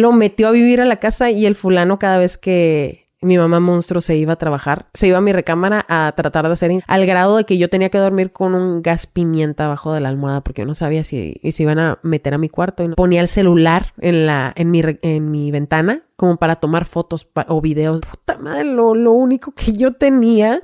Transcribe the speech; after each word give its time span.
lo 0.00 0.12
metió 0.12 0.48
a 0.48 0.52
vivir 0.52 0.80
a 0.80 0.84
la 0.84 0.96
casa 0.96 1.30
y 1.30 1.46
el 1.46 1.54
fulano 1.54 1.98
cada 1.98 2.18
vez 2.18 2.36
que 2.38 3.10
mi 3.22 3.36
mamá 3.36 3.60
monstruo 3.60 4.00
se 4.00 4.16
iba 4.16 4.32
a 4.32 4.36
trabajar, 4.36 4.88
se 4.94 5.06
iba 5.06 5.18
a 5.18 5.20
mi 5.20 5.32
recámara 5.32 5.84
a 5.88 6.12
tratar 6.16 6.46
de 6.46 6.52
hacer 6.52 6.70
al 6.86 7.06
grado 7.06 7.36
de 7.36 7.44
que 7.44 7.58
yo 7.58 7.68
tenía 7.68 7.90
que 7.90 7.98
dormir 7.98 8.32
con 8.32 8.54
un 8.54 8.80
gas 8.80 9.06
pimienta 9.06 9.66
abajo 9.66 9.92
de 9.92 10.00
la 10.00 10.08
almohada 10.08 10.40
porque 10.40 10.62
yo 10.62 10.66
no 10.66 10.72
sabía 10.72 11.04
si, 11.04 11.38
se 11.50 11.62
iban 11.62 11.78
a 11.78 11.98
meter 12.02 12.32
a 12.32 12.38
mi 12.38 12.48
cuarto 12.48 12.82
y 12.82 12.88
ponía 12.88 13.20
el 13.20 13.28
celular 13.28 13.92
en 13.98 14.26
la 14.26 14.52
en 14.56 14.70
mi, 14.70 14.82
en 15.02 15.30
mi 15.30 15.50
ventana 15.50 16.02
como 16.16 16.38
para 16.38 16.56
tomar 16.56 16.86
fotos 16.86 17.28
o 17.48 17.60
videos. 17.60 18.00
Puta 18.00 18.38
madre, 18.38 18.64
lo, 18.64 18.94
lo 18.94 19.12
único 19.12 19.52
que 19.52 19.74
yo 19.74 19.92
tenía 19.92 20.62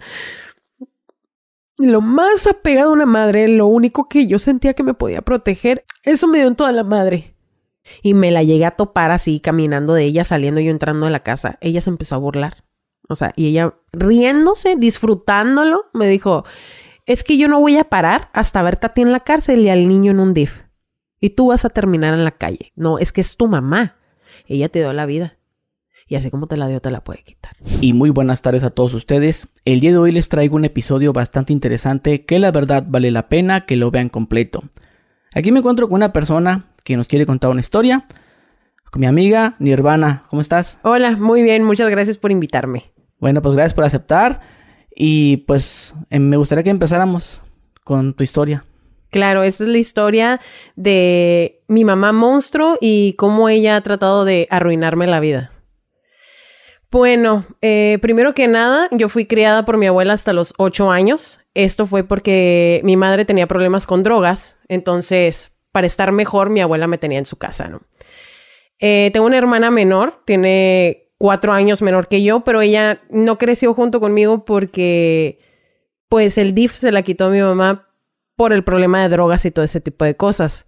lo 1.79 2.01
más 2.01 2.47
apegado 2.47 2.91
a 2.91 2.93
una 2.93 3.07
madre, 3.07 3.49
lo 3.49 3.67
único 3.67 4.09
que 4.09 4.27
yo 4.27 4.39
sentía 4.39 4.73
que 4.73 4.83
me 4.83 4.95
podía 4.95 5.21
proteger, 5.21 5.85
eso 6.03 6.27
me 6.27 6.39
dio 6.39 6.49
en 6.49 6.57
toda 6.57 6.73
la 6.73 6.85
madre. 6.85 7.36
Y 8.03 8.15
me 8.15 8.31
la 8.31 8.43
llegué 8.43 8.65
a 8.65 8.73
topar 8.73 9.11
así, 9.11 9.41
caminando 9.41 9.95
de 9.95 10.05
ella, 10.05 10.25
saliendo 10.25 10.61
yo 10.61 10.71
entrando 10.71 11.07
a 11.07 11.11
la 11.11 11.21
casa. 11.21 11.59
Ella 11.61 11.81
se 11.81 11.91
empezó 11.91 12.15
a 12.15 12.19
burlar. 12.19 12.65
O 13.09 13.15
sea, 13.15 13.33
y 13.37 13.47
ella 13.49 13.75
riéndose, 13.93 14.77
disfrutándolo, 14.77 15.87
me 15.93 16.09
dijo, 16.09 16.45
es 17.07 17.23
que 17.23 17.39
yo 17.39 17.49
no 17.49 17.61
voy 17.61 17.77
a 17.77 17.85
parar 17.85 18.31
hasta 18.33 18.63
verte 18.63 18.87
a 18.87 18.95
ti 18.95 19.03
en 19.03 19.13
la 19.13 19.21
cárcel 19.21 19.61
y 19.61 19.69
al 19.69 19.87
niño 19.87 20.11
en 20.11 20.21
un 20.21 20.35
DIF. 20.35 20.63
Y 21.21 21.31
tú 21.31 21.49
vas 21.49 21.65
a 21.65 21.71
terminar 21.71 22.15
en 22.15 22.25
la 22.25 22.33
calle. 22.33 22.73
No, 22.75 22.99
es 22.99 23.13
que 23.13 23.21
es 23.21 23.37
tu 23.37 23.47
mamá. 23.47 23.97
Ella 24.47 24.69
te 24.69 24.81
dio 24.81 24.93
la 24.93 25.07
vida. 25.07 25.39
Y 26.09 26.15
así 26.15 26.31
como 26.31 26.47
te 26.47 26.57
la 26.57 26.69
dio, 26.69 26.81
te 26.81 26.91
la 26.91 27.03
puede 27.03 27.23
quitar. 27.23 27.57
Y 27.81 27.93
muy 27.93 28.11
buenas 28.11 28.43
tardes 28.43 28.65
a 28.65 28.71
todos 28.71 28.95
ustedes. 28.95 29.49
El 29.65 29.81
día 29.81 29.91
de 29.91 29.99
hoy 29.99 30.13
les 30.13 30.29
traigo 30.29 30.55
un 30.57 30.65
episodio 30.65 31.13
bastante 31.13 31.53
interesante 31.53 32.25
que 32.25 32.39
la 32.39 32.53
verdad 32.53 32.85
vale 32.87 33.11
la 33.11 33.29
pena 33.29 33.67
que 33.67 33.77
lo 33.77 33.91
vean 33.91 34.09
completo. 34.09 34.63
Aquí 35.35 35.51
me 35.51 35.61
encuentro 35.61 35.89
con 35.89 35.97
una 35.97 36.13
persona 36.13 36.67
que 36.87 36.97
nos 36.97 37.09
quiere 37.09 37.27
contar 37.27 37.51
una 37.51 37.61
historia. 37.61 38.07
Con 38.91 39.01
mi 39.01 39.07
amiga 39.07 39.57
Nirvana. 39.59 40.25
¿Cómo 40.31 40.41
estás? 40.41 40.79
Hola, 40.83 41.17
muy 41.17 41.43
bien. 41.43 41.65
Muchas 41.65 41.91
gracias 41.91 42.17
por 42.17 42.31
invitarme. 42.31 42.93
Bueno, 43.19 43.43
pues 43.43 43.57
gracias 43.57 43.75
por 43.75 43.85
aceptar. 43.85 44.41
Y 44.95 45.39
pues 45.49 45.95
em, 46.11 46.23
me 46.23 46.37
gustaría 46.37 46.63
que 46.63 46.71
empezáramos 46.71 47.43
con 47.83 48.15
tu 48.15 48.23
historia. 48.23 48.65
Claro, 49.11 49.43
esa 49.43 49.65
es 49.65 49.69
la 49.69 49.79
historia 49.79 50.41
de 50.77 51.61
mi 51.67 51.85
mamá 51.85 52.13
monstruo 52.13 52.79
y 52.81 53.15
cómo 53.15 53.49
ella 53.49 53.77
ha 53.77 53.81
tratado 53.81 54.25
de 54.25 54.47
arruinarme 54.51 55.09
la 55.09 55.21
vida. 55.21 55.51
Bueno, 56.93 57.45
eh, 57.63 57.99
primero 58.01 58.33
que 58.33 58.47
nada, 58.47 58.89
yo 58.93 59.09
fui 59.09 59.27
criada 59.27 59.65
por 59.65 59.77
mi 59.77 59.87
abuela 59.87 60.13
hasta 60.13 60.33
los 60.33 60.55
ocho 60.57 60.91
años. 60.91 61.41
Esto 61.55 61.87
fue 61.87 62.05
porque 62.05 62.81
mi 62.85 62.97
madre 62.97 63.25
tenía 63.25 63.49
problemas 63.49 63.87
con 63.87 64.05
drogas, 64.05 64.61
entonces 64.69 65.56
para 65.77 65.87
estar 65.87 66.11
mejor 66.11 66.49
mi 66.49 66.63
abuela 66.63 66.87
me 66.87 66.97
tenía 66.97 67.19
en 67.19 67.27
su 67.27 67.37
casa, 67.37 67.69
¿no? 67.69 67.83
Eh, 68.79 69.11
tengo 69.13 69.27
una 69.27 69.37
hermana 69.37 69.71
menor, 69.71 70.23
tiene 70.25 71.11
cuatro 71.19 71.53
años 71.53 71.83
menor 71.83 72.09
que 72.09 72.23
yo, 72.23 72.41
pero 72.41 72.63
ella 72.63 73.03
no 73.11 73.37
creció 73.37 73.75
junto 73.75 74.01
conmigo 74.01 74.47
porque 74.47 75.39
pues 76.09 76.39
el 76.39 76.55
DIF 76.55 76.73
se 76.73 76.93
la 76.93 77.03
quitó 77.03 77.27
a 77.27 77.29
mi 77.29 77.43
mamá 77.43 77.91
por 78.37 78.55
el 78.55 78.65
problema 78.65 79.03
de 79.03 79.11
drogas 79.11 79.45
y 79.45 79.51
todo 79.51 79.67
ese 79.67 79.83
tipo 79.83 80.07
de 80.07 80.17
cosas. 80.17 80.65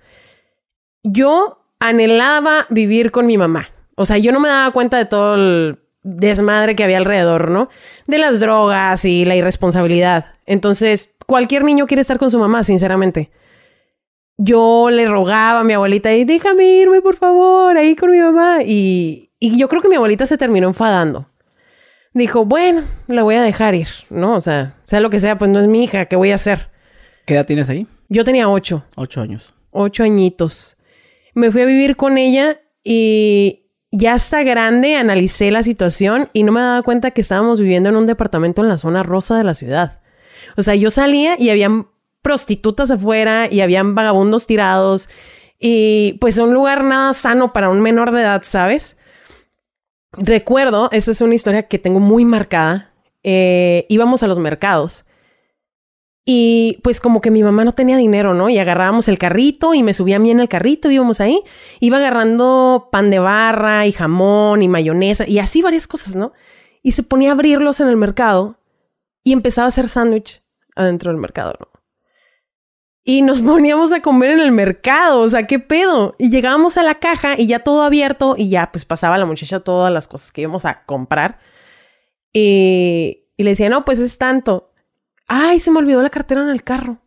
Yo 1.02 1.64
anhelaba 1.80 2.66
vivir 2.68 3.10
con 3.10 3.26
mi 3.26 3.38
mamá. 3.38 3.70
O 3.94 4.04
sea, 4.04 4.18
yo 4.18 4.30
no 4.30 4.40
me 4.40 4.50
daba 4.50 4.70
cuenta 4.72 4.98
de 4.98 5.06
todo 5.06 5.36
el 5.36 5.78
desmadre 6.02 6.76
que 6.76 6.84
había 6.84 6.98
alrededor, 6.98 7.50
¿no? 7.50 7.70
De 8.06 8.18
las 8.18 8.40
drogas 8.40 9.06
y 9.06 9.24
la 9.24 9.36
irresponsabilidad. 9.36 10.26
Entonces, 10.44 11.14
cualquier 11.24 11.64
niño 11.64 11.86
quiere 11.86 12.02
estar 12.02 12.18
con 12.18 12.30
su 12.30 12.38
mamá, 12.38 12.62
sinceramente. 12.62 13.30
Yo 14.38 14.88
le 14.90 15.06
rogaba 15.06 15.60
a 15.60 15.64
mi 15.64 15.72
abuelita, 15.72 16.14
y 16.14 16.24
déjame 16.24 16.64
irme, 16.64 17.02
por 17.02 17.16
favor, 17.16 17.76
ahí 17.76 17.96
con 17.96 18.10
mi 18.10 18.18
mamá. 18.18 18.62
Y, 18.64 19.32
y 19.38 19.58
yo 19.58 19.68
creo 19.68 19.82
que 19.82 19.88
mi 19.88 19.96
abuelita 19.96 20.26
se 20.26 20.38
terminó 20.38 20.68
enfadando. 20.68 21.28
Dijo, 22.14 22.44
bueno, 22.44 22.84
la 23.08 23.22
voy 23.22 23.34
a 23.34 23.42
dejar 23.42 23.74
ir, 23.74 23.88
¿no? 24.10 24.34
O 24.34 24.40
sea, 24.40 24.76
sea 24.86 25.00
lo 25.00 25.10
que 25.10 25.20
sea, 25.20 25.36
pues 25.38 25.50
no 25.50 25.58
es 25.58 25.66
mi 25.66 25.84
hija, 25.84 26.06
¿qué 26.06 26.16
voy 26.16 26.30
a 26.30 26.36
hacer? 26.36 26.70
¿Qué 27.26 27.34
edad 27.34 27.46
tienes 27.46 27.68
ahí? 27.68 27.86
Yo 28.08 28.24
tenía 28.24 28.48
ocho. 28.48 28.84
Ocho 28.96 29.20
años. 29.20 29.54
Ocho 29.70 30.02
añitos. 30.02 30.76
Me 31.34 31.50
fui 31.50 31.62
a 31.62 31.66
vivir 31.66 31.96
con 31.96 32.16
ella 32.16 32.56
y 32.82 33.66
ya 33.90 34.14
está 34.14 34.42
grande, 34.42 34.96
analicé 34.96 35.50
la 35.50 35.62
situación 35.62 36.30
y 36.32 36.42
no 36.42 36.52
me 36.52 36.60
daba 36.60 36.82
cuenta 36.82 37.10
que 37.10 37.20
estábamos 37.20 37.60
viviendo 37.60 37.88
en 37.88 37.96
un 37.96 38.06
departamento 38.06 38.62
en 38.62 38.68
la 38.68 38.76
zona 38.76 39.02
rosa 39.02 39.36
de 39.36 39.44
la 39.44 39.54
ciudad. 39.54 40.00
O 40.56 40.62
sea, 40.62 40.74
yo 40.74 40.90
salía 40.90 41.36
y 41.38 41.50
habían 41.50 41.88
prostitutas 42.22 42.90
afuera 42.90 43.48
y 43.50 43.60
habían 43.60 43.94
vagabundos 43.94 44.46
tirados 44.46 45.08
y 45.58 46.16
pues 46.20 46.38
un 46.38 46.54
lugar 46.54 46.84
nada 46.84 47.12
sano 47.14 47.52
para 47.52 47.70
un 47.70 47.80
menor 47.80 48.12
de 48.12 48.20
edad, 48.20 48.42
¿sabes? 48.44 48.96
Recuerdo, 50.12 50.88
esa 50.92 51.10
es 51.10 51.20
una 51.20 51.34
historia 51.34 51.64
que 51.64 51.78
tengo 51.78 52.00
muy 52.00 52.24
marcada. 52.24 52.92
Eh, 53.22 53.86
íbamos 53.88 54.22
a 54.22 54.28
los 54.28 54.38
mercados 54.38 55.04
y 56.30 56.78
pues 56.82 57.00
como 57.00 57.22
que 57.22 57.30
mi 57.30 57.42
mamá 57.42 57.64
no 57.64 57.72
tenía 57.72 57.96
dinero, 57.96 58.34
¿no? 58.34 58.50
Y 58.50 58.58
agarrábamos 58.58 59.08
el 59.08 59.16
carrito 59.16 59.72
y 59.72 59.82
me 59.82 59.94
subía 59.94 60.16
a 60.16 60.18
mí 60.18 60.30
en 60.30 60.40
el 60.40 60.48
carrito, 60.50 60.90
íbamos 60.90 61.22
ahí. 61.22 61.42
Iba 61.80 61.96
agarrando 61.96 62.90
pan 62.92 63.08
de 63.08 63.18
barra 63.18 63.86
y 63.86 63.92
jamón 63.92 64.62
y 64.62 64.68
mayonesa 64.68 65.26
y 65.26 65.38
así 65.38 65.62
varias 65.62 65.88
cosas, 65.88 66.16
¿no? 66.16 66.34
Y 66.82 66.92
se 66.92 67.02
ponía 67.02 67.30
a 67.30 67.32
abrirlos 67.32 67.80
en 67.80 67.88
el 67.88 67.96
mercado 67.96 68.60
y 69.24 69.32
empezaba 69.32 69.64
a 69.64 69.68
hacer 69.68 69.88
sándwich 69.88 70.42
adentro 70.76 71.10
del 71.10 71.18
mercado, 71.18 71.54
¿no? 71.60 71.67
Y 73.08 73.22
nos 73.22 73.40
poníamos 73.52 73.92
a 73.92 74.02
comer 74.02 74.32
en 74.32 74.40
el 74.40 74.52
mercado, 74.52 75.20
o 75.20 75.28
sea, 75.28 75.46
¿qué 75.46 75.58
pedo? 75.58 76.14
Y 76.18 76.30
llegábamos 76.30 76.76
a 76.76 76.82
la 76.82 76.96
caja 76.96 77.34
y 77.38 77.46
ya 77.46 77.60
todo 77.60 77.82
abierto 77.82 78.34
y 78.36 78.50
ya 78.50 78.70
pues 78.70 78.84
pasaba 78.84 79.16
la 79.18 79.26
muchacha 79.26 79.60
todas 79.60 79.92
las 79.92 80.08
cosas 80.08 80.32
que 80.32 80.42
íbamos 80.42 80.64
a 80.64 80.84
comprar. 80.84 81.38
Y, 82.32 83.24
y 83.36 83.42
le 83.42 83.50
decía, 83.50 83.68
no, 83.70 83.84
pues 83.84 83.98
es 83.98 84.18
tanto 84.18 84.68
ay, 85.28 85.60
se 85.60 85.70
me 85.70 85.78
olvidó 85.78 86.02
la 86.02 86.10
cartera 86.10 86.42
en 86.42 86.48
el 86.48 86.64
carro. 86.64 86.98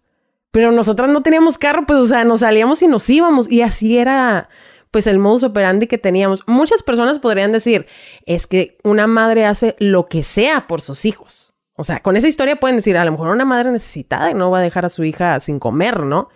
Pero 0.51 0.72
nosotras 0.72 1.09
no 1.09 1.22
teníamos 1.23 1.57
carro, 1.57 1.85
pues, 1.85 2.00
o 2.00 2.06
sea, 2.06 2.23
nos 2.23 2.40
salíamos 2.40 2.81
y 2.81 2.88
nos 2.88 3.09
íbamos. 3.09 3.51
Y 3.51 3.61
así 3.61 3.97
era, 3.97 4.50
pues, 4.91 5.07
el 5.07 5.17
modus 5.17 5.44
operandi 5.44 5.88
que 5.88 5.97
teníamos. 5.97 6.44
Muchas 6.45 6.84
personas 6.84 7.19
podrían 7.19 7.51
decir, 7.51 7.88
es 8.25 8.47
que 8.47 8.78
una 8.84 9.07
madre 9.07 9.45
hace 9.45 9.75
lo 9.79 10.07
que 10.07 10.23
sea 10.23 10.67
por 10.67 10.81
sus 10.81 11.06
hijos. 11.06 11.50
O 11.81 11.84
sea, 11.84 12.00
con 12.00 12.16
esa 12.16 12.28
historia 12.28 12.58
pueden 12.58 12.75
decir, 12.75 12.96
a 12.96 13.03
lo 13.03 13.12
mejor 13.12 13.30
una 13.30 13.44
madre 13.44 13.72
necesitada 13.72 14.30
y 14.30 14.36
no 14.36 14.52
va 14.52 14.59
a 14.59 14.62
dejar 14.62 14.86
a 14.86 14.90
su 14.90 15.03
hija 15.03 15.40
sin 15.40 15.58
comer, 15.58 16.02
¿no? 16.02 16.30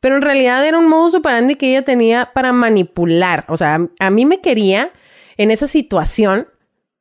Pero 0.00 0.16
en 0.16 0.22
realidad 0.22 0.66
era 0.66 0.76
un 0.76 0.88
modus 0.88 1.14
operandi 1.14 1.54
que 1.54 1.70
ella 1.70 1.84
tenía 1.84 2.32
para 2.34 2.52
manipular. 2.52 3.44
O 3.46 3.56
sea, 3.56 3.78
a 4.00 4.10
mí 4.10 4.26
me 4.26 4.40
quería 4.40 4.90
en 5.36 5.52
esa 5.52 5.68
situación 5.68 6.48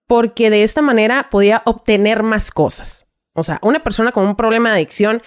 porque 0.06 0.52
de 0.52 0.62
esta 0.62 0.84
manera 0.84 1.30
podía 1.31 1.63
obtener 1.66 2.22
más 2.22 2.52
cosas. 2.52 3.07
O 3.34 3.41
sea, 3.41 3.57
una 3.63 3.84
persona 3.84 4.12
con 4.12 4.28
un 4.28 4.36
problema 4.36 4.69
de 4.69 4.75
adicción, 4.75 5.24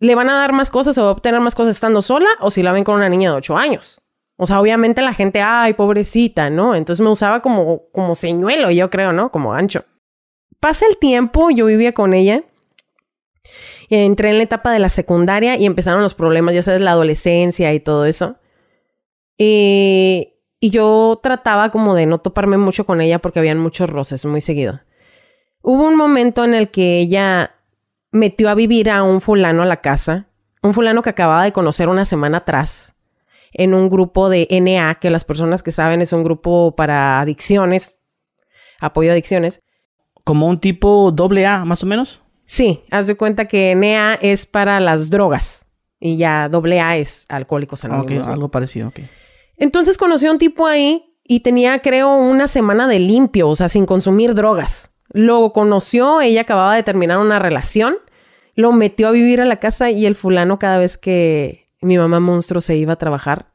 ¿le 0.00 0.16
van 0.16 0.30
a 0.30 0.34
dar 0.34 0.52
más 0.52 0.72
cosas 0.72 0.98
o 0.98 1.04
va 1.04 1.10
a 1.10 1.12
obtener 1.12 1.40
más 1.40 1.54
cosas 1.54 1.76
estando 1.76 2.02
sola 2.02 2.28
o 2.40 2.50
si 2.50 2.64
la 2.64 2.72
ven 2.72 2.82
con 2.82 2.96
una 2.96 3.08
niña 3.08 3.30
de 3.30 3.36
8 3.36 3.56
años? 3.56 4.00
O 4.36 4.46
sea, 4.46 4.60
obviamente 4.60 5.00
la 5.00 5.14
gente, 5.14 5.42
ay, 5.42 5.74
pobrecita, 5.74 6.50
¿no? 6.50 6.74
Entonces 6.74 7.04
me 7.04 7.10
usaba 7.10 7.40
como, 7.40 7.82
como 7.92 8.16
señuelo, 8.16 8.72
yo 8.72 8.90
creo, 8.90 9.12
¿no? 9.12 9.30
Como 9.30 9.54
ancho. 9.54 9.84
Pasa 10.60 10.86
el 10.86 10.98
tiempo, 10.98 11.50
yo 11.50 11.66
vivía 11.66 11.92
con 11.92 12.14
ella. 12.14 12.44
Entré 13.88 14.30
en 14.30 14.36
la 14.36 14.44
etapa 14.44 14.72
de 14.72 14.78
la 14.78 14.90
secundaria 14.90 15.56
y 15.56 15.66
empezaron 15.66 16.02
los 16.02 16.14
problemas, 16.14 16.54
ya 16.54 16.62
sabes, 16.62 16.80
la 16.80 16.92
adolescencia 16.92 17.72
y 17.72 17.80
todo 17.80 18.04
eso. 18.04 18.36
y 19.38 20.68
yo 20.70 21.18
trataba 21.22 21.70
como 21.70 21.94
de 21.94 22.04
no 22.04 22.18
toparme 22.18 22.58
mucho 22.58 22.84
con 22.84 23.00
ella 23.00 23.18
porque 23.18 23.38
habían 23.38 23.58
muchos 23.58 23.88
roces 23.88 24.26
muy 24.26 24.42
seguido. 24.42 24.80
Hubo 25.62 25.86
un 25.86 25.96
momento 25.96 26.44
en 26.44 26.54
el 26.54 26.70
que 26.70 26.98
ella 26.98 27.54
metió 28.12 28.50
a 28.50 28.54
vivir 28.54 28.90
a 28.90 29.02
un 29.02 29.20
fulano 29.20 29.62
a 29.62 29.66
la 29.66 29.80
casa, 29.80 30.28
un 30.62 30.74
fulano 30.74 31.02
que 31.02 31.10
acababa 31.10 31.44
de 31.44 31.52
conocer 31.52 31.88
una 31.88 32.04
semana 32.04 32.38
atrás, 32.38 32.94
en 33.52 33.74
un 33.74 33.88
grupo 33.88 34.28
de 34.28 34.46
NA, 34.50 34.96
que 34.96 35.10
las 35.10 35.24
personas 35.24 35.62
que 35.62 35.70
saben 35.70 36.02
es 36.02 36.12
un 36.12 36.22
grupo 36.22 36.74
para 36.76 37.20
adicciones, 37.20 38.00
apoyo 38.80 39.10
a 39.10 39.12
adicciones. 39.12 39.62
Como 40.30 40.46
un 40.46 40.60
tipo 40.60 41.10
doble 41.10 41.44
A, 41.44 41.64
más 41.64 41.82
o 41.82 41.86
menos. 41.86 42.20
Sí, 42.44 42.84
haz 42.92 43.08
de 43.08 43.16
cuenta 43.16 43.46
que 43.46 43.74
NA 43.74 44.14
es 44.22 44.46
para 44.46 44.78
las 44.78 45.10
drogas 45.10 45.66
y 45.98 46.18
ya 46.18 46.48
doble 46.48 46.80
A 46.80 46.96
es 46.96 47.26
alcohólicos 47.28 47.84
anónimos. 47.84 48.28
Ok, 48.28 48.32
algo 48.32 48.48
parecido, 48.48 48.86
ok. 48.90 49.00
Entonces 49.56 49.98
conocí 49.98 50.26
a 50.26 50.30
un 50.30 50.38
tipo 50.38 50.68
ahí 50.68 51.16
y 51.24 51.40
tenía, 51.40 51.82
creo, 51.82 52.14
una 52.14 52.46
semana 52.46 52.86
de 52.86 53.00
limpio, 53.00 53.48
o 53.48 53.56
sea, 53.56 53.68
sin 53.68 53.86
consumir 53.86 54.36
drogas. 54.36 54.92
Lo 55.08 55.52
conoció, 55.52 56.20
ella 56.20 56.42
acababa 56.42 56.76
de 56.76 56.84
terminar 56.84 57.18
una 57.18 57.40
relación, 57.40 57.96
lo 58.54 58.70
metió 58.70 59.08
a 59.08 59.10
vivir 59.10 59.40
a 59.40 59.46
la 59.46 59.58
casa 59.58 59.90
y 59.90 60.06
el 60.06 60.14
fulano 60.14 60.60
cada 60.60 60.78
vez 60.78 60.96
que 60.96 61.66
mi 61.80 61.98
mamá 61.98 62.20
monstruo 62.20 62.60
se 62.60 62.76
iba 62.76 62.92
a 62.92 62.98
trabajar, 62.98 63.50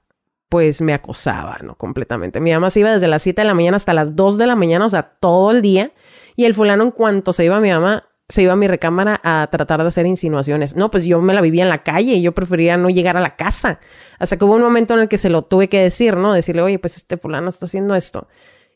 pues 0.50 0.81
me 0.81 0.94
acosaba, 0.94 1.57
¿no? 1.63 1.75
Completamente. 1.75 2.42
Mi 2.42 2.51
mamá 2.51 2.69
se 2.69 2.81
iba 2.81 2.92
desde 2.92 3.07
las 3.07 3.22
7 3.22 3.44
de 3.44 3.48
la 3.48 3.54
mañana 3.54 3.77
hasta 3.77 3.94
las 3.94 4.18
2 4.18 4.38
de 4.38 4.48
la 4.48 4.57
mañana, 4.57 4.86
o 4.86 4.89
sea, 4.89 5.04
todo 5.04 5.51
el 5.51 5.62
día. 5.62 5.94
Y 6.35 6.45
el 6.45 6.53
fulano 6.53 6.83
en 6.83 6.91
cuanto 6.91 7.33
se 7.33 7.45
iba 7.45 7.59
mi 7.59 7.69
mamá, 7.69 8.03
se 8.27 8.41
iba 8.41 8.53
a 8.53 8.55
mi 8.55 8.67
recámara 8.67 9.21
a 9.23 9.47
tratar 9.51 9.81
de 9.81 9.87
hacer 9.87 10.05
insinuaciones. 10.05 10.75
No, 10.75 10.89
pues 10.89 11.05
yo 11.05 11.21
me 11.21 11.33
la 11.33 11.41
vivía 11.41 11.63
en 11.63 11.69
la 11.69 11.83
calle 11.83 12.13
y 12.13 12.21
yo 12.21 12.33
prefería 12.33 12.75
no 12.77 12.89
llegar 12.89 13.17
a 13.17 13.21
la 13.21 13.35
casa. 13.35 13.79
Hasta 14.17 14.37
que 14.37 14.45
hubo 14.45 14.55
un 14.55 14.61
momento 14.61 14.95
en 14.95 15.01
el 15.01 15.07
que 15.07 15.17
se 15.17 15.29
lo 15.29 15.43
tuve 15.43 15.69
que 15.69 15.79
decir, 15.79 16.17
¿no? 16.17 16.33
Decirle, 16.33 16.61
oye, 16.61 16.79
pues 16.79 16.97
este 16.97 17.17
fulano 17.17 17.49
está 17.49 17.65
haciendo 17.65 17.95
esto. 17.95 18.27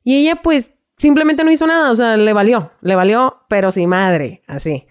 Y 0.03 0.15
ella, 0.17 0.41
pues, 0.41 0.71
simplemente 0.97 1.43
no 1.43 1.51
hizo 1.51 1.65
nada. 1.65 1.91
O 1.91 1.95
sea, 1.95 2.15
le 2.15 2.31
valió, 2.33 2.71
le 2.81 2.95
valió, 2.95 3.41
pero 3.49 3.71
sin 3.71 3.89
madre, 3.89 4.43
así. 4.45 4.85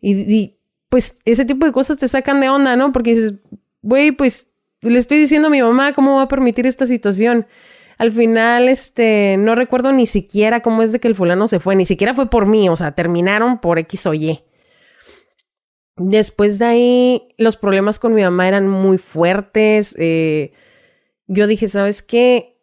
Y, 0.00 0.58
pues 0.88 1.16
ese 1.24 1.46
tipo 1.46 1.64
de 1.64 1.72
cosas 1.72 1.96
te 1.96 2.06
sacan 2.06 2.40
de 2.40 2.50
onda, 2.50 2.76
¿no? 2.76 2.92
Porque 2.92 3.14
dices, 3.14 3.34
güey, 3.80 4.12
pues 4.12 4.48
le 4.82 4.98
estoy 4.98 5.16
diciendo 5.16 5.48
a 5.48 5.50
mi 5.50 5.62
mamá 5.62 5.94
cómo 5.94 6.16
va 6.16 6.22
a 6.22 6.28
permitir 6.28 6.66
esta 6.66 6.84
situación. 6.84 7.46
Al 8.02 8.10
final, 8.10 8.68
este, 8.68 9.36
no 9.38 9.54
recuerdo 9.54 9.92
ni 9.92 10.06
siquiera 10.06 10.60
cómo 10.60 10.82
es 10.82 10.90
de 10.90 10.98
que 10.98 11.06
el 11.06 11.14
fulano 11.14 11.46
se 11.46 11.60
fue, 11.60 11.76
ni 11.76 11.86
siquiera 11.86 12.16
fue 12.16 12.28
por 12.28 12.46
mí, 12.46 12.68
o 12.68 12.74
sea, 12.74 12.96
terminaron 12.96 13.60
por 13.60 13.78
X 13.78 14.06
o 14.06 14.12
Y. 14.12 14.40
Después 15.96 16.58
de 16.58 16.64
ahí, 16.64 17.28
los 17.38 17.56
problemas 17.56 18.00
con 18.00 18.12
mi 18.12 18.22
mamá 18.22 18.48
eran 18.48 18.66
muy 18.66 18.98
fuertes. 18.98 19.94
Eh, 20.00 20.52
yo 21.28 21.46
dije, 21.46 21.68
¿sabes 21.68 22.02
qué? 22.02 22.58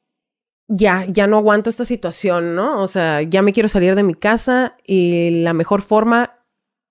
Ya, 0.67 1.05
ya 1.07 1.25
no 1.25 1.37
aguanto 1.37 1.69
esta 1.69 1.85
situación, 1.85 2.53
¿no? 2.53 2.83
O 2.83 2.89
sea, 2.89 3.21
ya 3.21 3.41
me 3.41 3.53
quiero 3.53 3.69
salir 3.69 3.95
de 3.95 4.03
mi 4.03 4.15
casa 4.15 4.75
y 4.85 5.41
la 5.41 5.53
mejor 5.53 5.81
forma 5.81 6.43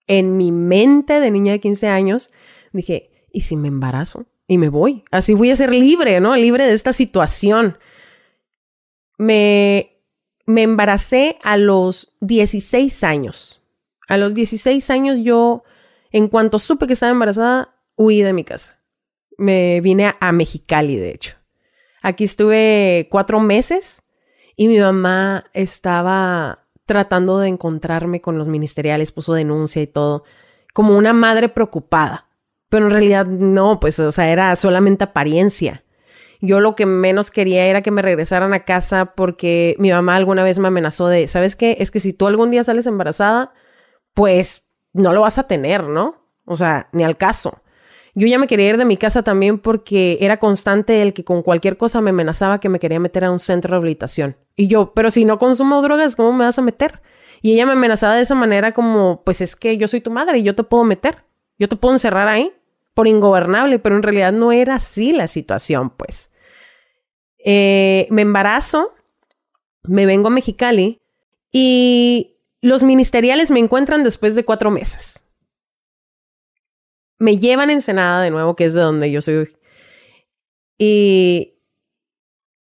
en 0.07 0.39
mi 0.39 0.53
mente 0.53 1.21
de 1.21 1.31
niña 1.31 1.53
de 1.53 1.61
15 1.61 1.89
años, 1.89 2.31
dije, 2.73 3.11
¿y 3.31 3.43
si 3.43 3.57
me 3.57 3.69
embarazo? 3.69 4.25
Y 4.47 4.57
me 4.57 4.71
voy. 4.71 5.05
Así 5.11 5.35
voy 5.35 5.51
a 5.51 5.57
ser 5.57 5.71
libre, 5.75 6.19
¿no? 6.21 6.35
Libre 6.35 6.65
de 6.65 6.73
esta 6.73 6.95
situación 6.95 7.77
me, 9.19 10.01
me 10.47 10.63
embaracé 10.63 11.39
a 11.43 11.59
los 11.59 12.15
16 12.21 13.05
años. 13.05 13.61
A 14.09 14.17
los 14.17 14.33
16 14.33 14.89
años 14.91 15.19
yo, 15.19 15.65
en 16.11 16.29
cuanto 16.29 16.59
supe 16.59 16.87
que 16.87 16.95
estaba 16.95 17.13
embarazada, 17.13 17.75
huí 17.97 18.23
de 18.23 18.33
mi 18.33 18.45
casa. 18.45 18.81
Me 19.37 19.81
vine 19.83 20.15
a, 20.19 20.33
Mexicali, 20.33 20.97
de 20.97 21.11
hecho. 21.11 21.37
Aquí 22.01 22.25
estuve 22.25 23.09
cuatro 23.11 23.41
meses 23.41 24.03
y 24.57 24.69
mi 24.69 24.79
mamá 24.79 25.45
estaba 25.53 26.67
tratando 26.87 27.39
de 27.39 27.49
encontrarme 27.49 28.23
con 28.23 28.39
los 28.39 28.49
ministeriales, 28.49 29.13
puso 29.13 29.35
denuncia 29.35 29.83
y 29.83 29.87
todo, 29.87 30.25
como 30.73 30.97
una 30.97 31.13
madre 31.13 31.51
preocupada. 31.51 32.29
Pero 32.71 32.87
en 32.87 32.93
realidad 32.93 33.27
no, 33.27 33.81
pues, 33.81 33.99
o 34.01 34.11
sea, 34.13 34.31
era 34.31 34.57
solamente 34.57 35.05
apariencia. 35.05 35.85
Yo 36.41 36.61
lo 36.61 36.77
que 36.77 36.87
menos 36.87 37.31
quería 37.31 37.67
era 37.67 37.83
que 37.83 37.91
me 37.91 38.03
regresaran 38.03 38.53
a 38.55 38.65
casa 38.65 39.07
porque 39.17 39.75
mi 39.79 39.91
mamá 39.91 40.17
alguna 40.17 40.45
vez 40.45 40.59
me 40.59 40.69
amenazó 40.69 41.09
de, 41.09 41.27
¿sabes 41.27 41.57
qué? 41.57 41.77
Es 41.81 41.91
que 41.91 42.01
si 42.01 42.13
tú 42.13 42.27
algún 42.27 42.51
día 42.51 42.63
sales 42.63 42.87
embarazada, 42.87 43.53
pues 44.15 44.65
no 44.93 45.13
lo 45.13 45.23
vas 45.23 45.39
a 45.39 45.47
tener, 45.47 45.85
¿no? 45.85 46.17
O 46.45 46.57
sea, 46.57 46.89
ni 46.93 47.05
al 47.05 47.17
caso. 47.17 47.63
Yo 48.15 48.27
ya 48.27 48.39
me 48.39 48.47
quería 48.47 48.71
ir 48.71 48.79
de 48.79 48.85
mi 48.85 48.97
casa 48.97 49.23
también 49.23 49.59
porque 49.59 50.19
era 50.21 50.39
constante 50.39 51.03
el 51.03 51.13
que 51.13 51.25
con 51.25 51.43
cualquier 51.43 51.77
cosa 51.77 52.01
me 52.01 52.11
amenazaba 52.11 52.59
que 52.59 52.69
me 52.69 52.81
quería 52.81 52.99
meter 52.99 53.25
a 53.25 53.31
un 53.31 53.39
centro 53.39 53.69
de 53.69 53.73
rehabilitación. 53.73 54.37
Y 54.57 54.67
yo, 54.67 54.93
pero 54.93 55.11
si 55.11 55.25
no 55.25 55.39
consumo 55.39 55.83
drogas, 55.83 56.17
¿cómo 56.17 56.33
me 56.33 56.45
vas 56.45 56.59
a 56.59 56.63
meter? 56.63 57.01
Y 57.43 57.53
ella 57.53 57.67
me 57.67 57.73
amenazaba 57.73 58.17
de 58.17 58.23
esa 58.23 58.35
manera 58.35 58.73
como, 58.73 59.23
pues 59.25 59.41
es 59.41 59.55
que 59.55 59.77
yo 59.77 59.87
soy 59.87 60.01
tu 60.01 60.11
madre 60.11 60.39
y 60.39 60.43
yo 60.43 60.55
te 60.55 60.65
puedo 60.65 60.85
meter. 60.85 61.25
Yo 61.59 61.69
te 61.69 61.77
puedo 61.77 61.95
encerrar 61.95 62.29
ahí 62.29 62.53
por 62.99 63.07
ingobernable, 63.07 63.79
pero 63.79 63.95
en 63.95 64.03
realidad 64.03 64.33
no 64.33 64.51
era 64.51 64.75
así 64.75 65.13
la 65.13 65.29
situación, 65.29 65.91
pues. 65.91 66.33
Eh, 67.45 68.09
me 68.11 68.23
embarazo, 68.23 68.93
me 69.85 70.05
vengo 70.05 70.27
a 70.27 70.31
Mexicali 70.33 71.01
y 71.53 72.41
los 72.61 72.83
ministeriales 72.83 73.53
me 73.53 73.61
encuentran 73.61 74.03
después 74.03 74.35
de 74.35 74.45
cuatro 74.45 74.73
meses. 74.73 75.25
Me 77.21 77.39
llevan 77.39 77.71
a 77.71 77.75
Ensenada 77.75 78.21
de 78.21 78.33
nuevo, 78.33 78.57
que 78.57 78.65
es 78.65 78.75
de 78.75 78.81
donde 78.81 79.13
yo 79.13 79.21
soy. 79.21 79.57
Y 80.77 81.55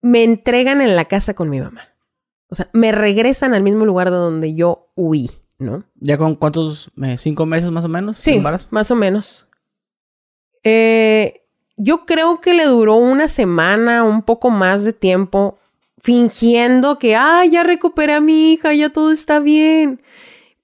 me 0.02 0.26
entregan 0.26 0.82
en 0.82 0.98
la 0.98 1.06
casa 1.06 1.36
con 1.36 1.50
mi 1.50 1.62
mamá. 1.62 1.84
O 2.50 2.56
sea, 2.56 2.70
me 2.74 2.92
regresan 2.92 3.54
al 3.54 3.64
mismo 3.64 3.86
lugar 3.86 4.12
de 4.12 4.18
donde 4.18 4.54
yo 4.56 4.92
huí, 4.94 5.32
¿no? 5.58 5.86
¿Ya 5.96 6.18
con 6.18 6.36
cuántos? 6.36 6.92
Eh, 7.02 7.18
¿Cinco 7.18 7.46
meses 7.46 7.72
más 7.72 7.86
o 7.86 7.88
menos? 7.88 8.18
Sí, 8.20 8.42
más 8.42 8.92
o 8.92 8.96
menos. 8.98 9.47
Eh, 10.70 11.46
yo 11.78 12.06
creo 12.06 12.42
que 12.42 12.54
le 12.54 12.66
duró 12.66 12.96
una 12.96 13.30
semana, 13.30 14.04
un 14.04 14.22
poco 14.22 14.50
más 14.50 14.84
de 14.84 14.92
tiempo, 14.92 15.58
fingiendo 15.98 17.00
que, 17.00 17.16
ah, 17.16 17.46
ya 17.46 17.64
recuperé 17.64 18.14
a 18.16 18.20
mi 18.20 18.52
hija, 18.52 18.74
ya 18.74 18.90
todo 18.90 19.14
está 19.14 19.40
bien, 19.40 20.02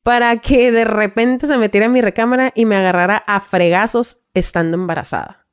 para 0.01 0.37
que 0.41 0.73
de 0.73 0.83
repente 0.83 1.47
se 1.47 1.57
metiera 1.57 1.85
en 1.85 1.93
mi 1.93 2.01
recámara 2.01 2.51
y 2.53 2.65
me 2.65 2.75
agarrara 2.75 3.15
a 3.15 3.39
fregazos 3.39 4.17
estando 4.33 4.75
embarazada. 4.75 5.45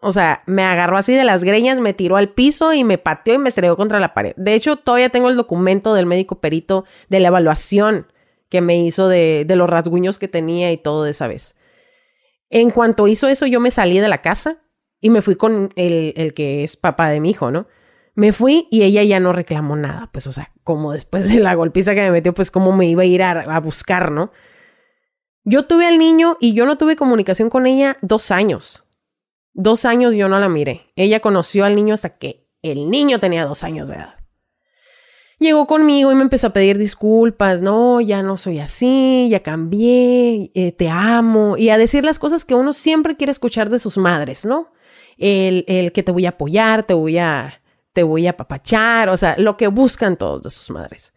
O 0.00 0.10
sea, 0.10 0.42
me 0.46 0.64
agarró 0.64 0.96
así 0.96 1.14
de 1.14 1.22
las 1.22 1.44
greñas, 1.44 1.78
me 1.78 1.94
tiró 1.94 2.16
al 2.16 2.30
piso 2.30 2.72
y 2.72 2.82
me 2.82 2.98
pateó 2.98 3.34
y 3.34 3.38
me 3.38 3.50
estrelló 3.50 3.76
contra 3.76 4.00
la 4.00 4.14
pared. 4.14 4.32
De 4.36 4.54
hecho, 4.54 4.78
todavía 4.78 5.10
tengo 5.10 5.30
el 5.30 5.36
documento 5.36 5.94
del 5.94 6.06
médico 6.06 6.40
perito 6.40 6.84
de 7.08 7.20
la 7.20 7.28
evaluación 7.28 8.08
que 8.48 8.62
me 8.62 8.82
hizo 8.82 9.06
de, 9.06 9.44
de 9.46 9.54
los 9.54 9.70
rasguños 9.70 10.18
que 10.18 10.26
tenía 10.26 10.72
y 10.72 10.76
todo 10.76 11.04
de 11.04 11.12
esa 11.12 11.28
vez. 11.28 11.54
En 12.52 12.70
cuanto 12.70 13.08
hizo 13.08 13.28
eso, 13.28 13.46
yo 13.46 13.60
me 13.60 13.70
salí 13.70 13.98
de 13.98 14.08
la 14.08 14.20
casa 14.20 14.58
y 15.00 15.08
me 15.08 15.22
fui 15.22 15.36
con 15.36 15.72
el, 15.74 16.12
el 16.16 16.34
que 16.34 16.62
es 16.64 16.76
papá 16.76 17.08
de 17.08 17.18
mi 17.18 17.30
hijo, 17.30 17.50
¿no? 17.50 17.66
Me 18.14 18.34
fui 18.34 18.68
y 18.70 18.82
ella 18.82 19.02
ya 19.02 19.20
no 19.20 19.32
reclamó 19.32 19.74
nada. 19.74 20.10
Pues, 20.12 20.26
o 20.26 20.32
sea, 20.32 20.52
como 20.62 20.92
después 20.92 21.26
de 21.26 21.40
la 21.40 21.54
golpiza 21.54 21.94
que 21.94 22.02
me 22.02 22.10
metió, 22.10 22.34
pues, 22.34 22.50
¿cómo 22.50 22.76
me 22.76 22.84
iba 22.84 23.02
a 23.02 23.06
ir 23.06 23.22
a, 23.22 23.30
a 23.40 23.58
buscar, 23.58 24.12
no? 24.12 24.32
Yo 25.44 25.66
tuve 25.66 25.86
al 25.86 25.98
niño 25.98 26.36
y 26.40 26.52
yo 26.52 26.66
no 26.66 26.76
tuve 26.76 26.94
comunicación 26.94 27.48
con 27.48 27.66
ella 27.66 27.96
dos 28.02 28.30
años. 28.30 28.84
Dos 29.54 29.86
años 29.86 30.14
yo 30.14 30.28
no 30.28 30.38
la 30.38 30.50
miré. 30.50 30.92
Ella 30.94 31.20
conoció 31.20 31.64
al 31.64 31.74
niño 31.74 31.94
hasta 31.94 32.18
que 32.18 32.50
el 32.60 32.90
niño 32.90 33.18
tenía 33.18 33.46
dos 33.46 33.64
años 33.64 33.88
de 33.88 33.94
edad 33.94 34.21
llegó 35.42 35.66
conmigo 35.66 36.10
y 36.10 36.14
me 36.14 36.22
empezó 36.22 36.46
a 36.46 36.52
pedir 36.52 36.78
disculpas, 36.78 37.60
no, 37.60 38.00
ya 38.00 38.22
no 38.22 38.38
soy 38.38 38.60
así, 38.60 39.28
ya 39.30 39.40
cambié, 39.40 40.50
eh, 40.54 40.72
te 40.72 40.88
amo, 40.88 41.56
y 41.56 41.68
a 41.68 41.76
decir 41.76 42.04
las 42.04 42.18
cosas 42.18 42.44
que 42.44 42.54
uno 42.54 42.72
siempre 42.72 43.16
quiere 43.16 43.32
escuchar 43.32 43.68
de 43.68 43.78
sus 43.78 43.98
madres, 43.98 44.44
¿no? 44.44 44.72
El, 45.18 45.64
el 45.68 45.92
que 45.92 46.02
te 46.02 46.12
voy 46.12 46.24
a 46.26 46.30
apoyar, 46.30 46.84
te 46.84 46.94
voy 46.94 47.18
a, 47.18 47.60
te 47.92 48.02
voy 48.02 48.26
a 48.26 48.30
apapachar, 48.30 49.10
o 49.10 49.16
sea, 49.16 49.34
lo 49.36 49.56
que 49.56 49.66
buscan 49.66 50.16
todos 50.16 50.42
de 50.42 50.50
sus 50.50 50.70
madres. 50.70 51.12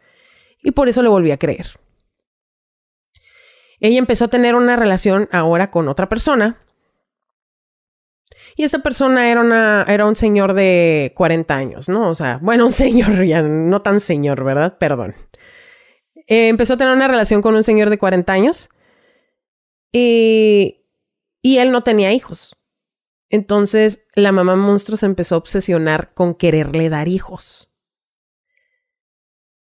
Y 0.62 0.72
por 0.72 0.90
eso 0.90 1.02
le 1.02 1.10
volví 1.10 1.32
a 1.32 1.38
creer. 1.38 1.68
Ella 3.80 4.00
empezó 4.00 4.26
a 4.26 4.30
tener 4.30 4.56
una 4.56 4.76
relación 4.76 5.30
ahora 5.32 5.70
con 5.72 5.88
otra 5.88 6.10
persona 6.10 6.58
y 8.56 8.64
esa 8.64 8.80
persona 8.80 9.30
era, 9.30 9.42
una, 9.42 9.86
era 9.88 10.06
un 10.06 10.16
señor 10.16 10.54
de 10.54 11.12
40 11.16 11.56
años, 11.56 11.90
¿no? 11.90 12.10
O 12.10 12.16
sea, 12.16 12.40
bueno, 12.42 12.66
un 12.66 12.72
señor, 12.72 13.24
ya 13.26 13.42
no 13.42 13.82
tan 13.82 14.00
señor, 14.00 14.44
¿verdad? 14.44 14.78
Perdón. 14.78 15.14
Eh, 16.28 16.48
empezó 16.48 16.74
a 16.74 16.78
tener 16.78 16.94
una 16.94 17.08
relación 17.08 17.42
con 17.42 17.56
un 17.56 17.64
señor 17.64 17.90
de 17.90 17.98
40 17.98 18.32
años 18.32 18.70
y, 19.92 20.86
y 21.42 21.58
él 21.58 21.72
no 21.72 21.84
tenía 21.84 22.14
hijos. 22.14 22.56
Entonces 23.30 24.06
la 24.16 24.32
mamá 24.32 24.56
monstruo 24.56 24.98
se 24.98 25.06
empezó 25.06 25.36
a 25.36 25.40
obsesionar 25.40 26.14
con 26.14 26.34
quererle 26.34 26.90
dar 26.90 27.08
hijos. 27.08 27.70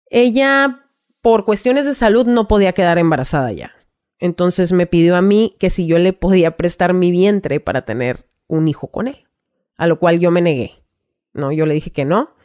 Ella, 0.05 0.87
por 1.21 1.43
cuestiones 1.43 1.85
de 1.87 1.95
salud, 1.95 2.27
no 2.27 2.47
podía 2.47 2.73
quedar 2.73 2.99
embarazada 2.99 3.51
ya. 3.51 3.73
Entonces 4.19 4.71
me 4.71 4.85
pidió 4.85 5.15
a 5.15 5.21
mí 5.21 5.55
que 5.59 5.69
si 5.71 5.87
yo 5.87 5.97
le 5.97 6.13
podía 6.13 6.55
prestar 6.55 6.93
mi 6.93 7.09
vientre 7.09 7.59
para 7.59 7.83
tener 7.83 8.29
un 8.47 8.67
hijo 8.67 8.87
con 8.87 9.07
él, 9.07 9.27
a 9.77 9.87
lo 9.87 9.99
cual 9.99 10.19
yo 10.19 10.31
me 10.31 10.41
negué. 10.41 10.83
No, 11.33 11.51
yo 11.51 11.65
le 11.65 11.73
dije 11.73 11.91
que 11.91 12.05
no. 12.05 12.35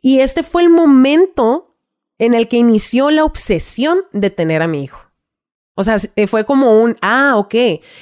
Y 0.00 0.20
este 0.20 0.42
fue 0.42 0.62
el 0.62 0.70
momento 0.70 1.76
en 2.18 2.34
el 2.34 2.48
que 2.48 2.56
inició 2.56 3.10
la 3.10 3.24
obsesión 3.24 4.00
de 4.12 4.30
tener 4.30 4.62
a 4.62 4.68
mi 4.68 4.82
hijo. 4.82 5.00
O 5.74 5.84
sea, 5.84 5.98
eh, 6.16 6.26
fue 6.26 6.46
como 6.46 6.80
un, 6.82 6.96
ah, 7.02 7.34
ok, 7.36 7.54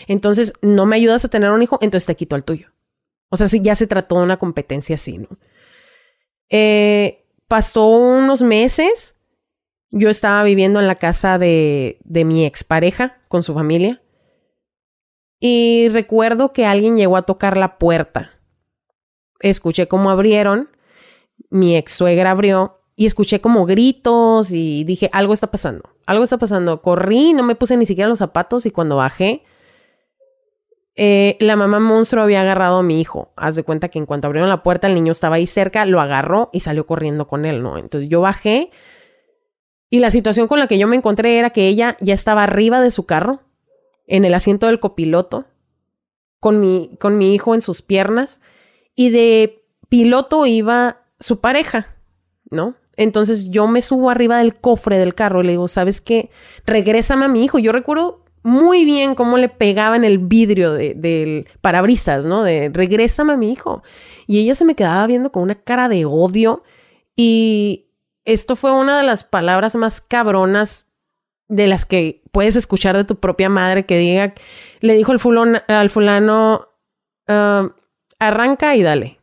entonces 0.06 0.52
no 0.62 0.86
me 0.86 0.96
ayudas 0.96 1.24
a 1.24 1.28
tener 1.28 1.50
un 1.50 1.62
hijo, 1.62 1.78
entonces 1.80 2.06
te 2.06 2.14
quito 2.14 2.36
el 2.36 2.44
tuyo. 2.44 2.68
O 3.30 3.36
sea, 3.36 3.48
sí, 3.48 3.60
ya 3.60 3.74
se 3.74 3.88
trató 3.88 4.18
de 4.18 4.24
una 4.24 4.38
competencia 4.38 4.94
así, 4.94 5.18
¿no? 5.18 5.28
Eh, 6.50 7.26
pasó 7.48 7.88
unos 7.88 8.42
meses, 8.42 9.16
yo 9.90 10.08
estaba 10.08 10.44
viviendo 10.44 10.78
en 10.78 10.86
la 10.86 10.94
casa 10.94 11.36
de, 11.36 11.98
de 12.04 12.24
mi 12.24 12.46
expareja 12.46 13.20
con 13.26 13.42
su 13.42 13.54
familia. 13.54 14.03
Y 15.40 15.88
recuerdo 15.90 16.52
que 16.52 16.66
alguien 16.66 16.96
llegó 16.96 17.16
a 17.16 17.22
tocar 17.22 17.56
la 17.56 17.78
puerta. 17.78 18.30
Escuché 19.40 19.88
cómo 19.88 20.10
abrieron, 20.10 20.70
mi 21.50 21.76
ex 21.76 21.92
suegra 21.92 22.30
abrió 22.30 22.80
y 22.96 23.06
escuché 23.06 23.40
como 23.40 23.66
gritos 23.66 24.50
y 24.52 24.84
dije, 24.84 25.10
algo 25.12 25.34
está 25.34 25.50
pasando, 25.50 25.82
algo 26.06 26.24
está 26.24 26.38
pasando. 26.38 26.80
Corrí, 26.80 27.32
no 27.32 27.42
me 27.42 27.54
puse 27.54 27.76
ni 27.76 27.86
siquiera 27.86 28.08
los 28.08 28.20
zapatos 28.20 28.66
y 28.66 28.70
cuando 28.70 28.96
bajé, 28.96 29.42
eh, 30.96 31.36
la 31.40 31.56
mamá 31.56 31.80
monstruo 31.80 32.22
había 32.22 32.42
agarrado 32.42 32.78
a 32.78 32.82
mi 32.82 33.00
hijo. 33.00 33.32
Haz 33.36 33.56
de 33.56 33.64
cuenta 33.64 33.88
que 33.88 33.98
en 33.98 34.06
cuanto 34.06 34.28
abrieron 34.28 34.48
la 34.48 34.62
puerta, 34.62 34.86
el 34.86 34.94
niño 34.94 35.10
estaba 35.10 35.36
ahí 35.36 35.46
cerca, 35.46 35.84
lo 35.86 36.00
agarró 36.00 36.50
y 36.52 36.60
salió 36.60 36.86
corriendo 36.86 37.26
con 37.26 37.44
él, 37.44 37.62
¿no? 37.62 37.78
Entonces 37.78 38.08
yo 38.08 38.20
bajé 38.20 38.70
Y 39.90 39.98
la 39.98 40.10
situación 40.10 40.46
con 40.46 40.60
la 40.60 40.66
que 40.68 40.78
yo 40.78 40.86
me 40.86 40.96
encontré 40.96 41.38
era 41.38 41.50
que 41.50 41.68
ella 41.68 41.96
ya 42.00 42.14
estaba 42.14 42.44
arriba 42.44 42.80
de 42.80 42.90
su 42.90 43.06
carro, 43.06 43.40
en 44.06 44.24
el 44.24 44.34
asiento 44.34 44.66
del 44.66 44.80
copiloto, 44.80 45.46
con 46.40 46.60
mi, 46.60 46.96
con 47.00 47.18
mi 47.18 47.34
hijo 47.34 47.54
en 47.54 47.60
sus 47.60 47.82
piernas, 47.82 48.40
y 48.94 49.10
de 49.10 49.64
piloto 49.88 50.46
iba 50.46 51.02
su 51.20 51.40
pareja, 51.40 51.96
¿no? 52.50 52.74
Entonces 52.96 53.50
yo 53.50 53.66
me 53.66 53.82
subo 53.82 54.10
arriba 54.10 54.38
del 54.38 54.54
cofre 54.54 54.98
del 54.98 55.14
carro 55.14 55.42
y 55.42 55.46
le 55.46 55.52
digo, 55.52 55.68
¿sabes 55.68 56.00
qué? 56.00 56.30
Regrésame 56.64 57.24
a 57.24 57.28
mi 57.28 57.44
hijo. 57.44 57.58
Yo 57.58 57.72
recuerdo 57.72 58.24
muy 58.42 58.84
bien 58.84 59.14
cómo 59.14 59.38
le 59.38 59.48
pegaba 59.48 59.96
en 59.96 60.04
el 60.04 60.18
vidrio 60.18 60.72
del 60.72 61.48
parabrisas, 61.60 62.24
¿no? 62.24 62.42
De 62.42 62.70
regrésame 62.72 63.32
a 63.32 63.36
mi 63.36 63.50
hijo. 63.50 63.82
Y 64.26 64.40
ella 64.40 64.54
se 64.54 64.64
me 64.64 64.74
quedaba 64.74 65.06
viendo 65.06 65.32
con 65.32 65.42
una 65.42 65.54
cara 65.54 65.88
de 65.88 66.04
odio 66.04 66.62
y 67.16 67.86
esto 68.24 68.56
fue 68.56 68.72
una 68.72 68.96
de 68.96 69.02
las 69.02 69.24
palabras 69.24 69.74
más 69.76 70.00
cabronas 70.00 70.88
de 71.48 71.66
las 71.66 71.84
que 71.84 72.22
puedes 72.32 72.56
escuchar 72.56 72.96
de 72.96 73.04
tu 73.04 73.20
propia 73.20 73.48
madre 73.48 73.86
que 73.86 73.98
diga, 73.98 74.34
le 74.80 74.94
dijo 74.94 75.12
el 75.12 75.62
al 75.68 75.90
fulano, 75.90 76.68
ah, 77.28 77.68
arranca 78.18 78.76
y 78.76 78.82
dale. 78.82 79.20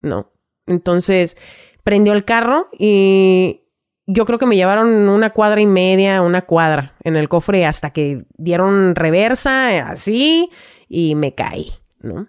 No. 0.00 0.30
Entonces, 0.66 1.36
prendió 1.82 2.12
el 2.12 2.24
carro 2.24 2.68
y 2.78 3.62
yo 4.06 4.24
creo 4.24 4.38
que 4.38 4.46
me 4.46 4.56
llevaron 4.56 5.08
una 5.08 5.30
cuadra 5.30 5.60
y 5.60 5.66
media, 5.66 6.22
una 6.22 6.42
cuadra 6.42 6.94
en 7.04 7.16
el 7.16 7.28
cofre 7.28 7.66
hasta 7.66 7.90
que 7.90 8.24
dieron 8.36 8.94
reversa, 8.94 9.90
así, 9.90 10.50
y 10.88 11.14
me 11.14 11.34
caí, 11.34 11.72
¿no? 12.00 12.26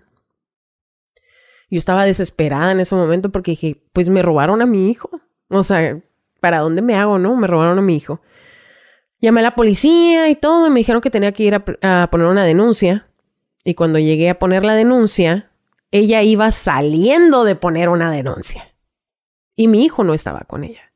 Yo 1.70 1.78
estaba 1.78 2.06
desesperada 2.06 2.72
en 2.72 2.80
ese 2.80 2.96
momento 2.96 3.32
porque 3.32 3.52
dije, 3.52 3.82
pues 3.94 4.10
me 4.10 4.22
robaron 4.22 4.62
a 4.62 4.66
mi 4.66 4.90
hijo. 4.90 5.10
O 5.50 5.64
sea, 5.64 6.02
¿para 6.40 6.60
dónde 6.60 6.82
me 6.82 6.96
hago, 6.96 7.20
no? 7.20 7.36
Me 7.36 7.48
robaron 7.48 7.78
a 7.78 7.82
mi 7.82 7.96
hijo. 7.96 8.22
Llamé 9.22 9.42
a 9.42 9.44
la 9.44 9.56
policía 9.56 10.30
y 10.30 10.36
todo 10.36 10.68
y 10.68 10.70
me 10.70 10.80
dijeron 10.80 11.02
que 11.02 11.10
tenía 11.10 11.32
que 11.32 11.44
ir 11.44 11.56
a, 11.56 12.04
a 12.04 12.10
poner 12.10 12.28
una 12.28 12.46
denuncia. 12.46 13.08
Y 13.64 13.74
cuando 13.76 14.00
llegué 14.00 14.30
a 14.30 14.40
poner 14.40 14.64
la 14.64 14.76
denuncia, 14.76 15.52
ella 15.92 16.22
iba 16.22 16.52
saliendo 16.52 17.44
de 17.44 17.56
poner 17.56 17.90
una 17.90 18.12
denuncia. 18.12 18.74
Y 19.56 19.68
mi 19.68 19.84
hijo 19.84 20.04
no 20.04 20.14
estaba 20.14 20.42
con 20.42 20.64
ella. 20.64 20.94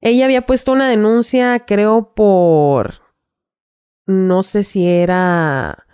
Ella 0.00 0.26
había 0.26 0.46
puesto 0.46 0.72
una 0.72 0.88
denuncia, 0.88 1.64
creo, 1.66 2.14
por... 2.14 3.02
No 4.06 4.42
sé 4.42 4.62
si 4.62 4.86
era... 4.86 5.86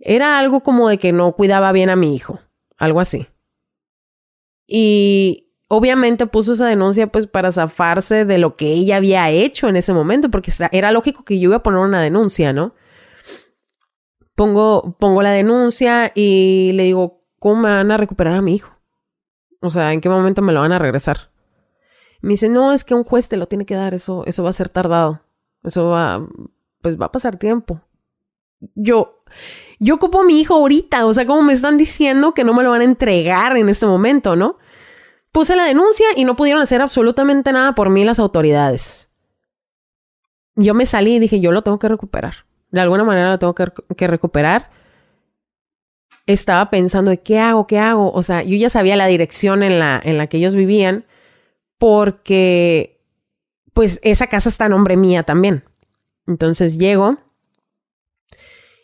Era 0.00 0.38
algo 0.38 0.62
como 0.62 0.88
de 0.88 0.98
que 0.98 1.12
no 1.12 1.32
cuidaba 1.32 1.72
bien 1.72 1.90
a 1.90 1.96
mi 1.96 2.14
hijo 2.14 2.40
algo 2.78 3.00
así. 3.00 3.26
Y 4.66 5.47
obviamente 5.68 6.26
puso 6.26 6.54
esa 6.54 6.66
denuncia 6.66 7.06
pues 7.06 7.26
para 7.26 7.52
zafarse 7.52 8.24
de 8.24 8.38
lo 8.38 8.56
que 8.56 8.72
ella 8.72 8.96
había 8.96 9.30
hecho 9.30 9.68
en 9.68 9.76
ese 9.76 9.92
momento, 9.92 10.30
porque 10.30 10.50
era 10.72 10.90
lógico 10.90 11.24
que 11.24 11.38
yo 11.38 11.50
iba 11.50 11.56
a 11.56 11.62
poner 11.62 11.80
una 11.80 12.02
denuncia, 12.02 12.52
¿no? 12.52 12.74
Pongo, 14.34 14.96
pongo 14.98 15.22
la 15.22 15.30
denuncia 15.30 16.12
y 16.14 16.72
le 16.74 16.84
digo, 16.84 17.22
¿cómo 17.38 17.62
me 17.62 17.68
van 17.68 17.90
a 17.90 17.96
recuperar 17.96 18.34
a 18.34 18.42
mi 18.42 18.54
hijo? 18.54 18.72
O 19.60 19.70
sea, 19.70 19.92
¿en 19.92 20.00
qué 20.00 20.08
momento 20.08 20.42
me 20.42 20.52
lo 20.52 20.60
van 20.60 20.72
a 20.72 20.78
regresar? 20.78 21.30
Me 22.20 22.30
dice, 22.30 22.48
no, 22.48 22.72
es 22.72 22.84
que 22.84 22.94
un 22.94 23.04
juez 23.04 23.28
te 23.28 23.36
lo 23.36 23.46
tiene 23.46 23.66
que 23.66 23.74
dar, 23.74 23.94
eso, 23.94 24.24
eso 24.26 24.42
va 24.42 24.50
a 24.50 24.54
ser 24.54 24.68
tardado. 24.68 25.22
Eso 25.64 25.88
va, 25.88 26.26
pues 26.80 26.98
va 27.00 27.06
a 27.06 27.12
pasar 27.12 27.36
tiempo. 27.36 27.80
Yo, 28.74 29.22
yo 29.78 29.96
ocupo 29.96 30.20
a 30.20 30.24
mi 30.24 30.40
hijo 30.40 30.54
ahorita, 30.54 31.06
o 31.06 31.14
sea, 31.14 31.26
como 31.26 31.42
me 31.42 31.52
están 31.52 31.76
diciendo 31.76 32.32
que 32.32 32.44
no 32.44 32.54
me 32.54 32.62
lo 32.62 32.70
van 32.70 32.80
a 32.80 32.84
entregar 32.84 33.56
en 33.56 33.68
este 33.68 33.86
momento, 33.86 34.36
¿no? 34.36 34.56
Puse 35.38 35.54
la 35.54 35.66
denuncia 35.66 36.08
y 36.16 36.24
no 36.24 36.34
pudieron 36.34 36.60
hacer 36.60 36.82
absolutamente 36.82 37.52
nada 37.52 37.76
por 37.76 37.90
mí 37.90 38.04
las 38.04 38.18
autoridades. 38.18 39.08
Yo 40.56 40.74
me 40.74 40.84
salí 40.84 41.14
y 41.14 41.18
dije, 41.20 41.38
yo 41.38 41.52
lo 41.52 41.62
tengo 41.62 41.78
que 41.78 41.88
recuperar. 41.88 42.46
De 42.72 42.80
alguna 42.80 43.04
manera 43.04 43.30
lo 43.30 43.38
tengo 43.38 43.54
que, 43.54 44.08
recuperar. 44.08 44.68
Estaba 46.26 46.70
pensando, 46.70 47.12
¿qué 47.22 47.38
hago? 47.38 47.68
¿Qué 47.68 47.78
hago? 47.78 48.10
O 48.10 48.22
sea, 48.24 48.42
yo 48.42 48.56
ya 48.56 48.68
sabía 48.68 48.96
la 48.96 49.06
dirección 49.06 49.62
en 49.62 49.78
la, 49.78 50.02
en 50.04 50.18
la 50.18 50.26
que 50.26 50.38
ellos 50.38 50.56
vivían 50.56 51.04
porque, 51.78 53.00
pues, 53.74 54.00
esa 54.02 54.26
casa 54.26 54.48
está 54.48 54.64
a 54.64 54.68
nombre 54.68 54.96
mía 54.96 55.22
también. 55.22 55.62
Entonces 56.26 56.78
llego 56.78 57.16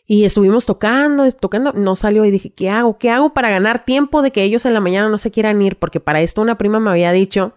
y 0.07 0.25
estuvimos 0.25 0.65
tocando, 0.65 1.29
tocando, 1.31 1.73
no 1.73 1.95
salió 1.95 2.25
y 2.25 2.31
dije, 2.31 2.51
¿qué 2.53 2.69
hago? 2.69 2.97
¿Qué 2.97 3.09
hago 3.09 3.33
para 3.33 3.49
ganar 3.49 3.85
tiempo 3.85 4.21
de 4.21 4.31
que 4.31 4.43
ellos 4.43 4.65
en 4.65 4.73
la 4.73 4.79
mañana 4.79 5.09
no 5.09 5.17
se 5.17 5.31
quieran 5.31 5.61
ir? 5.61 5.77
Porque 5.77 5.99
para 5.99 6.21
esto 6.21 6.41
una 6.41 6.57
prima 6.57 6.79
me 6.79 6.91
había 6.91 7.11
dicho 7.11 7.53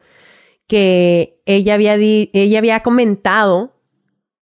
que 0.67 1.43
ella 1.45 1.75
había, 1.75 1.95
ella 1.97 2.59
había 2.59 2.81
comentado 2.81 3.75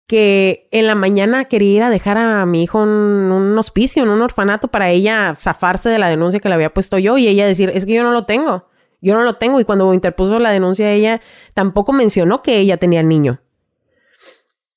que 0.08 0.67
en 0.72 0.88
la 0.88 0.96
mañana 0.96 1.46
quería 1.46 1.75
ir 1.75 1.84
a 1.84 1.89
dejar 1.89 2.17
a 2.17 2.46
mi 2.46 2.63
hijo 2.63 2.84
en 2.84 2.89
un 2.89 3.58
hospicio, 3.58 4.03
en 4.03 4.10
un 4.10 4.22
orfanato, 4.22 4.67
para 4.67 4.89
ella 4.89 5.34
zafarse 5.36 5.89
de 5.89 6.00
la 6.00 6.10
denuncia 6.10 6.39
que 6.39 6.50
le 6.50 6.55
había 6.55 6.74
puesto 6.74 6.98
yo 6.98 7.17
y 7.17 7.27
ella 7.27 7.46
decir, 7.46 7.72
es 7.74 7.86
que 7.86 7.93
yo 7.93 8.03
no 8.03 8.12
lo 8.12 8.25
tengo, 8.25 8.67
yo 9.01 9.15
no 9.15 9.24
lo 9.24 9.36
tengo. 9.36 9.60
Y 9.60 9.65
cuando 9.65 9.93
interpuso 9.93 10.39
la 10.39 10.50
denuncia 10.51 10.91
ella 10.91 11.22
tampoco 11.53 11.93
mencionó 11.93 12.41
que 12.41 12.58
ella 12.58 12.77
tenía 12.77 13.03
niño. 13.03 13.39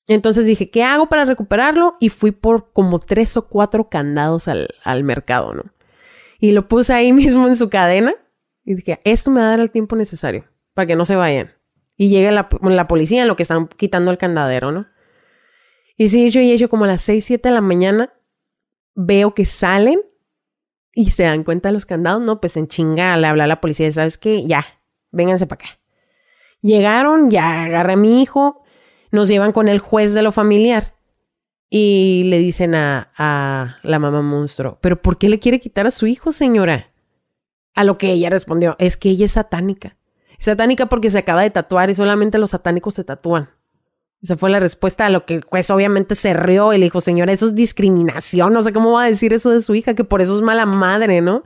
Entonces 0.07 0.45
dije, 0.45 0.69
¿qué 0.69 0.83
hago 0.83 1.07
para 1.07 1.25
recuperarlo? 1.25 1.95
Y 1.99 2.09
fui 2.09 2.31
por 2.31 2.71
como 2.73 2.99
tres 2.99 3.37
o 3.37 3.47
cuatro 3.47 3.89
candados 3.89 4.47
al, 4.47 4.69
al 4.83 5.03
mercado, 5.03 5.53
¿no? 5.53 5.63
Y 6.39 6.51
lo 6.51 6.67
puse 6.67 6.93
ahí 6.93 7.13
mismo 7.13 7.47
en 7.47 7.55
su 7.55 7.69
cadena 7.69 8.13
y 8.65 8.75
dije, 8.75 8.99
esto 9.03 9.31
me 9.31 9.41
va 9.41 9.47
a 9.47 9.49
dar 9.51 9.59
el 9.59 9.71
tiempo 9.71 9.95
necesario 9.95 10.45
para 10.73 10.85
que 10.87 10.95
no 10.95 11.05
se 11.05 11.15
vayan. 11.15 11.53
Y 11.95 12.09
llegue 12.09 12.31
la, 12.31 12.49
la 12.61 12.87
policía 12.87 13.21
en 13.21 13.27
lo 13.27 13.35
que 13.35 13.43
están 13.43 13.67
quitando 13.67 14.11
el 14.11 14.17
candadero, 14.17 14.71
¿no? 14.71 14.87
Y 15.95 16.07
sí, 16.07 16.29
yo 16.29 16.41
y 16.41 16.51
hecho 16.51 16.69
como 16.69 16.85
a 16.85 16.87
las 16.87 17.01
seis, 17.01 17.25
siete 17.25 17.49
de 17.49 17.55
la 17.55 17.61
mañana, 17.61 18.13
veo 18.95 19.33
que 19.33 19.45
salen 19.45 20.01
y 20.93 21.11
se 21.11 21.23
dan 21.23 21.43
cuenta 21.43 21.69
de 21.69 21.73
los 21.73 21.85
candados, 21.85 22.21
¿no? 22.21 22.41
Pues 22.41 22.57
en 22.57 22.67
chinga 22.67 23.15
le 23.17 23.27
habla 23.27 23.43
a 23.43 23.47
la 23.47 23.61
policía, 23.61 23.91
¿sabes 23.91 24.17
qué? 24.17 24.45
Ya, 24.45 24.65
vénganse 25.11 25.45
para 25.45 25.63
acá. 25.63 25.79
Llegaron, 26.61 27.29
ya 27.29 27.63
agarré 27.63 27.93
a 27.93 27.97
mi 27.97 28.21
hijo, 28.21 28.62
nos 29.13 29.27
llevan 29.27 29.51
con 29.51 29.69
el 29.69 29.77
juez 29.77 30.15
de 30.15 30.23
lo 30.23 30.31
familiar 30.31 30.95
y 31.69 32.23
le 32.25 32.39
dicen 32.39 32.73
a, 32.73 33.11
a 33.15 33.77
la 33.83 33.99
mamá 33.99 34.23
monstruo, 34.23 34.79
pero 34.81 34.99
¿por 35.01 35.19
qué 35.19 35.29
le 35.29 35.37
quiere 35.37 35.59
quitar 35.59 35.85
a 35.85 35.91
su 35.91 36.07
hijo, 36.07 36.31
señora? 36.31 36.91
A 37.75 37.83
lo 37.83 37.99
que 37.99 38.11
ella 38.11 38.31
respondió, 38.31 38.75
es 38.79 38.97
que 38.97 39.09
ella 39.09 39.25
es 39.25 39.33
satánica. 39.33 39.97
satánica 40.39 40.87
porque 40.87 41.11
se 41.11 41.19
acaba 41.19 41.43
de 41.43 41.51
tatuar 41.51 41.91
y 41.91 41.95
solamente 41.95 42.39
los 42.39 42.49
satánicos 42.49 42.95
se 42.95 43.03
tatúan. 43.03 43.49
Esa 44.23 44.35
fue 44.35 44.49
la 44.49 44.59
respuesta 44.59 45.05
a 45.05 45.11
lo 45.11 45.27
que 45.27 45.35
el 45.35 45.43
juez 45.43 45.69
obviamente 45.69 46.15
se 46.15 46.33
rió 46.33 46.73
y 46.73 46.79
le 46.79 46.85
dijo, 46.85 46.99
señora, 46.99 47.31
eso 47.31 47.45
es 47.45 47.53
discriminación, 47.53 48.51
no 48.51 48.63
sé 48.63 48.73
cómo 48.73 48.93
va 48.93 49.03
a 49.03 49.09
decir 49.09 49.31
eso 49.31 49.51
de 49.51 49.59
su 49.59 49.75
hija, 49.75 49.93
que 49.93 50.03
por 50.03 50.23
eso 50.23 50.35
es 50.35 50.41
mala 50.41 50.65
madre, 50.65 51.21
¿no? 51.21 51.43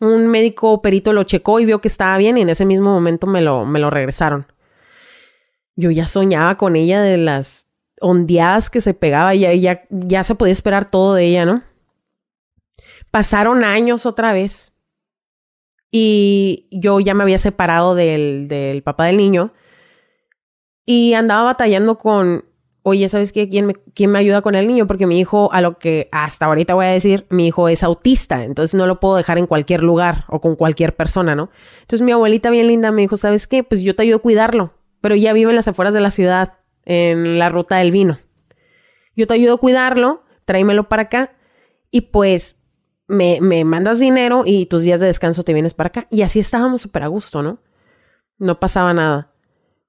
Un 0.00 0.28
médico 0.28 0.80
perito 0.80 1.12
lo 1.12 1.24
checó 1.24 1.60
y 1.60 1.66
vio 1.66 1.82
que 1.82 1.88
estaba 1.88 2.16
bien 2.16 2.38
y 2.38 2.40
en 2.40 2.48
ese 2.48 2.64
mismo 2.64 2.90
momento 2.90 3.26
me 3.26 3.42
lo, 3.42 3.66
me 3.66 3.80
lo 3.80 3.90
regresaron 3.90 4.46
yo 5.76 5.90
ya 5.90 6.06
soñaba 6.06 6.56
con 6.56 6.76
ella 6.76 7.00
de 7.00 7.16
las 7.16 7.68
ondeadas 8.00 8.68
que 8.68 8.80
se 8.80 8.94
pegaba 8.94 9.34
y 9.34 9.60
ya, 9.60 9.82
ya, 9.90 10.24
se 10.24 10.34
podía 10.34 10.52
esperar 10.52 10.90
todo 10.90 11.14
de 11.14 11.26
ella, 11.26 11.44
¿no? 11.44 11.62
Pasaron 13.10 13.64
años 13.64 14.06
otra 14.06 14.32
vez 14.32 14.72
y 15.90 16.68
yo 16.70 17.00
ya 17.00 17.14
me 17.14 17.22
había 17.22 17.38
separado 17.38 17.94
del, 17.94 18.48
del 18.48 18.82
papá 18.82 19.06
del 19.06 19.18
niño 19.18 19.52
y 20.84 21.14
andaba 21.14 21.44
batallando 21.44 21.98
con, 21.98 22.44
oye, 22.82 23.08
¿sabes 23.08 23.32
qué? 23.32 23.48
¿Quién 23.48 23.66
me, 23.66 23.74
¿Quién 23.74 24.10
me 24.10 24.18
ayuda 24.18 24.40
con 24.40 24.54
el 24.54 24.66
niño? 24.66 24.86
Porque 24.86 25.06
mi 25.06 25.20
hijo, 25.20 25.52
a 25.52 25.60
lo 25.60 25.78
que 25.78 26.08
hasta 26.10 26.46
ahorita 26.46 26.74
voy 26.74 26.86
a 26.86 26.90
decir, 26.90 27.26
mi 27.30 27.46
hijo 27.46 27.68
es 27.68 27.82
autista, 27.82 28.42
entonces 28.42 28.74
no 28.74 28.86
lo 28.86 28.98
puedo 28.98 29.16
dejar 29.16 29.38
en 29.38 29.46
cualquier 29.46 29.82
lugar 29.82 30.24
o 30.28 30.40
con 30.40 30.56
cualquier 30.56 30.96
persona, 30.96 31.34
¿no? 31.34 31.50
Entonces 31.82 32.04
mi 32.04 32.12
abuelita 32.12 32.50
bien 32.50 32.66
linda 32.66 32.90
me 32.90 33.02
dijo, 33.02 33.16
¿sabes 33.16 33.46
qué? 33.46 33.62
Pues 33.62 33.82
yo 33.82 33.94
te 33.94 34.02
ayudo 34.02 34.16
a 34.16 34.22
cuidarlo 34.22 34.81
pero 35.02 35.14
ya 35.14 35.34
vive 35.34 35.50
en 35.50 35.56
las 35.56 35.68
afueras 35.68 35.92
de 35.92 36.00
la 36.00 36.10
ciudad, 36.10 36.54
en 36.86 37.38
la 37.38 37.50
ruta 37.50 37.76
del 37.76 37.90
vino. 37.90 38.18
Yo 39.14 39.26
te 39.26 39.34
ayudo 39.34 39.54
a 39.54 39.58
cuidarlo, 39.58 40.24
tráemelo 40.46 40.88
para 40.88 41.02
acá 41.02 41.36
y 41.90 42.02
pues 42.02 42.62
me, 43.06 43.40
me 43.42 43.64
mandas 43.64 44.00
dinero 44.00 44.44
y 44.46 44.64
tus 44.66 44.82
días 44.82 45.00
de 45.00 45.06
descanso 45.06 45.42
te 45.42 45.52
vienes 45.52 45.74
para 45.74 45.88
acá. 45.88 46.06
Y 46.10 46.22
así 46.22 46.40
estábamos 46.40 46.80
súper 46.80 47.02
a 47.02 47.08
gusto, 47.08 47.42
¿no? 47.42 47.60
No 48.38 48.58
pasaba 48.58 48.94
nada. 48.94 49.34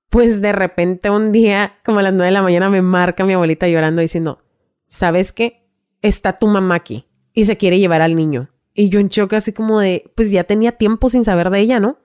Pues 0.10 0.41
de 0.41 0.51
repente 0.51 1.10
un 1.10 1.32
día, 1.32 1.79
como 1.86 2.00
a 2.00 2.03
las 2.03 2.13
nueve 2.13 2.25
de 2.25 2.32
la 2.34 2.41
mañana, 2.41 2.70
me 2.70 2.82
marca 2.82 3.25
mi 3.25 3.34
abuelita 3.34 3.67
llorando 3.67 4.01
diciendo, 4.01 4.43
¿sabes 4.88 5.32
qué? 5.32 5.65
Está 6.01 6.38
tu 6.38 6.48
mamá 6.48 6.75
aquí 6.75 7.08
y 7.34 7.46
se 7.46 7.55
quiere 7.55 7.79
llevar 7.79 8.01
al 8.01 8.15
niño. 8.15 8.50
Y 8.74 8.89
yo 8.89 9.00
en 9.00 9.10
choque 9.10 9.36
así 9.36 9.53
como 9.53 9.79
de, 9.79 10.12
pues 10.15 10.32
ya 10.32 10.43
tenía 10.43 10.74
tiempo 10.74 11.08
sin 11.08 11.24
saber 11.24 11.50
de 11.50 11.60
ella, 11.60 11.79
¿no? 11.79 12.00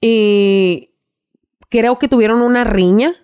Y 0.00 0.91
creo 1.72 1.98
que 1.98 2.06
tuvieron 2.06 2.42
una 2.42 2.64
riña. 2.64 3.14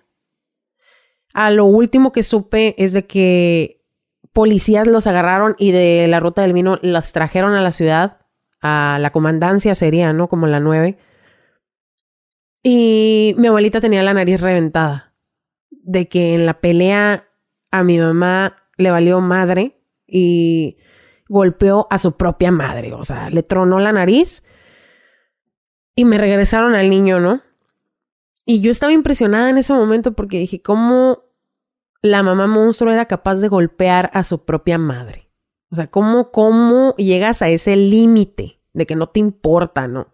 A 1.35 1.51
lo 1.51 1.65
último 1.65 2.11
que 2.11 2.23
supe 2.23 2.73
es 2.83 2.93
de 2.93 3.05
que 3.05 3.85
policías 4.33 4.87
los 4.87 5.05
agarraron 5.05 5.55
y 5.59 5.71
de 5.71 6.07
la 6.07 6.19
ruta 6.19 6.41
del 6.41 6.53
vino 6.53 6.79
las 6.81 7.13
trajeron 7.13 7.53
a 7.53 7.61
la 7.61 7.71
ciudad, 7.71 8.21
a 8.59 8.97
la 8.99 9.11
comandancia 9.11 9.75
sería, 9.75 10.13
¿no? 10.13 10.27
Como 10.27 10.47
la 10.47 10.59
9. 10.59 10.97
Y 12.63 13.35
mi 13.37 13.47
abuelita 13.47 13.79
tenía 13.79 14.01
la 14.01 14.15
nariz 14.15 14.41
reventada. 14.41 15.13
De 15.69 16.07
que 16.07 16.33
en 16.33 16.47
la 16.47 16.59
pelea 16.59 17.29
a 17.69 17.83
mi 17.83 17.99
mamá 17.99 18.55
le 18.77 18.89
valió 18.89 19.21
madre 19.21 19.79
y 20.07 20.77
golpeó 21.27 21.85
a 21.91 21.99
su 21.99 22.17
propia 22.17 22.51
madre. 22.51 22.93
O 22.93 23.03
sea, 23.03 23.29
le 23.29 23.43
tronó 23.43 23.77
la 23.79 23.91
nariz 23.91 24.43
y 25.93 26.05
me 26.05 26.17
regresaron 26.17 26.73
al 26.73 26.89
niño, 26.89 27.19
¿no? 27.19 27.43
Y 28.49 28.61
yo 28.61 28.71
estaba 28.71 28.91
impresionada 28.91 29.51
en 29.51 29.59
ese 29.59 29.75
momento 29.75 30.13
porque 30.13 30.39
dije, 30.39 30.59
¿cómo 30.59 31.23
la 32.01 32.23
mamá 32.23 32.47
monstruo 32.47 32.91
era 32.91 33.05
capaz 33.05 33.35
de 33.35 33.47
golpear 33.47 34.09
a 34.11 34.23
su 34.23 34.43
propia 34.43 34.79
madre? 34.79 35.29
O 35.69 35.75
sea, 35.75 35.85
¿cómo, 35.85 36.31
cómo 36.31 36.95
llegas 36.95 37.43
a 37.43 37.49
ese 37.49 37.75
límite 37.75 38.59
de 38.73 38.87
que 38.87 38.95
no 38.95 39.05
te 39.05 39.19
importa, 39.19 39.87
¿no? 39.87 40.11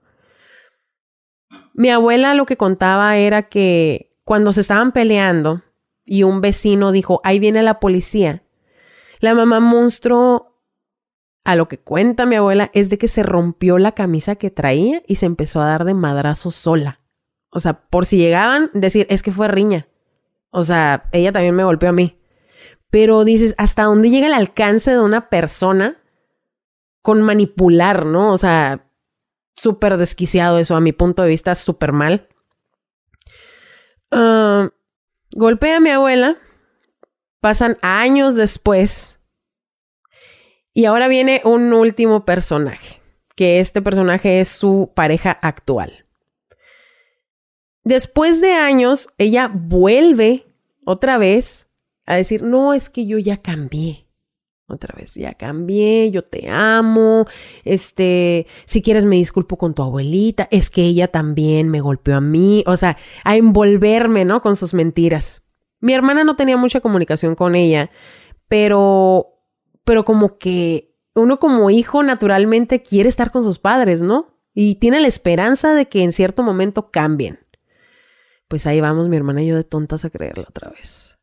Mi 1.73 1.89
abuela 1.91 2.33
lo 2.33 2.45
que 2.45 2.57
contaba 2.57 3.15
era 3.15 3.43
que 3.43 4.17
cuando 4.25 4.51
se 4.51 4.59
estaban 4.59 4.91
peleando 4.91 5.63
y 6.03 6.23
un 6.23 6.41
vecino 6.41 6.91
dijo, 6.91 7.21
ahí 7.23 7.39
viene 7.39 7.63
la 7.63 7.79
policía, 7.79 8.43
la 9.21 9.33
mamá 9.33 9.61
monstruo, 9.61 10.59
a 11.45 11.55
lo 11.55 11.69
que 11.69 11.79
cuenta 11.79 12.25
mi 12.25 12.35
abuela, 12.35 12.69
es 12.73 12.89
de 12.89 12.97
que 12.97 13.07
se 13.07 13.23
rompió 13.23 13.77
la 13.77 13.93
camisa 13.93 14.35
que 14.35 14.51
traía 14.51 15.03
y 15.07 15.15
se 15.15 15.25
empezó 15.25 15.61
a 15.61 15.67
dar 15.67 15.85
de 15.85 15.93
madrazo 15.93 16.51
sola. 16.51 16.99
O 17.55 17.61
sea, 17.61 17.87
por 17.87 18.05
si 18.05 18.17
llegaban, 18.17 18.69
decir, 18.73 19.07
es 19.09 19.23
que 19.23 19.31
fue 19.31 19.47
riña. 19.47 19.87
O 20.49 20.63
sea, 20.63 21.07
ella 21.13 21.31
también 21.31 21.55
me 21.55 21.63
golpeó 21.63 21.87
a 21.87 21.93
mí. 21.93 22.19
Pero 22.89 23.23
dices, 23.23 23.55
¿hasta 23.57 23.83
dónde 23.83 24.09
llega 24.09 24.27
el 24.27 24.33
alcance 24.33 24.91
de 24.91 24.99
una 24.99 25.29
persona 25.29 25.95
con 27.01 27.21
manipular, 27.21 28.05
no? 28.05 28.33
O 28.33 28.37
sea, 28.37 28.89
súper 29.55 29.95
desquiciado 29.95 30.59
eso, 30.59 30.75
a 30.75 30.81
mi 30.81 30.91
punto 30.91 31.23
de 31.23 31.29
vista, 31.29 31.55
súper 31.55 31.93
mal. 31.93 32.27
Uh, 34.11 34.67
golpea 35.31 35.77
a 35.77 35.79
mi 35.79 35.91
abuela. 35.91 36.35
Pasan 37.39 37.77
años 37.81 38.35
después. 38.35 39.21
Y 40.73 40.83
ahora 40.83 41.07
viene 41.07 41.39
un 41.45 41.71
último 41.71 42.25
personaje, 42.25 43.01
que 43.33 43.61
este 43.61 43.81
personaje 43.81 44.41
es 44.41 44.49
su 44.49 44.91
pareja 44.93 45.31
actual. 45.31 46.04
Después 47.85 48.41
de 48.41 48.51
años, 48.51 49.09
ella 49.19 49.49
vuelve 49.53 50.47
otra 50.85 51.19
vez 51.19 51.69
a 52.07 52.15
decir, 52.15 52.41
no, 52.41 52.73
es 52.73 52.89
que 52.89 53.05
yo 53.05 53.19
ya 53.19 53.37
cambié. 53.37 54.07
Otra 54.67 54.95
vez, 54.97 55.13
ya 55.13 55.35
cambié, 55.35 56.09
yo 56.09 56.23
te 56.23 56.49
amo, 56.49 57.27
este, 57.63 58.47
si 58.65 58.81
quieres 58.81 59.05
me 59.05 59.17
disculpo 59.17 59.57
con 59.57 59.75
tu 59.75 59.83
abuelita, 59.83 60.47
es 60.49 60.71
que 60.71 60.81
ella 60.81 61.07
también 61.07 61.69
me 61.69 61.81
golpeó 61.81 62.15
a 62.15 62.21
mí, 62.21 62.63
o 62.65 62.75
sea, 62.75 62.97
a 63.23 63.35
envolverme, 63.35 64.25
¿no? 64.25 64.41
Con 64.41 64.55
sus 64.55 64.73
mentiras. 64.73 65.43
Mi 65.81 65.93
hermana 65.93 66.23
no 66.23 66.35
tenía 66.35 66.57
mucha 66.57 66.81
comunicación 66.81 67.35
con 67.35 67.53
ella, 67.53 67.91
pero, 68.47 69.37
pero 69.83 70.03
como 70.03 70.39
que 70.39 70.95
uno 71.13 71.39
como 71.39 71.69
hijo 71.69 72.01
naturalmente 72.01 72.81
quiere 72.81 73.09
estar 73.09 73.29
con 73.29 73.43
sus 73.43 73.59
padres, 73.59 74.01
¿no? 74.01 74.39
Y 74.55 74.75
tiene 74.75 74.99
la 74.99 75.07
esperanza 75.07 75.75
de 75.75 75.87
que 75.87 76.01
en 76.01 76.11
cierto 76.11 76.41
momento 76.41 76.89
cambien. 76.89 77.44
Pues 78.47 78.67
ahí 78.67 78.81
vamos 78.81 79.07
mi 79.07 79.17
hermana 79.17 79.41
y 79.41 79.47
yo 79.47 79.55
de 79.55 79.63
tontas 79.63 80.05
a 80.05 80.09
creerla 80.09 80.45
otra 80.47 80.69
vez. 80.69 81.17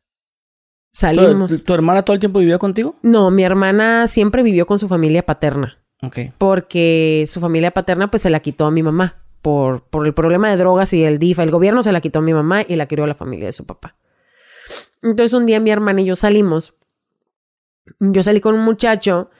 Salimos. 0.93 1.63
¿Tu, 1.63 1.73
hermana 1.73 2.03
todo 2.03 2.13
el 2.13 2.19
tiempo 2.19 2.39
vivió 2.39 2.59
contigo? 2.59 2.95
No, 3.01 3.31
mi 3.31 3.43
hermana 3.43 4.07
siempre 4.07 4.43
vivió 4.43 4.65
con 4.65 4.77
su 4.77 4.87
familia 4.87 5.25
paterna. 5.25 5.79
Ok. 6.01 6.19
Porque 6.37 7.25
su 7.27 7.39
familia 7.39 7.71
paterna 7.71 8.11
pues 8.11 8.21
se 8.21 8.29
la 8.29 8.41
quitó 8.41 8.65
a 8.65 8.71
mi 8.71 8.83
mamá 8.83 9.23
por, 9.41 9.85
por 9.85 10.05
el 10.05 10.13
problema 10.13 10.49
de 10.49 10.57
drogas 10.57 10.93
y 10.93 11.03
el 11.03 11.17
DIFA. 11.17 11.43
El 11.43 11.51
gobierno 11.51 11.81
se 11.81 11.91
la 11.91 12.01
quitó 12.01 12.19
a 12.19 12.21
mi 12.21 12.33
mamá 12.33 12.61
y 12.67 12.75
la 12.75 12.87
crió 12.87 13.05
a 13.05 13.07
la 13.07 13.15
familia 13.15 13.47
de 13.47 13.53
su 13.53 13.65
papá. 13.65 13.95
Entonces 15.01 15.33
un 15.33 15.45
día 15.45 15.59
mi 15.59 15.71
hermana 15.71 16.01
y 16.01 16.05
yo 16.05 16.15
salimos. 16.15 16.75
Yo 17.99 18.21
salí 18.21 18.39
con 18.39 18.53
un 18.53 18.63
muchacho 18.63 19.31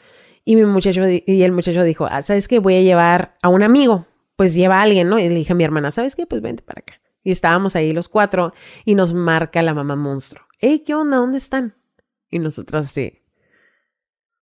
y 0.43 0.55
mi 0.55 0.65
muchacho 0.65 1.01
y 1.07 1.41
el 1.43 1.51
muchacho 1.51 1.83
dijo, 1.83 2.07
ah, 2.09 2.21
¿sabes 2.21 2.47
qué? 2.47 2.59
Voy 2.59 2.75
a 2.75 2.81
llevar 2.81 3.37
a 3.41 3.49
un 3.49 3.61
amigo. 3.61 4.07
Pues 4.35 4.55
lleva 4.55 4.79
a 4.79 4.81
alguien, 4.81 5.07
¿no? 5.07 5.19
Y 5.19 5.29
le 5.29 5.35
dije 5.35 5.53
a 5.53 5.55
mi 5.55 5.63
hermana, 5.63 5.91
¿sabes 5.91 6.15
qué? 6.15 6.25
Pues 6.25 6.41
vente 6.41 6.63
para 6.63 6.79
acá. 6.79 7.02
Y 7.23 7.31
estábamos 7.31 7.75
ahí 7.75 7.93
los 7.93 8.09
cuatro 8.09 8.53
y 8.85 8.95
nos 8.95 9.13
marca 9.13 9.61
la 9.61 9.73
mamá 9.73 9.95
monstruo. 9.95 10.45
Hey, 10.59 10.83
¿qué 10.85 10.93
onda? 10.93 11.17
¿Dónde 11.17 11.37
están? 11.37 11.75
Y 12.29 12.39
nosotras 12.39 12.85
así. 12.87 13.21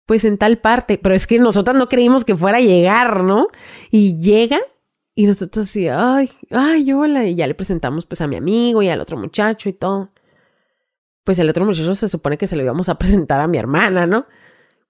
Pues 0.05 0.25
en 0.25 0.39
tal 0.39 0.59
parte, 0.59 0.99
pero 0.99 1.15
es 1.15 1.27
que 1.27 1.39
nosotras 1.39 1.77
no 1.77 1.89
creímos 1.89 2.25
que 2.25 2.37
fuera 2.37 2.59
a 2.59 2.61
llegar, 2.61 3.25
¿no? 3.25 3.49
Y 3.91 4.21
llega 4.21 4.61
y 5.15 5.27
nosotros 5.27 5.67
así, 5.67 5.89
ay, 5.89 6.31
ay, 6.51 6.93
hola. 6.93 7.25
Y 7.25 7.35
ya 7.35 7.47
le 7.47 7.55
presentamos 7.55 8.07
pues 8.07 8.21
a 8.21 8.27
mi 8.27 8.37
amigo 8.37 8.83
y 8.83 8.89
al 8.89 9.01
otro 9.01 9.17
muchacho 9.17 9.69
y 9.69 9.73
todo. 9.73 10.12
Pues 11.25 11.39
el 11.39 11.49
otro 11.49 11.65
muchacho 11.65 11.95
se 11.95 12.09
supone 12.09 12.39
que 12.39 12.47
se 12.47 12.55
lo 12.55 12.62
íbamos 12.62 12.89
a 12.89 12.99
presentar 12.99 13.41
a 13.41 13.49
mi 13.49 13.57
hermana, 13.57 14.07
¿no? 14.07 14.27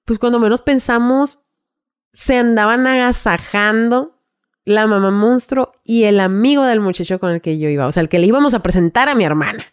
Pues 0.04 0.18
cuando 0.18 0.40
menos 0.40 0.60
pensamos, 0.62 1.44
se 2.12 2.36
andaban 2.36 2.86
agasajando 2.86 4.15
la 4.66 4.86
mamá 4.88 5.12
monstruo 5.12 5.72
y 5.84 6.04
el 6.04 6.20
amigo 6.20 6.64
del 6.64 6.80
muchacho 6.80 7.18
con 7.18 7.30
el 7.30 7.40
que 7.40 7.58
yo 7.58 7.70
iba, 7.70 7.86
o 7.86 7.92
sea, 7.92 8.02
el 8.02 8.10
que 8.10 8.18
le 8.18 8.26
íbamos 8.26 8.52
a 8.52 8.62
presentar 8.62 9.08
a 9.08 9.14
mi 9.14 9.24
hermana. 9.24 9.64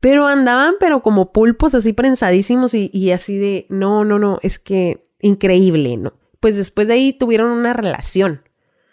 Pero 0.00 0.26
andaban, 0.26 0.74
pero 0.80 1.02
como 1.02 1.32
pulpos 1.32 1.74
así 1.74 1.92
prensadísimos 1.92 2.72
y, 2.72 3.12
así 3.12 3.36
de, 3.36 3.66
no, 3.68 4.06
no, 4.06 4.18
no, 4.18 4.38
es 4.42 4.58
que 4.58 5.06
increíble, 5.20 5.98
¿no? 5.98 6.14
Pues 6.40 6.56
después 6.56 6.88
de 6.88 6.94
ahí 6.94 7.12
tuvieron 7.12 7.50
una 7.50 7.74
relación. 7.74 8.40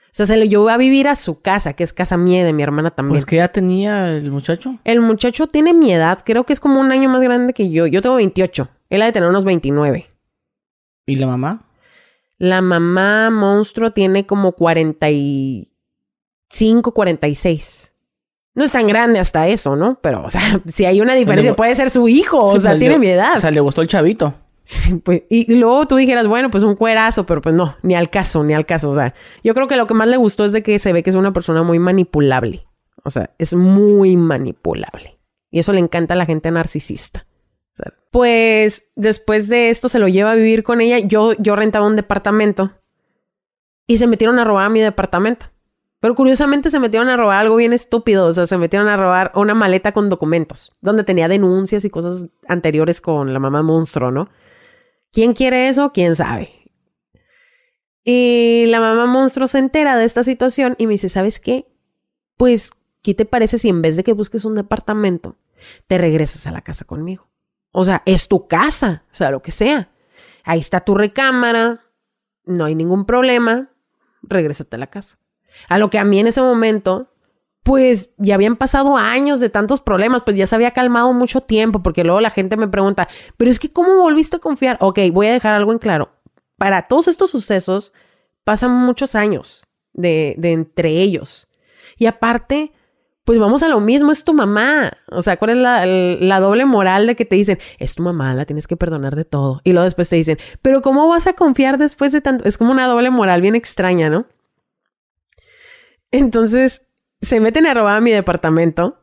O 0.08 0.17
sea, 0.17 0.26
se 0.26 0.36
lo 0.36 0.43
llevó 0.43 0.67
a 0.67 0.76
vivir 0.76 1.08
a 1.08 1.15
su 1.15 1.41
casa, 1.41 1.74
que 1.74 1.86
es 1.86 1.93
casa 1.93 2.17
mía 2.17 2.43
de 2.43 2.52
mi 2.52 2.62
hermana 2.62 2.91
también. 2.91 3.15
Pues 3.15 3.26
que 3.26 3.38
ya 3.38 3.48
tenía 3.48 4.17
el 4.17 4.30
muchacho. 4.30 4.78
El 4.84 5.00
muchacho 5.00 5.48
tiene 5.48 5.74
mi 5.74 5.93
edad, 5.93 6.20
creo 6.26 6.43
que 6.43 6.52
es 6.52 6.60
como 6.60 6.82
un 6.82 6.91
año 6.91 7.08
más 7.08 7.22
grande 7.22 7.54
que 7.54 7.70
yo. 7.70 7.88
Yo 7.88 8.02
tengo 8.02 8.15
28. 8.15 8.67
Él 8.89 9.02
ha 9.02 9.06
de 9.06 9.12
tener 9.13 9.30
unos 9.30 9.46
29. 9.46 10.08
¿Y 11.06 11.15
la 11.15 11.28
mamá? 11.28 11.66
La 12.38 12.62
mamá 12.62 13.30
monstruo 13.32 13.91
tiene 13.91 14.26
como 14.26 14.54
45, 14.54 16.93
46. 16.93 17.88
No 18.58 18.63
es 18.63 18.71
tan 18.71 18.88
grande 18.88 19.19
hasta 19.19 19.47
eso, 19.47 19.76
¿no? 19.76 20.00
Pero, 20.02 20.23
o 20.23 20.32
sea, 20.32 20.60
si 20.67 20.86
hay 20.86 21.00
una 21.02 21.13
diferencia, 21.13 21.56
puede 21.56 21.76
ser 21.76 21.91
su 21.91 22.08
hijo, 22.08 22.43
o 22.43 22.60
sea, 22.60 22.78
tiene 22.80 22.97
mi 22.97 23.08
edad. 23.08 23.38
O 23.38 23.39
sea, 23.39 23.52
le 23.52 23.60
gustó 23.60 23.84
el 23.84 23.88
chavito. 23.88 24.34
Sí, 24.63 24.95
pues, 24.95 25.23
y 25.30 25.54
luego 25.54 25.88
tú 25.88 25.95
dijeras, 25.95 26.28
bueno, 26.28 26.50
pues 26.50 26.63
un 26.63 26.76
cuerazo, 26.76 27.28
pero 27.28 27.39
pues 27.39 27.54
no, 27.54 27.76
ni 27.84 27.93
al 27.93 28.10
caso, 28.10 28.43
ni 28.43 28.56
al 28.56 28.65
caso. 28.65 28.89
O 28.89 28.95
sea, 28.95 29.13
yo 29.43 29.54
creo 29.54 29.67
que 29.67 29.78
lo 29.78 29.86
que 29.86 29.93
más 29.93 30.08
le 30.08 30.17
gustó 30.17 30.43
es 30.43 30.54
de 30.54 30.63
que 30.63 30.80
se 30.80 30.91
ve 30.91 31.04
que 31.04 31.12
es 31.12 31.15
una 31.15 31.34
persona 31.34 31.62
muy 31.62 31.78
manipulable. 31.80 32.67
O 33.04 33.12
sea, 33.12 33.30
es 33.38 33.54
muy 33.54 34.17
manipulable. 34.17 35.19
Y 35.52 35.60
eso 35.60 35.71
le 35.71 35.80
encanta 35.80 36.15
a 36.15 36.17
la 36.17 36.26
gente 36.26 36.50
narcisista. 36.50 37.27
Pues 38.12 38.86
después 38.96 39.50
de 39.50 39.70
esto 39.70 39.90
se 39.90 40.00
lo 40.00 40.08
lleva 40.08 40.32
a 40.32 40.36
vivir 40.36 40.63
con 40.63 40.82
ella. 40.82 41.00
Yo, 41.00 41.34
yo 41.34 41.56
rentaba 41.56 41.88
un 41.88 41.96
departamento 41.96 42.72
y 43.86 43.98
se 43.98 44.08
metieron 44.08 44.40
a 44.40 44.44
robar 44.44 44.70
mi 44.70 44.82
departamento. 44.82 45.48
Pero 46.00 46.13
curiosamente 46.13 46.70
se 46.70 46.80
metieron 46.80 47.10
a 47.10 47.18
robar 47.18 47.40
algo 47.40 47.56
bien 47.56 47.74
estúpido. 47.74 48.28
O 48.28 48.34
sea, 48.34 48.46
se 48.46 48.58
metieron 48.58 48.88
a 48.88 48.98
robar 48.98 49.32
una 49.36 49.56
maleta 49.56 49.92
con 49.92 50.10
documentos 50.10 50.76
donde 50.82 51.04
tenía 51.04 51.28
denuncias 51.28 51.86
y 51.86 51.90
cosas 51.90 52.28
anteriores 52.48 53.02
con 53.02 53.34
la 53.34 53.40
mamá 53.40 53.63
monstruo, 53.63 54.12
¿no? 54.12 54.30
¿Quién 55.12 55.34
quiere 55.34 55.70
eso? 55.70 55.92
¿Quién 55.94 56.16
sabe? 56.16 56.52
Y 58.04 58.66
la 58.68 58.80
mamá 58.80 59.06
monstruo 59.06 59.48
se 59.48 59.58
entera 59.60 59.98
de 59.98 60.06
esta 60.06 60.24
situación 60.24 60.76
y 60.78 60.88
me 60.88 60.94
dice, 60.94 61.10
¿sabes 61.10 61.40
qué? 61.40 61.68
Pues, 62.38 62.72
¿qué 63.02 63.13
te 63.13 63.26
parece 63.26 63.58
si 63.58 63.68
en 63.68 63.82
vez 63.82 63.96
de 63.96 64.04
que 64.04 64.13
busques 64.13 64.46
un 64.46 64.56
departamento, 64.56 65.36
te 65.88 65.98
regresas 65.98 66.48
a 66.48 66.52
la 66.52 66.62
casa 66.62 66.86
conmigo? 66.86 67.28
O 67.80 67.84
sea, 67.84 68.02
es 68.08 68.28
tu 68.28 68.48
casa, 68.48 69.04
o 69.12 69.13
sea, 69.13 69.30
lo 69.30 69.44
que 69.44 69.52
sea. 69.52 69.92
Ahí 70.44 70.58
está 70.58 70.80
tu 70.80 70.96
recámara, 70.96 71.82
no 72.44 72.66
hay 72.66 72.74
ningún 72.74 73.06
problema, 73.06 73.70
regrésate 74.24 74.78
a 74.78 74.80
la 74.80 74.88
casa. 74.88 75.20
A 75.70 75.78
lo 75.78 75.92
que 75.92 76.00
a 76.00 76.04
mí 76.04 76.20
en 76.20 76.26
ese 76.26 76.42
momento, 76.42 77.13
pues 77.62 78.10
ya 78.18 78.34
habían 78.34 78.56
pasado 78.56 78.98
años 78.98 79.40
de 79.40 79.52
tantos 79.52 79.80
problemas, 79.80 80.24
pues 80.24 80.36
ya 80.36 80.48
se 80.48 80.56
había 80.56 80.72
calmado 80.72 81.13
mucho 81.13 81.40
tiempo, 81.40 81.84
porque 81.84 82.04
luego 82.04 82.20
la 82.20 82.32
gente 82.32 82.58
me 82.58 82.68
pregunta, 82.68 83.08
pero 83.38 83.52
es 83.52 83.60
que 83.60 83.72
¿cómo 83.72 83.98
volviste 83.98 84.38
a 84.38 84.40
confiar? 84.40 84.80
Ok, 84.82 84.98
voy 85.13 85.28
a 85.28 85.34
dejar 85.34 85.54
algo 85.54 85.72
en 85.72 85.78
claro. 85.78 86.10
Para 86.58 86.88
todos 86.88 87.08
estos 87.08 87.30
sucesos 87.30 87.94
pasan 88.44 88.72
muchos 88.72 89.13
años 89.13 89.68
de, 89.94 90.34
de 90.40 90.52
entre 90.52 90.90
ellos. 90.94 91.48
Y 92.00 92.08
aparte, 92.08 92.72
pues 93.28 93.40
vamos 93.40 93.62
a 93.62 93.68
lo 93.68 93.82
mismo, 93.82 94.13
es 94.13 94.24
tu 94.24 94.34
mamá. 94.34 94.90
O 95.08 95.22
sea, 95.22 95.36
¿cuál 95.36 95.50
es 95.50 95.58
la, 95.58 96.40
doble 96.40 96.63
moral 96.63 97.08
de 97.08 97.18
que 97.18 97.26
te 97.26 97.36
dicen, 97.36 97.60
es 97.78 97.94
tu 97.94 98.02
mamá, 98.02 98.34
la 98.34 98.46
tienes 98.46 98.68
que 98.68 98.78
perdonar 98.78 99.18
de 99.18 99.26
todo? 99.26 99.60
Y 99.66 99.74
luego 99.74 99.84
después 99.84 100.08
te 100.08 100.16
dicen, 100.16 100.38
pero 100.62 100.82
¿cómo 100.82 101.10
vas 101.10 101.28
a 101.28 101.34
confiar 101.34 101.78
después 101.78 102.13
de 102.13 102.22
tanto? 102.22 102.46
Es 102.46 102.58
como 102.58 102.72
una 102.72 102.88
doble 102.88 103.10
moral 103.10 103.42
bien 103.42 103.54
extraña, 103.54 104.10
¿no? 104.10 104.28
Entonces, 106.10 106.84
se 107.20 107.42
meten 107.42 107.68
a 107.68 107.74
robar 107.74 107.98
a 107.98 108.00
mi 108.00 108.12
departamento 108.12 108.98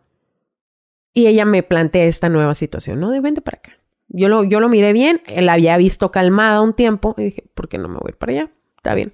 y 1.13 1.27
ella 1.27 1.45
me 1.45 1.63
plantea 1.63 2.07
esta 2.07 2.31
nueva 2.31 2.55
situación, 2.55 3.01
¿no? 3.01 3.11
De 3.11 3.21
vente 3.21 3.43
para 3.43 3.59
acá. 3.59 3.79
Yo 4.09 4.31
lo, 4.31 4.43
yo 4.43 4.59
lo 4.59 4.71
miré 4.71 4.95
bien, 4.95 5.21
la 5.37 5.53
había 5.53 5.77
visto 5.77 6.11
calmada 6.11 6.63
un 6.63 6.73
tiempo 6.73 7.15
y 7.19 7.25
dije, 7.25 7.45
¿por 7.53 7.69
qué 7.69 7.77
no 7.77 7.89
me 7.89 7.99
voy 7.99 8.13
para 8.13 8.33
allá? 8.33 8.51
Está 8.79 8.95
bien. 8.95 9.13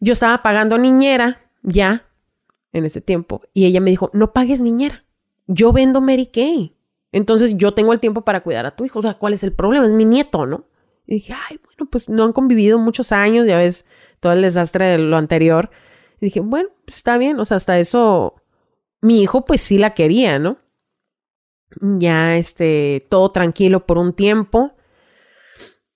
Yo 0.00 0.14
estaba 0.14 0.42
pagando 0.42 0.78
niñera 0.78 1.42
ya 1.60 2.06
en 2.72 2.84
ese 2.84 3.00
tiempo. 3.00 3.42
Y 3.52 3.66
ella 3.66 3.80
me 3.80 3.90
dijo, 3.90 4.10
no 4.12 4.32
pagues 4.32 4.60
niñera. 4.60 5.04
Yo 5.46 5.72
vendo 5.72 6.00
Mary 6.00 6.26
Kay. 6.26 6.76
Entonces 7.12 7.52
yo 7.56 7.74
tengo 7.74 7.92
el 7.92 8.00
tiempo 8.00 8.22
para 8.22 8.42
cuidar 8.42 8.66
a 8.66 8.70
tu 8.70 8.84
hijo. 8.84 8.98
O 8.98 9.02
sea, 9.02 9.14
¿cuál 9.14 9.34
es 9.34 9.44
el 9.44 9.52
problema? 9.52 9.86
Es 9.86 9.92
mi 9.92 10.04
nieto, 10.04 10.46
¿no? 10.46 10.66
Y 11.06 11.16
dije, 11.16 11.34
ay, 11.34 11.60
bueno, 11.64 11.90
pues 11.90 12.08
no 12.08 12.24
han 12.24 12.32
convivido 12.32 12.78
muchos 12.78 13.12
años, 13.12 13.46
ya 13.46 13.58
ves 13.58 13.84
todo 14.20 14.32
el 14.32 14.42
desastre 14.42 14.86
de 14.86 14.98
lo 14.98 15.16
anterior. 15.16 15.70
Y 16.20 16.26
dije, 16.26 16.40
bueno, 16.40 16.70
pues 16.84 16.96
está 16.96 17.18
bien. 17.18 17.38
O 17.38 17.44
sea, 17.44 17.58
hasta 17.58 17.78
eso, 17.78 18.36
mi 19.00 19.20
hijo 19.22 19.44
pues 19.44 19.60
sí 19.60 19.78
la 19.78 19.94
quería, 19.94 20.38
¿no? 20.38 20.58
Ya, 21.80 22.36
este, 22.36 23.06
todo 23.10 23.30
tranquilo 23.30 23.86
por 23.86 23.98
un 23.98 24.12
tiempo. 24.12 24.74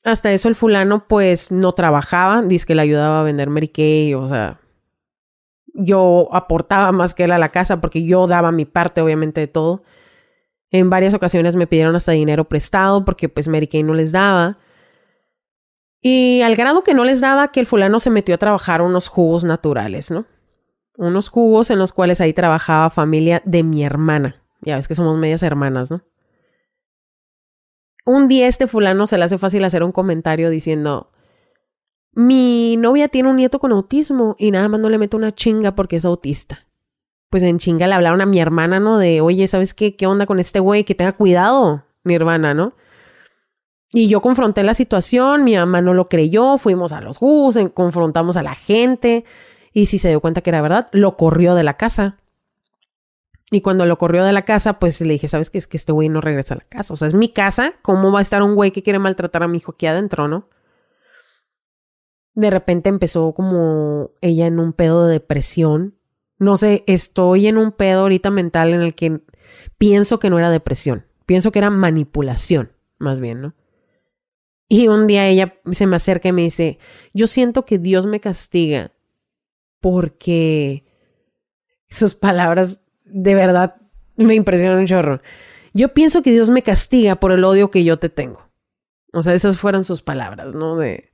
Hasta 0.05 0.33
eso 0.33 0.49
el 0.49 0.55
fulano 0.55 1.09
pues 1.09 1.51
no 1.51 1.73
trabajaba, 1.73 2.43
dice 2.43 2.67
que 2.67 2.75
le 2.75 2.83
ayudaba 2.83 3.21
a 3.21 3.25
vender 3.25 3.51
Mary 3.51 3.69
Kay, 3.69 4.15
o 4.15 4.27
sea, 4.27 4.61
yo 5.77 6.29
aportaba 6.33 6.93
más 6.93 7.15
que 7.15 7.25
él 7.25 7.33
a 7.33 7.39
la 7.39 7.51
casa 7.51 7.81
porque 7.81 8.05
yo 8.05 8.27
daba 8.27 8.53
mi 8.53 8.65
parte 8.65 9.01
obviamente 9.01 9.41
de 9.41 9.47
todo. 9.47 9.83
En 10.71 10.91
varias 10.91 11.15
ocasiones 11.15 11.57
me 11.57 11.67
pidieron 11.67 11.95
hasta 11.95 12.13
dinero 12.13 12.45
prestado 12.45 13.05
porque 13.05 13.29
pues 13.29 13.49
Mary 13.49 13.67
Kay 13.67 13.83
no 13.83 13.95
les 13.95 14.13
daba. 14.13 14.59
Y 16.01 16.43
al 16.43 16.57
grado 16.57 16.83
que 16.83 16.95
no 16.95 17.05
les 17.05 17.21
daba 17.21 17.49
que 17.49 17.61
el 17.61 17.67
fulano 17.67 17.99
se 17.99 18.11
metió 18.11 18.35
a 18.35 18.39
trabajar 18.39 18.83
unos 18.83 19.09
jugos 19.09 19.45
naturales, 19.45 20.11
¿no? 20.11 20.27
Unos 20.97 21.29
jugos 21.29 21.71
en 21.71 21.79
los 21.79 21.93
cuales 21.93 22.21
ahí 22.21 22.33
trabajaba 22.33 22.91
familia 22.91 23.43
de 23.45 23.63
mi 23.63 23.85
hermana. 23.85 24.43
Ya 24.61 24.77
ves 24.77 24.89
que 24.89 24.95
somos 24.95 25.17
medias 25.17 25.43
hermanas, 25.43 25.91
¿no? 25.91 26.03
Un 28.05 28.29
día 28.29 28.47
este 28.47 28.67
fulano 28.67 29.07
se 29.07 29.19
le 29.19 29.25
hace 29.25 29.37
fácil 29.37 29.65
hacer 29.65 29.83
un 29.83 29.93
comentario 29.93 30.49
diciendo, 30.49 31.11
mi 32.17 32.79
novia 32.79 33.09
tiene 33.09 33.29
un 33.29 33.37
nieto 33.37 33.59
con 33.59 33.73
autismo 33.73 34.37
y 34.39 34.51
nada 34.51 34.71
más 34.71 34.81
no 34.81 34.89
le 34.89 34.97
meto 34.97 35.19
una 35.19 35.35
chinga 35.35 35.77
porque 35.77 35.97
es 35.97 36.05
autista. 36.07 36.67
Pues 37.29 37.43
en 37.43 37.59
chinga 37.59 37.87
le 37.87 37.93
hablaron 37.93 38.23
a 38.23 38.27
mi 38.27 38.41
hermana, 38.41 38.81
¿no? 38.81 38.97
De, 38.97 39.21
oye, 39.21 39.47
¿sabes 39.47 39.75
qué? 39.75 39.97
¿Qué 39.97 40.07
onda 40.07 40.25
con 40.25 40.41
este 40.41 40.59
güey? 40.59 40.85
Que 40.85 40.95
tenga 40.95 41.13
cuidado, 41.13 41.85
mi 42.05 42.15
hermana, 42.15 42.55
¿no? 42.55 42.73
Y 43.93 44.09
yo 44.09 44.23
confronté 44.23 44.63
la 44.63 44.73
situación, 44.73 45.45
mi 45.45 45.57
mamá 45.57 45.83
no 45.83 45.93
lo 45.93 46.09
creyó, 46.09 46.57
fuimos 46.57 46.93
a 46.93 47.03
los 47.03 47.21
bus, 47.21 47.59
confrontamos 47.75 48.39
a 48.39 48.43
la 48.43 48.55
gente 48.55 49.27
y 49.75 49.85
si 49.85 49.99
se 49.99 50.09
dio 50.09 50.23
cuenta 50.23 50.41
que 50.41 50.49
era 50.49 50.63
verdad, 50.63 50.89
lo 50.93 51.19
corrió 51.19 51.55
de 51.55 51.65
la 51.65 51.77
casa. 51.77 52.17
Y 53.51 53.61
cuando 53.61 53.85
lo 53.85 53.99
corrió 53.99 54.25
de 54.25 54.33
la 54.33 54.47
casa, 54.47 54.79
pues 54.79 55.03
le 55.03 55.13
dije, 55.13 55.29
¿sabes 55.29 55.51
qué? 55.51 55.59
Es 55.59 55.67
que 55.67 55.77
este 55.77 55.93
güey 55.93 56.09
no 56.09 56.23
regresa 56.23 56.55
a 56.55 56.57
la 56.57 56.65
casa. 56.65 56.95
O 56.95 56.97
sea, 56.97 57.09
es 57.09 57.15
mi 57.15 57.29
casa. 57.29 57.75
¿Cómo 57.83 58.11
va 58.11 58.21
a 58.21 58.23
estar 58.23 58.43
un 58.43 58.55
güey 58.55 58.71
que 58.71 58.83
quiere 58.83 58.99
maltratar 58.99 59.43
a 59.43 59.49
mi 59.49 59.59
hijo 59.59 59.73
aquí 59.73 59.85
adentro, 59.85 60.29
no? 60.29 60.49
De 62.37 62.51
repente 62.51 62.91
empezó 62.91 63.33
como 63.33 64.13
ella 64.21 64.47
en 64.47 64.61
un 64.61 64.75
pedo 64.75 65.07
de 65.07 65.15
depresión. 65.15 65.97
No 66.39 66.59
sé, 66.59 66.85
estoy 66.87 67.47
en 67.47 67.57
un 67.57 67.73
pedo 67.73 68.03
ahorita 68.03 68.31
mental 68.31 68.75
en 68.75 68.83
el 68.83 68.95
que 68.95 69.23
pienso 69.79 70.19
que 70.19 70.29
no 70.29 70.39
era 70.39 70.51
depresión, 70.51 71.07
pienso 71.25 71.51
que 71.51 71.59
era 71.59 71.71
manipulación, 71.71 72.73
más 72.99 73.21
bien, 73.21 73.41
¿no? 73.41 73.55
Y 74.69 74.89
un 74.89 75.07
día 75.07 75.27
ella 75.27 75.55
se 75.71 75.87
me 75.87 75.97
acerca 75.97 76.29
y 76.29 76.33
me 76.33 76.43
dice, 76.43 76.79
yo 77.15 77.27
siento 77.27 77.65
que 77.65 77.79
Dios 77.79 78.05
me 78.05 78.21
castiga 78.21 78.93
porque 79.81 80.85
sus 81.89 82.15
palabras 82.15 82.81
de 83.05 83.35
verdad 83.35 83.77
me 84.17 84.35
impresionan 84.35 84.81
un 84.81 84.87
chorro. 84.87 85.23
Yo 85.73 85.95
pienso 85.95 86.21
que 86.21 86.33
Dios 86.33 86.51
me 86.51 86.63
castiga 86.63 87.17
por 87.17 87.33
el 87.33 87.45
odio 87.45 87.71
que 87.71 87.85
yo 87.85 87.99
te 87.99 88.11
tengo. 88.11 88.51
O 89.13 89.23
sea, 89.23 89.33
esas 89.33 89.57
fueron 89.57 89.85
sus 89.85 90.03
palabras, 90.03 90.55
¿no? 90.55 90.77
De, 90.77 91.13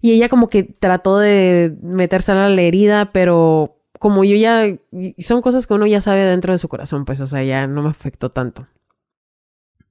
y 0.00 0.12
ella 0.12 0.28
como 0.28 0.48
que 0.48 0.62
trató 0.62 1.18
de 1.18 1.76
meterse 1.82 2.32
a 2.32 2.48
la 2.48 2.62
herida, 2.62 3.12
pero 3.12 3.78
como 3.98 4.24
yo 4.24 4.36
ya, 4.36 4.64
son 5.18 5.42
cosas 5.42 5.66
que 5.66 5.74
uno 5.74 5.86
ya 5.86 6.00
sabe 6.00 6.24
dentro 6.24 6.52
de 6.52 6.58
su 6.58 6.68
corazón, 6.68 7.04
pues, 7.04 7.20
o 7.20 7.26
sea, 7.26 7.42
ya 7.42 7.66
no 7.66 7.82
me 7.82 7.90
afectó 7.90 8.30
tanto. 8.30 8.66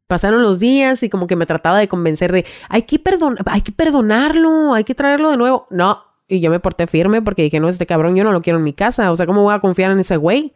Pasaron 0.08 0.42
los 0.42 0.60
días 0.60 1.04
y 1.04 1.10
como 1.10 1.28
que 1.28 1.36
me 1.36 1.46
trataba 1.46 1.78
de 1.80 1.90
convencer 1.90 2.32
de, 2.32 2.46
hay 2.70 2.84
que, 2.84 2.98
perdon 2.98 3.36
hay 3.46 3.62
que 3.62 3.74
perdonarlo, 3.74 4.74
hay 4.74 4.86
que 4.86 4.96
traerlo 4.96 5.30
de 5.30 5.36
nuevo. 5.36 5.68
No, 5.70 6.02
y 6.30 6.40
yo 6.40 6.50
me 6.50 6.62
porté 6.62 6.88
firme 6.88 7.22
porque 7.22 7.44
dije, 7.44 7.60
no, 7.60 7.68
este 7.68 7.86
cabrón 7.86 8.16
yo 8.16 8.24
no 8.24 8.32
lo 8.32 8.42
quiero 8.42 8.60
en 8.60 8.64
mi 8.64 8.74
casa, 8.74 9.12
o 9.12 9.16
sea, 9.18 9.26
¿cómo 9.26 9.44
voy 9.44 9.54
a 9.54 9.60
confiar 9.60 9.92
en 9.92 10.00
ese 10.00 10.16
güey? 10.16 10.54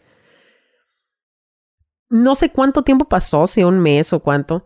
No 2.10 2.36
sé 2.36 2.50
cuánto 2.50 2.84
tiempo 2.84 3.06
pasó, 3.06 3.48
si 3.48 3.64
un 3.64 3.80
mes 3.80 4.14
o 4.14 4.22
cuánto, 4.22 4.66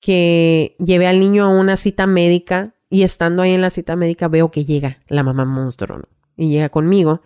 que 0.00 0.76
llevé 0.78 1.08
al 1.08 1.18
niño 1.18 1.44
a 1.44 1.48
una 1.48 1.76
cita 1.76 2.06
médica 2.06 2.75
y 2.88 3.02
estando 3.02 3.42
ahí 3.42 3.52
en 3.52 3.60
la 3.60 3.70
cita 3.70 3.96
médica 3.96 4.28
veo 4.28 4.50
que 4.50 4.64
llega 4.64 5.02
la 5.08 5.22
mamá 5.22 5.44
monstruo. 5.44 6.02
Y 6.36 6.50
llega 6.50 6.68
conmigo 6.68 7.22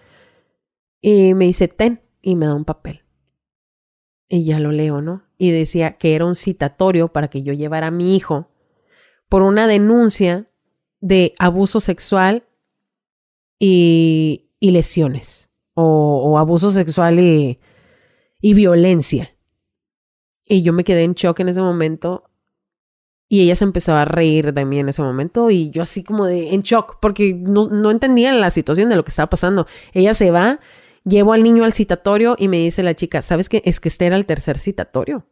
y 1.00 1.34
me 1.34 1.46
dice, 1.46 1.68
ten, 1.68 2.02
y 2.22 2.36
me 2.36 2.46
da 2.46 2.54
un 2.54 2.64
papel. 2.64 3.02
Y 4.28 4.44
ya 4.44 4.60
lo 4.60 4.70
leo, 4.70 5.02
¿no? 5.02 5.24
Y 5.38 5.50
decía 5.50 5.98
que 5.98 6.14
era 6.14 6.24
un 6.24 6.36
citatorio 6.36 7.12
para 7.12 7.28
que 7.28 7.42
yo 7.42 7.52
llevara 7.52 7.88
a 7.88 7.90
mi 7.90 8.14
hijo 8.14 8.48
por 9.28 9.42
una 9.42 9.66
denuncia 9.66 10.50
de 11.00 11.34
abuso 11.38 11.80
sexual 11.80 12.46
y, 13.58 14.50
y 14.60 14.70
lesiones, 14.70 15.50
o, 15.74 16.22
o, 16.24 16.38
abuso 16.38 16.70
sexual 16.70 17.18
y, 17.18 17.58
y 18.40 18.54
violencia. 18.54 19.36
Y 20.44 20.62
yo 20.62 20.72
me 20.72 20.84
quedé 20.84 21.04
en 21.04 21.14
shock 21.14 21.40
en 21.40 21.48
ese 21.48 21.60
momento 21.60 22.29
y 23.32 23.42
ella 23.42 23.54
se 23.54 23.62
empezó 23.62 23.94
a 23.94 24.04
reír 24.04 24.52
de 24.52 24.64
mí 24.64 24.80
en 24.80 24.88
ese 24.88 25.02
momento 25.02 25.50
y 25.50 25.70
yo 25.70 25.82
así 25.82 26.02
como 26.02 26.26
de 26.26 26.52
en 26.52 26.62
shock 26.62 26.98
porque 27.00 27.32
no, 27.32 27.62
no 27.70 27.92
entendía 27.92 28.32
la 28.32 28.50
situación 28.50 28.88
de 28.88 28.96
lo 28.96 29.04
que 29.04 29.10
estaba 29.10 29.30
pasando. 29.30 29.68
Ella 29.92 30.14
se 30.14 30.32
va, 30.32 30.58
llevo 31.04 31.32
al 31.32 31.44
niño 31.44 31.62
al 31.62 31.72
citatorio 31.72 32.34
y 32.36 32.48
me 32.48 32.56
dice 32.56 32.82
la 32.82 32.96
chica, 32.96 33.22
¿sabes 33.22 33.48
qué? 33.48 33.62
Es 33.64 33.78
que 33.78 33.86
este 33.86 34.06
era 34.06 34.16
el 34.16 34.26
tercer 34.26 34.58
citatorio. 34.58 35.28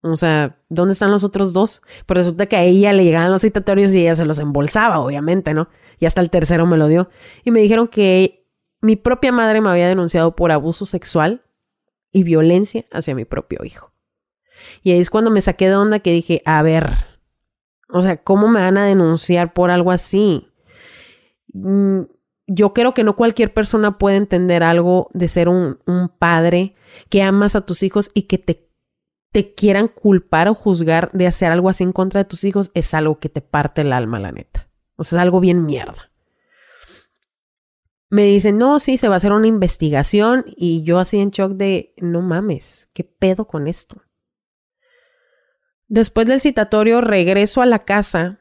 O 0.00 0.16
sea, 0.16 0.58
¿dónde 0.68 0.94
están 0.94 1.12
los 1.12 1.22
otros 1.22 1.52
dos? 1.52 1.80
Pues 2.06 2.18
resulta 2.18 2.46
que 2.46 2.56
a 2.56 2.64
ella 2.64 2.92
le 2.92 3.04
llegaban 3.04 3.30
los 3.30 3.42
citatorios 3.42 3.92
y 3.92 4.00
ella 4.00 4.16
se 4.16 4.24
los 4.24 4.40
embolsaba, 4.40 4.98
obviamente, 4.98 5.54
¿no? 5.54 5.68
Y 6.00 6.06
hasta 6.06 6.20
el 6.20 6.30
tercero 6.30 6.66
me 6.66 6.76
lo 6.76 6.88
dio. 6.88 7.08
Y 7.44 7.52
me 7.52 7.60
dijeron 7.60 7.86
que 7.86 8.48
mi 8.80 8.96
propia 8.96 9.30
madre 9.30 9.60
me 9.60 9.70
había 9.70 9.86
denunciado 9.86 10.34
por 10.34 10.50
abuso 10.50 10.86
sexual 10.86 11.44
y 12.10 12.24
violencia 12.24 12.84
hacia 12.90 13.14
mi 13.14 13.24
propio 13.24 13.60
hijo. 13.64 13.92
Y 14.82 14.90
ahí 14.90 14.98
es 14.98 15.08
cuando 15.08 15.30
me 15.30 15.40
saqué 15.40 15.68
de 15.68 15.76
onda 15.76 16.00
que 16.00 16.10
dije, 16.10 16.42
a 16.44 16.62
ver, 16.62 17.17
o 17.90 18.00
sea, 18.00 18.22
¿cómo 18.22 18.48
me 18.48 18.60
van 18.60 18.78
a 18.78 18.84
denunciar 18.84 19.52
por 19.52 19.70
algo 19.70 19.90
así? 19.90 20.48
Mm, 21.52 22.02
yo 22.46 22.72
creo 22.72 22.94
que 22.94 23.04
no 23.04 23.16
cualquier 23.16 23.52
persona 23.52 23.98
puede 23.98 24.16
entender 24.16 24.62
algo 24.62 25.10
de 25.12 25.28
ser 25.28 25.48
un, 25.48 25.78
un 25.86 26.08
padre 26.08 26.74
que 27.08 27.22
amas 27.22 27.56
a 27.56 27.62
tus 27.62 27.82
hijos 27.82 28.10
y 28.14 28.22
que 28.22 28.38
te, 28.38 28.70
te 29.32 29.54
quieran 29.54 29.88
culpar 29.88 30.48
o 30.48 30.54
juzgar 30.54 31.10
de 31.12 31.26
hacer 31.26 31.52
algo 31.52 31.68
así 31.68 31.84
en 31.84 31.92
contra 31.92 32.22
de 32.22 32.28
tus 32.28 32.44
hijos. 32.44 32.70
Es 32.74 32.94
algo 32.94 33.18
que 33.18 33.28
te 33.28 33.40
parte 33.40 33.82
el 33.82 33.92
alma, 33.92 34.18
la 34.18 34.32
neta. 34.32 34.68
O 34.96 35.04
sea, 35.04 35.18
es 35.18 35.22
algo 35.22 35.40
bien 35.40 35.64
mierda. 35.64 36.10
Me 38.10 38.24
dicen, 38.24 38.56
no, 38.56 38.80
sí, 38.80 38.96
se 38.96 39.08
va 39.08 39.14
a 39.14 39.16
hacer 39.18 39.32
una 39.32 39.46
investigación 39.46 40.46
y 40.56 40.82
yo 40.82 40.98
así 40.98 41.18
en 41.18 41.30
shock 41.30 41.52
de, 41.52 41.92
no 41.98 42.22
mames, 42.22 42.88
¿qué 42.94 43.04
pedo 43.04 43.46
con 43.46 43.66
esto? 43.66 44.00
Después 45.88 46.26
del 46.26 46.40
citatorio 46.40 47.00
regreso 47.00 47.62
a 47.62 47.66
la 47.66 47.80
casa 47.80 48.40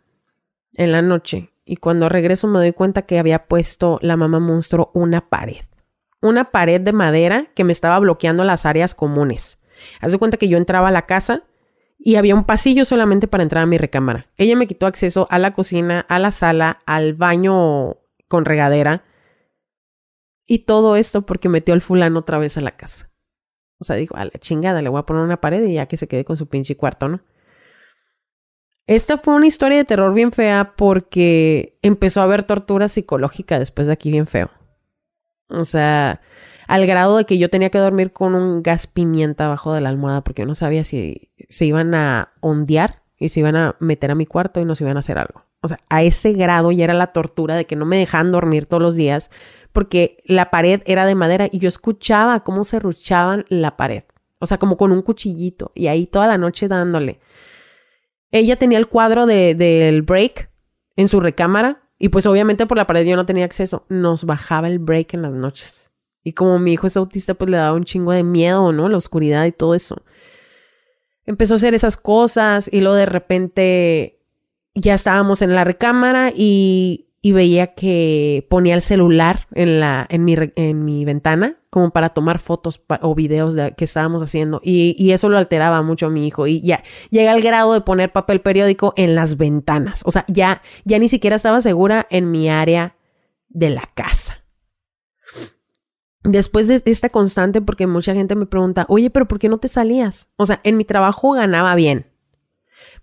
en 0.75 0.91
la 0.91 1.01
noche 1.01 1.49
y 1.63 1.77
cuando 1.77 2.10
regreso 2.10 2.47
me 2.47 2.60
doy 2.60 2.73
cuenta 2.73 3.03
que 3.03 3.19
había 3.19 3.47
puesto 3.47 3.99
la 4.01 4.17
mamá 4.17 4.39
monstruo 4.39 4.91
una 4.93 5.29
pared. 5.29 5.65
Una 6.21 6.51
pared 6.51 6.81
de 6.81 6.91
madera 6.91 7.47
que 7.55 7.63
me 7.63 7.71
estaba 7.71 7.99
bloqueando 7.99 8.43
las 8.43 8.65
áreas 8.65 8.93
comunes. 8.95 9.60
Haz 10.01 10.12
de 10.12 10.17
cuenta 10.17 10.38
que 10.38 10.49
yo 10.49 10.57
entraba 10.57 10.89
a 10.89 10.91
la 10.91 11.05
casa 11.05 11.43
y 11.97 12.15
había 12.15 12.36
un 12.36 12.43
pasillo 12.43 12.83
solamente 12.83 13.27
para 13.27 13.43
entrar 13.43 13.63
a 13.63 13.67
mi 13.67 13.77
recámara. 13.77 14.27
Ella 14.36 14.57
me 14.57 14.67
quitó 14.67 14.86
acceso 14.86 15.27
a 15.29 15.39
la 15.39 15.53
cocina, 15.53 16.01
a 16.10 16.19
la 16.19 16.31
sala, 16.31 16.81
al 16.86 17.13
baño 17.13 17.97
con 18.27 18.43
regadera. 18.43 19.03
Y 20.45 20.60
todo 20.60 20.97
esto 20.97 21.25
porque 21.25 21.47
metió 21.47 21.73
al 21.73 21.81
fulano 21.81 22.19
otra 22.19 22.39
vez 22.39 22.57
a 22.57 22.62
la 22.62 22.71
casa. 22.71 23.10
O 23.79 23.83
sea, 23.83 23.95
dijo, 23.95 24.15
a 24.17 24.25
la 24.25 24.31
chingada, 24.39 24.81
le 24.81 24.89
voy 24.89 24.99
a 24.99 25.05
poner 25.05 25.23
una 25.23 25.39
pared 25.39 25.63
y 25.63 25.75
ya 25.75 25.86
que 25.86 25.97
se 25.97 26.07
quede 26.07 26.25
con 26.25 26.36
su 26.36 26.47
pinche 26.47 26.75
cuarto, 26.75 27.07
¿no? 27.07 27.21
Esta 28.88 29.17
fue 29.17 29.36
una 29.36 29.47
historia 29.47 29.78
de 29.78 29.84
terror 29.84 30.13
bien 30.13 30.32
fea 30.32 30.73
porque 30.78 31.78
empezó 31.82 32.21
a 32.21 32.23
haber 32.23 32.43
tortura 32.43 32.88
psicológica 32.88 33.60
después 33.60 33.88
de 33.88 33.93
aquí 33.93 34.12
bien 34.12 34.28
feo. 34.28 34.50
O 35.50 35.65
sea, 35.65 36.21
al 36.67 36.86
grado 36.88 37.17
de 37.17 37.26
que 37.26 37.38
yo 37.38 37.50
tenía 37.50 37.69
que 37.69 37.80
dormir 37.80 38.13
con 38.13 38.34
un 38.34 38.63
gas 38.63 38.88
pimienta 38.88 39.45
abajo 39.45 39.73
de 39.73 39.82
la 39.82 39.89
almohada 39.89 40.23
porque 40.23 40.43
yo 40.43 40.45
no 40.45 40.56
sabía 40.56 40.86
si 40.86 41.32
se 41.50 41.65
iban 41.65 41.93
a 41.95 42.32
ondear 42.39 43.04
y 43.19 43.30
se 43.30 43.41
iban 43.41 43.58
a 43.58 43.76
meter 43.80 44.12
a 44.12 44.15
mi 44.15 44.26
cuarto 44.26 44.62
y 44.62 44.65
nos 44.65 44.80
iban 44.80 44.95
a 44.95 45.00
hacer 45.00 45.17
algo. 45.17 45.43
O 45.62 45.67
sea, 45.67 45.80
a 45.89 46.04
ese 46.04 46.32
grado 46.32 46.71
ya 46.71 46.86
era 46.86 46.93
la 46.93 47.08
tortura 47.08 47.56
de 47.56 47.65
que 47.65 47.76
no 47.76 47.86
me 47.86 47.97
dejaban 47.97 48.32
dormir 48.32 48.67
todos 48.67 48.82
los 48.82 48.95
días 48.95 49.32
porque 49.73 50.17
la 50.26 50.50
pared 50.50 50.82
era 50.86 51.06
de 51.06 51.15
madera 51.15 51.50
y 51.52 51.60
yo 51.60 51.67
escuchaba 51.67 52.43
cómo 52.45 52.63
se 52.63 52.80
ruchaban 52.80 53.45
la 53.50 53.76
pared. 53.76 54.04
O 54.39 54.45
sea, 54.45 54.60
como 54.60 54.78
con 54.78 54.93
un 54.93 55.02
cuchillito 55.02 55.71
y 55.76 55.88
ahí 55.88 56.06
toda 56.06 56.28
la 56.28 56.38
noche 56.38 56.69
dándole. 56.69 57.19
Ella 58.32 58.58
tenía 58.58 58.78
el 58.78 58.88
cuadro 58.88 59.26
del 59.26 59.58
de, 59.58 60.04
break 60.06 60.52
en 60.96 61.08
su 61.08 61.20
recámara 61.20 61.84
y 62.00 62.10
pues 62.10 62.26
obviamente 62.26 62.66
por 62.66 62.78
la 62.78 62.88
pared 62.88 63.06
yo 63.06 63.16
no 63.16 63.26
tenía 63.26 63.46
acceso. 63.46 63.86
Nos 63.90 64.26
bajaba 64.26 64.68
el 64.68 64.80
break 64.80 65.13
en 65.13 65.22
las 65.22 65.32
noches. 65.32 65.92
Y 66.24 66.34
como 66.34 66.60
mi 66.60 66.74
hijo 66.74 66.88
es 66.88 66.98
autista, 66.98 67.36
pues 67.36 67.50
le 67.50 67.58
daba 67.58 67.76
un 67.76 67.86
chingo 67.86 68.12
de 68.12 68.24
miedo, 68.24 68.74
¿no? 68.74 68.90
La 68.90 68.98
oscuridad 68.98 69.46
y 69.46 69.52
todo 69.52 69.74
eso. 69.76 70.04
Empezó 71.26 71.54
a 71.54 71.58
hacer 71.58 71.74
esas 71.74 71.98
cosas 71.98 72.70
y 72.72 72.82
luego 72.82 72.96
de 72.96 73.06
repente 73.06 74.20
ya 74.76 74.94
estábamos 74.94 75.42
en 75.42 75.56
la 75.56 75.63
recámara 75.63 76.32
y, 76.36 77.07
veía 77.23 77.67
que 77.73 78.45
ponía 78.49 78.73
el 78.73 78.82
celular 78.82 79.47
en, 79.53 79.80
la, 79.80 80.06
en, 80.10 80.23
mi, 80.23 80.36
en 80.56 80.86
mi 80.86 81.03
ventana 81.03 81.58
como 81.69 81.91
para 81.91 82.10
tomar 82.10 82.39
fotos 82.39 82.82
o 83.01 83.15
videos 83.15 83.53
de, 83.53 83.73
que 83.73 83.86
estábamos 83.86 84.21
haciendo. 84.21 84.62
Y, 84.63 84.95
y, 84.97 85.12
eso 85.12 85.30
lo 85.30 85.38
alteraba 85.38 85.82
mucho 85.82 86.08
a 86.08 86.10
mi 86.10 86.25
hijo. 86.25 86.47
Y 86.47 86.62
ya 86.62 86.82
llega 87.10 87.32
al 87.32 87.41
grado 87.41 87.73
de 87.73 87.82
poner 87.82 88.12
papel 88.12 88.41
periódico 88.41 88.93
en 88.97 89.15
las 89.15 89.38
ventanas. 89.38 90.01
O 90.06 90.12
sea, 90.12 90.25
ya, 90.27 90.62
ya 90.86 90.99
ni 90.99 91.10
siquiera 91.10 91.36
estaba 91.36 91.62
segura 91.62 92.08
en 92.10 92.32
mi 92.32 92.49
área 92.49 92.95
de 93.49 93.69
la 93.69 93.84
casa. 93.93 94.43
Después 96.23 96.67
de 96.67 96.82
esta 96.86 97.10
constante, 97.10 97.62
porque 97.62 97.88
mucha 97.88 98.13
gente 98.13 98.36
me 98.36 98.45
pregunta, 98.45 98.86
oye, 98.89 99.10
pero 99.10 99.27
¿por 99.27 99.39
qué 99.39 99.47
no 99.47 99.60
te 99.60 99.67
salías? 99.67 100.27
O 100.36 100.45
sea, 100.45 100.60
en 100.63 100.77
mi 100.77 100.84
trabajo 100.84 101.32
ganaba 101.32 101.73
bien, 101.75 102.08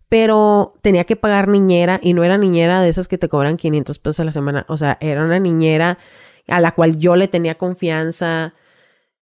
pero 0.09 0.75
tenía 0.83 1.05
que 1.05 1.17
pagar 1.17 1.49
niñera 1.49 1.99
y 2.03 2.15
no 2.15 2.25
era 2.25 2.39
niñera 2.39 2.81
de 2.81 2.89
esas 2.89 3.09
que 3.09 3.19
te 3.19 3.29
cobran 3.29 3.57
500 3.57 3.99
pesos 3.99 4.21
a 4.21 4.25
la 4.25 4.33
semana. 4.33 4.67
O 4.69 4.77
sea, 4.77 4.99
era 5.01 5.25
una 5.25 5.39
niñera 5.39 5.99
a 6.49 6.61
la 6.61 6.73
cual 6.73 6.99
yo 6.99 7.17
le 7.17 7.29
tenía 7.29 7.57
confianza, 7.57 8.55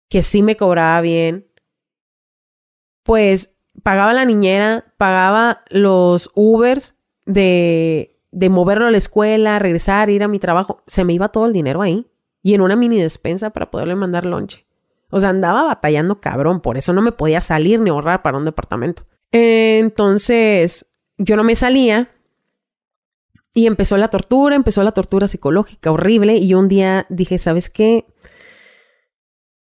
que 0.09 0.23
sí 0.23 0.43
me 0.43 0.57
cobraba 0.57 1.01
bien. 1.01 1.49
Pues 3.03 3.57
pagaba 3.83 4.13
la 4.13 4.25
niñera, 4.25 4.93
pagaba 4.97 5.63
los 5.71 6.31
Ubers 6.35 6.97
de, 7.25 8.21
de 8.31 8.51
moverlo 8.51 8.87
a 8.87 8.91
la 8.91 8.99
escuela, 8.99 9.59
regresar, 9.59 10.11
ir 10.11 10.23
a 10.23 10.29
mi 10.29 10.39
trabajo. 10.39 10.83
Se 10.87 11.05
me 11.05 11.13
iba 11.13 11.29
todo 11.29 11.47
el 11.47 11.53
dinero 11.53 11.83
ahí 11.83 12.07
y 12.43 12.55
en 12.55 12.61
una 12.61 12.77
mini 12.77 13.01
despensa 13.01 13.51
para 13.51 13.71
poderle 13.71 13.97
mandar 13.97 14.27
lonche. 14.27 14.67
O 15.11 15.21
sea, 15.21 15.31
andaba 15.31 15.65
batallando 15.65 16.21
cabrón, 16.21 16.61
por 16.61 16.77
eso 16.77 16.93
no 16.93 17.03
me 17.03 17.13
podía 17.13 17.41
salir 17.41 17.81
ni 17.81 17.91
ahorrar 17.91 18.23
para 18.23 18.39
un 18.39 18.45
departamento. 18.45 19.05
Entonces, 19.33 20.87
yo 21.19 21.37
no 21.37 21.45
me 21.45 21.57
salía 21.57 22.11
y 23.55 23.67
empezó 23.67 23.97
la 23.97 24.09
tortura, 24.09 24.55
empezó 24.55 24.83
la 24.83 24.93
tortura 24.93 25.29
psicológica 25.29 25.91
horrible 25.91 26.37
y 26.37 26.55
un 26.55 26.69
día 26.69 27.07
dije, 27.09 27.39
¿sabes 27.39 27.71
qué? 27.71 28.07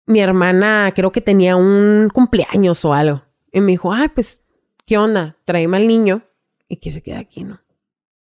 Mi 0.08 0.20
hermana 0.20 0.92
creo 0.96 1.12
que 1.12 1.22
tenía 1.22 1.56
un 1.56 2.10
cumpleaños 2.14 2.84
o 2.86 2.94
algo. 2.94 3.24
Y 3.52 3.62
me 3.62 3.74
dijo, 3.74 3.94
ay, 3.94 4.10
pues, 4.10 4.44
¿qué 4.86 4.98
onda? 4.98 5.38
Tráeme 5.46 5.78
al 5.78 5.88
niño 5.88 6.24
y 6.68 6.78
que 6.78 6.92
se 6.92 7.02
quede 7.02 7.18
aquí, 7.18 7.44
¿no? 7.44 7.62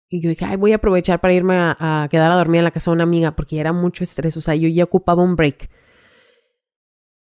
Y 0.09 0.21
yo 0.21 0.29
dije, 0.29 0.45
ay, 0.45 0.57
voy 0.57 0.73
a 0.73 0.77
aprovechar 0.77 1.21
para 1.21 1.35
irme 1.35 1.55
a, 1.57 2.09
quedar 2.11 2.33
a 2.33 2.35
dormir 2.35 2.59
en 2.59 2.65
la 2.65 2.73
casa 2.73 2.91
de 2.91 2.97
una 2.97 3.05
amiga 3.05 3.37
porque 3.37 3.55
ya 3.55 3.61
era 3.61 3.73
mucho 3.73 4.03
estrés. 4.03 4.37
O 4.37 4.41
sea, 4.41 4.57
yo 4.57 4.69
ya 4.69 4.85
ocupaba 4.85 5.23
un 5.23 5.37
break. 5.37 5.71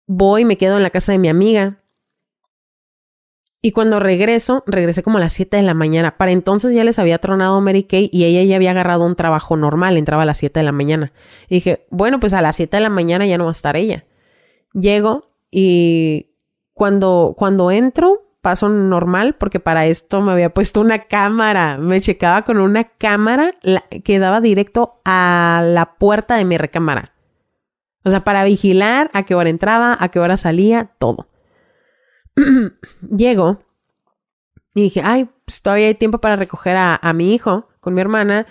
Voy, 0.07 0.43
me 0.43 0.57
quedo 0.57 0.75
en 0.75 0.83
la 0.83 0.89
casa 0.89 1.13
de 1.13 1.17
mi 1.17 1.29
amiga. 1.29 1.81
Y 3.65 3.71
cuando 3.71 3.99
regreso, 3.99 4.63
regresé 4.67 5.01
como 5.01 5.17
a 5.17 5.21
las 5.21 5.33
7 5.33 5.57
de 5.57 5.63
la 5.63 5.73
mañana. 5.73 6.17
Para 6.17 6.29
entonces 6.29 6.71
ya 6.75 6.83
les 6.83 6.99
había 6.99 7.17
tronado 7.17 7.59
Mary 7.61 7.81
Kay 7.81 8.11
y 8.13 8.25
ella 8.25 8.43
ya 8.43 8.57
había 8.57 8.69
agarrado 8.69 9.03
un 9.03 9.15
trabajo 9.15 9.57
normal, 9.57 9.97
entraba 9.97 10.21
a 10.21 10.25
las 10.27 10.37
7 10.37 10.59
de 10.59 10.63
la 10.63 10.71
mañana. 10.71 11.13
Y 11.49 11.55
dije, 11.55 11.87
bueno, 11.89 12.19
pues 12.19 12.33
a 12.33 12.43
las 12.43 12.57
7 12.57 12.77
de 12.77 12.81
la 12.81 12.91
mañana 12.91 13.25
ya 13.25 13.39
no 13.39 13.45
va 13.45 13.49
a 13.49 13.53
estar 13.53 13.75
ella. 13.75 14.05
Llego 14.73 15.31
y 15.49 16.29
cuando, 16.73 17.33
cuando 17.35 17.71
entro, 17.71 18.27
paso 18.41 18.69
normal 18.69 19.33
porque 19.33 19.59
para 19.59 19.87
esto 19.87 20.21
me 20.21 20.33
había 20.33 20.53
puesto 20.53 20.79
una 20.79 21.05
cámara. 21.05 21.79
Me 21.79 21.99
checaba 22.01 22.43
con 22.43 22.59
una 22.59 22.83
cámara 22.83 23.49
que 24.03 24.19
daba 24.19 24.41
directo 24.41 25.01
a 25.05 25.63
la 25.65 25.95
puerta 25.95 26.35
de 26.35 26.45
mi 26.45 26.59
recámara. 26.59 27.13
O 28.03 28.11
sea, 28.11 28.23
para 28.23 28.43
vigilar 28.43 29.09
a 29.13 29.23
qué 29.23 29.33
hora 29.33 29.49
entraba, 29.49 29.97
a 29.99 30.09
qué 30.09 30.19
hora 30.19 30.37
salía, 30.37 30.91
todo. 30.99 31.29
Llego 33.15 33.59
y 34.73 34.83
dije, 34.83 35.01
ay, 35.03 35.29
pues 35.45 35.61
todavía 35.61 35.87
hay 35.87 35.95
tiempo 35.95 36.19
para 36.19 36.35
recoger 36.35 36.75
a, 36.75 36.95
a 36.95 37.13
mi 37.13 37.33
hijo 37.33 37.69
con 37.79 37.93
mi 37.93 38.01
hermana. 38.01 38.45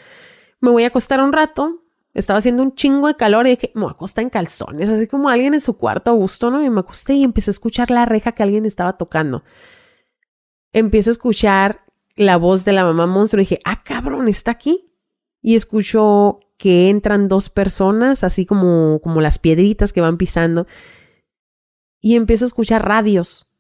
Me 0.61 0.71
voy 0.71 0.85
a 0.85 0.89
acostar 0.89 1.21
un 1.21 1.33
rato. 1.33 1.83
Estaba 2.15 2.39
haciendo 2.39 2.63
un 2.63 2.75
chingo 2.75 3.09
de 3.09 3.17
calor 3.17 3.47
y 3.47 3.51
dije, 3.51 3.73
me 3.75 3.87
acosta 3.87 4.23
en 4.23 4.31
calzones, 4.31 4.89
así 4.89 5.09
como 5.09 5.29
alguien 5.29 5.53
en 5.53 5.61
su 5.61 5.77
cuarto 5.77 6.13
a 6.13 6.15
gusto, 6.15 6.51
¿no? 6.51 6.63
Y 6.63 6.71
me 6.71 6.81
acosté 6.81 7.15
y 7.15 7.25
empecé 7.25 7.51
a 7.51 7.53
escuchar 7.53 7.91
la 7.91 8.05
reja 8.05 8.33
que 8.33 8.45
alguien 8.45 8.67
estaba 8.67 8.97
tocando 8.97 9.43
empiezo 10.75 11.09
a 11.09 11.13
escuchar 11.13 11.87
la 12.17 12.37
voz 12.37 12.67
de 12.67 12.73
la 12.73 12.85
mamá 12.85 13.07
monstruo 13.07 13.41
y 13.41 13.45
dije, 13.45 13.61
ah, 13.65 13.83
cabrón, 13.83 14.29
está 14.29 14.51
aquí. 14.51 14.93
Y 15.41 15.55
escucho 15.55 16.41
que 16.59 16.91
entran 16.91 17.29
dos 17.29 17.49
personas, 17.49 18.25
así 18.25 18.45
como, 18.45 19.01
como 19.03 19.21
las 19.21 19.39
piedritas 19.39 19.93
que 19.93 20.01
van 20.01 20.19
pisando. 20.19 20.67
Y 22.01 22.17
empiezo 22.17 22.45
a 22.45 22.49
escuchar 22.49 22.87
radios, 22.87 23.51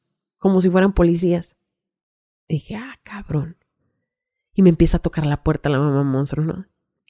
como 0.44 0.61
si 0.61 0.68
fueran 0.68 0.92
policías. 0.92 1.54
dije, 2.46 2.76
ah, 2.76 2.98
cabrón. 3.02 3.57
Y 4.52 4.61
me 4.61 4.68
empieza 4.68 4.98
a 4.98 5.00
tocar 5.00 5.24
la 5.24 5.42
puerta 5.42 5.70
la 5.70 5.78
mamá 5.78 6.02
monstruo, 6.02 6.44
¿no? 6.44 6.66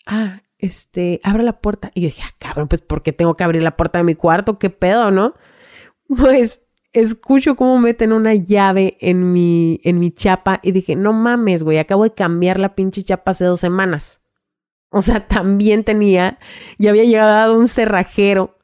Ah, 0.06 0.42
este, 0.58 1.18
abre 1.24 1.42
la 1.42 1.60
puerta. 1.60 1.90
Y 1.94 2.02
yo 2.02 2.06
dije, 2.06 2.22
ah, 2.24 2.32
cabrón, 2.38 2.68
pues 2.68 2.80
¿por 2.80 3.02
qué 3.02 3.12
tengo 3.12 3.34
que 3.34 3.42
abrir 3.42 3.64
la 3.64 3.76
puerta 3.76 3.98
de 3.98 4.04
mi 4.04 4.14
cuarto? 4.14 4.60
¿Qué 4.60 4.70
pedo, 4.70 5.10
no? 5.10 5.34
Pues 6.16 6.62
escucho 6.92 7.56
cómo 7.56 7.76
meten 7.80 8.12
una 8.12 8.34
llave 8.34 8.98
en 9.00 9.32
mi, 9.32 9.80
en 9.82 9.98
mi 9.98 10.12
chapa 10.12 10.60
y 10.62 10.70
dije, 10.70 10.94
no 10.94 11.12
mames, 11.12 11.64
güey, 11.64 11.78
acabo 11.78 12.04
de 12.04 12.14
cambiar 12.14 12.60
la 12.60 12.76
pinche 12.76 13.02
chapa 13.02 13.32
hace 13.32 13.46
dos 13.46 13.58
semanas. 13.58 14.20
O 14.90 15.00
sea, 15.00 15.26
también 15.26 15.82
tenía, 15.82 16.38
ya 16.78 16.90
había 16.90 17.02
llegado 17.02 17.58
un 17.58 17.66
cerrajero 17.66 18.56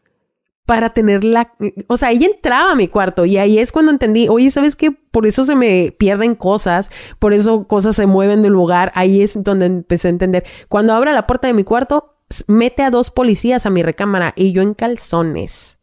para 0.70 0.94
tenerla, 0.94 1.52
o 1.88 1.96
sea, 1.96 2.12
ella 2.12 2.28
entraba 2.28 2.70
a 2.70 2.74
mi 2.76 2.87
cuarto 2.87 3.24
y 3.24 3.38
ahí 3.38 3.59
es 3.59 3.72
cuando 3.72 3.90
entendí, 3.90 4.28
oye, 4.28 4.52
¿sabes 4.52 4.76
qué? 4.76 4.92
Por 4.92 5.26
eso 5.26 5.42
se 5.42 5.56
me 5.56 5.90
pierden 5.90 6.37
cosas, 6.37 6.92
por 7.18 7.33
eso 7.33 7.66
cosas 7.66 7.96
se 7.96 8.06
mueven 8.06 8.40
del 8.40 8.52
lugar, 8.52 8.92
ahí 8.94 9.20
es 9.20 9.42
donde 9.42 9.66
empecé 9.66 10.06
a 10.06 10.12
entender. 10.12 10.44
Cuando 10.68 10.92
abra 10.92 11.11
la 11.11 11.26
puerta 11.26 11.48
de 11.48 11.54
mi 11.54 11.64
cuarto, 11.64 12.14
mete 12.46 12.85
a 12.85 12.90
dos 12.90 13.11
policías 13.11 13.66
a 13.66 13.70
mi 13.70 13.83
recámara 13.83 14.33
y 14.37 14.52
yo 14.52 14.62
en 14.62 14.74
calzones. 14.74 15.80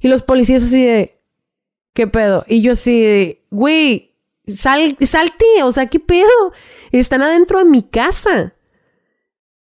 Y 0.00 0.08
los 0.08 0.22
policías 0.22 0.62
así 0.62 0.86
de, 0.86 1.20
¿qué 1.92 2.06
pedo? 2.06 2.46
Y 2.48 2.62
yo 2.62 2.72
así, 2.72 3.40
güey, 3.50 4.14
sal, 4.46 4.96
salte, 5.02 5.62
o 5.64 5.70
sea, 5.70 5.84
¿qué 5.84 6.00
pedo? 6.00 6.54
Están 6.92 7.20
adentro 7.20 7.58
de 7.58 7.66
mi 7.66 7.82
casa. 7.82 8.54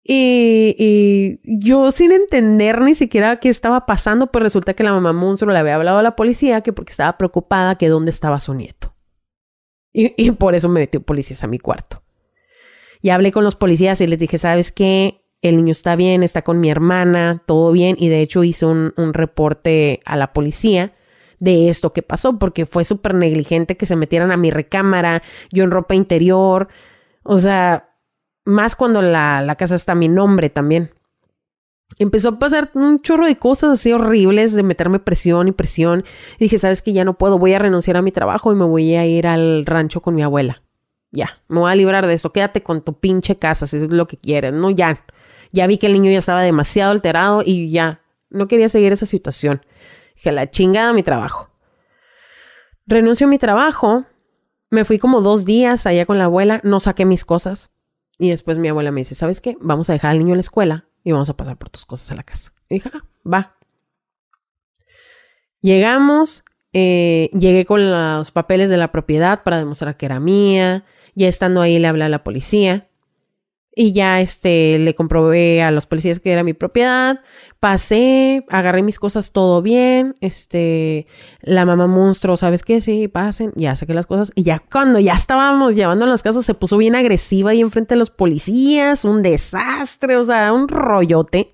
Y, 0.04 1.40
yo 1.44 1.92
sin 1.92 2.12
entender 2.12 2.82
ni 2.82 2.96
siquiera 2.96 3.38
qué 3.38 3.50
estaba 3.50 3.86
pasando, 3.86 4.28
pues 4.28 4.44
resulta 4.44 4.74
que 4.74 4.84
la 4.84 4.94
mamá 4.94 5.14
monstruo 5.14 5.54
le 5.54 5.60
había 5.60 5.76
hablado 5.76 6.00
a 6.00 6.04
la 6.04 6.16
policía 6.16 6.62
que 6.62 6.74
porque 6.74 6.92
estaba 6.92 7.18
preocupada 7.18 7.78
que 7.78 7.90
dónde 7.90 8.12
estaba 8.12 8.40
su 8.40 8.54
nieto. 8.54 8.96
Y, 9.94 10.14
y 10.18 10.32
por 10.32 10.56
eso 10.56 10.70
me 10.70 10.82
metió 10.82 11.02
policías 11.02 11.44
a 11.44 11.48
mi 11.48 11.60
cuarto. 11.60 12.02
Y 13.02 13.10
hablé 13.10 13.32
con 13.32 13.44
los 13.44 13.56
policías 13.56 14.02
y 14.02 14.08
les 14.08 14.20
dije, 14.20 14.38
¿sabes 14.38 14.72
qué? 14.72 15.24
El 15.42 15.58
niño 15.58 15.72
está 15.72 15.96
bien, 15.96 16.24
está 16.24 16.44
con 16.44 16.60
mi 16.60 16.70
hermana, 16.70 17.44
todo 17.46 17.72
bien. 17.72 17.96
Y 18.00 18.10
de 18.10 18.22
hecho 18.22 18.44
hice 18.44 18.66
un, 18.66 18.94
un 18.96 19.14
reporte 19.14 20.02
a 20.06 20.16
la 20.16 20.34
policía 20.34 20.94
de 21.40 21.70
esto 21.70 21.92
que 21.92 22.04
pasó, 22.04 22.38
porque 22.38 22.68
fue 22.68 22.86
súper 22.86 23.16
negligente 23.16 23.76
que 23.76 23.88
se 23.88 23.96
metieran 23.96 24.32
a 24.32 24.38
mi 24.38 24.52
recámara, 24.52 25.24
yo 25.52 25.64
en 25.64 25.72
ropa 25.72 25.96
interior, 25.96 26.68
o 27.24 27.38
sea, 27.38 27.91
más 28.46 28.76
cuando 28.76 29.02
la, 29.02 29.42
la 29.42 29.56
casa 29.56 29.76
está 29.76 29.94
a 29.94 29.96
mi 29.96 30.08
nombre 30.08 30.50
también. 30.50 30.92
Empezó 32.00 32.30
a 32.30 32.40
pasar 32.40 32.72
un 32.74 33.02
chorro 33.02 33.26
de 33.26 33.38
cosas 33.38 33.72
así 33.72 33.92
horribles, 33.92 34.54
de 34.54 34.64
meterme 34.64 35.00
presión 35.00 35.48
y 35.48 35.52
presión. 35.52 36.04
Y 36.38 36.46
dije, 36.46 36.58
sabes 36.58 36.82
que 36.82 36.94
ya 36.94 37.04
no 37.04 37.18
puedo, 37.18 37.38
voy 37.38 37.54
a 37.54 37.60
renunciar 37.60 37.98
a 37.98 38.02
mi 38.02 38.12
trabajo 38.12 38.52
y 38.52 38.56
me 38.56 38.66
voy 38.66 38.96
a 38.96 39.06
ir 39.06 39.28
al 39.28 39.66
rancho 39.66 40.02
con 40.02 40.16
mi 40.16 40.24
abuela. 40.24 40.62
Ya, 41.12 41.42
me 41.50 41.60
voy 41.60 41.72
a 41.72 41.76
librar 41.76 42.08
de 42.08 42.14
esto. 42.14 42.32
Quédate 42.32 42.64
con 42.64 42.82
tu 42.82 42.94
pinche 42.94 43.38
casa 43.38 43.68
si 43.68 43.78
es 43.78 43.92
lo 43.92 44.08
que 44.08 44.18
quieres. 44.18 44.54
No, 44.54 44.70
ya. 44.70 45.06
Ya 45.52 45.68
vi 45.68 45.78
que 45.78 45.88
el 45.88 45.94
niño 45.94 46.10
ya 46.10 46.20
estaba 46.20 46.42
demasiado 46.42 46.92
alterado 46.92 47.44
y 47.46 47.70
ya. 47.70 48.02
No 48.30 48.48
quería 48.48 48.70
seguir 48.70 48.94
esa 48.94 49.06
situación. 49.06 49.66
Dije, 50.16 50.32
la 50.32 50.50
chingada 50.50 50.94
mi 50.94 51.04
trabajo. 51.04 51.50
Renuncio 52.88 53.28
a 53.28 53.30
mi 53.30 53.38
trabajo. 53.38 54.06
Me 54.70 54.86
fui 54.86 54.98
como 54.98 55.20
dos 55.20 55.44
días 55.44 55.86
allá 55.86 56.06
con 56.06 56.18
la 56.18 56.26
abuela. 56.26 56.62
No 56.64 56.80
saqué 56.80 57.04
mis 57.04 57.26
cosas. 57.26 57.72
Y 58.22 58.30
después 58.30 58.60
mi 58.60 58.68
abuela 58.68 58.92
me 58.92 59.02
dice, 59.02 59.16
¿sabes 59.16 59.42
qué? 59.42 59.58
Vamos 59.62 59.90
a 59.90 59.94
dejar 59.94 60.12
al 60.12 60.20
niño 60.20 60.34
en 60.34 60.38
la 60.38 60.42
escuela 60.42 60.86
y 61.04 61.12
vamos 61.12 61.32
a 61.32 61.36
pasar 61.36 61.58
por 61.58 61.72
tus 61.72 61.88
cosas 61.88 62.12
a 62.12 62.14
la 62.14 62.22
casa. 62.22 62.54
Y 62.70 62.76
dije, 62.76 62.92
ah, 62.94 63.04
va. 63.28 63.56
Llegamos, 65.60 66.44
eh, 66.72 67.32
llegué 67.34 67.66
con 67.66 67.90
los 67.90 68.30
papeles 68.30 68.70
de 68.70 68.78
la 68.78 68.92
propiedad 68.92 69.42
para 69.42 69.58
demostrar 69.58 69.98
que 69.98 70.06
era 70.06 70.20
mía. 70.20 70.86
Ya 71.16 71.28
estando 71.28 71.64
ahí 71.64 71.80
le 71.80 71.88
hablé 71.88 72.04
a 72.04 72.10
la 72.10 72.24
policía. 72.24 72.91
Y 73.74 73.94
ya 73.94 74.20
este, 74.20 74.78
le 74.80 74.96
comprobé 74.96 75.64
a 75.64 75.72
los 75.72 75.86
policías 75.86 76.20
que 76.20 76.34
era 76.34 76.44
mi 76.44 76.54
propiedad. 76.54 77.22
Pasé, 77.62 78.46
agarré 78.50 78.84
mis 78.84 79.00
cosas 79.00 79.32
todo 79.32 79.62
bien. 79.62 80.18
Este, 80.20 81.08
la 81.42 81.66
mamá 81.66 81.88
monstruo, 81.88 82.36
¿sabes 82.36 82.64
qué? 82.64 82.82
Sí, 82.82 83.08
pasen. 83.08 83.54
Ya 83.56 83.78
saqué 83.78 83.94
las 83.94 84.08
cosas. 84.08 84.34
Y 84.36 84.44
ya 84.44 84.60
cuando 84.60 85.00
ya 85.00 85.14
estábamos 85.14 85.74
llevando 85.74 86.06
las 86.06 86.22
casas, 86.22 86.46
se 86.46 86.54
puso 86.54 86.78
bien 86.78 86.96
agresiva 86.96 87.52
ahí 87.52 87.62
enfrente 87.62 87.96
de 87.96 88.00
los 88.00 88.10
policías. 88.10 89.06
Un 89.06 89.22
desastre, 89.22 90.18
o 90.18 90.26
sea, 90.26 90.52
un 90.52 90.68
rollote. 90.68 91.54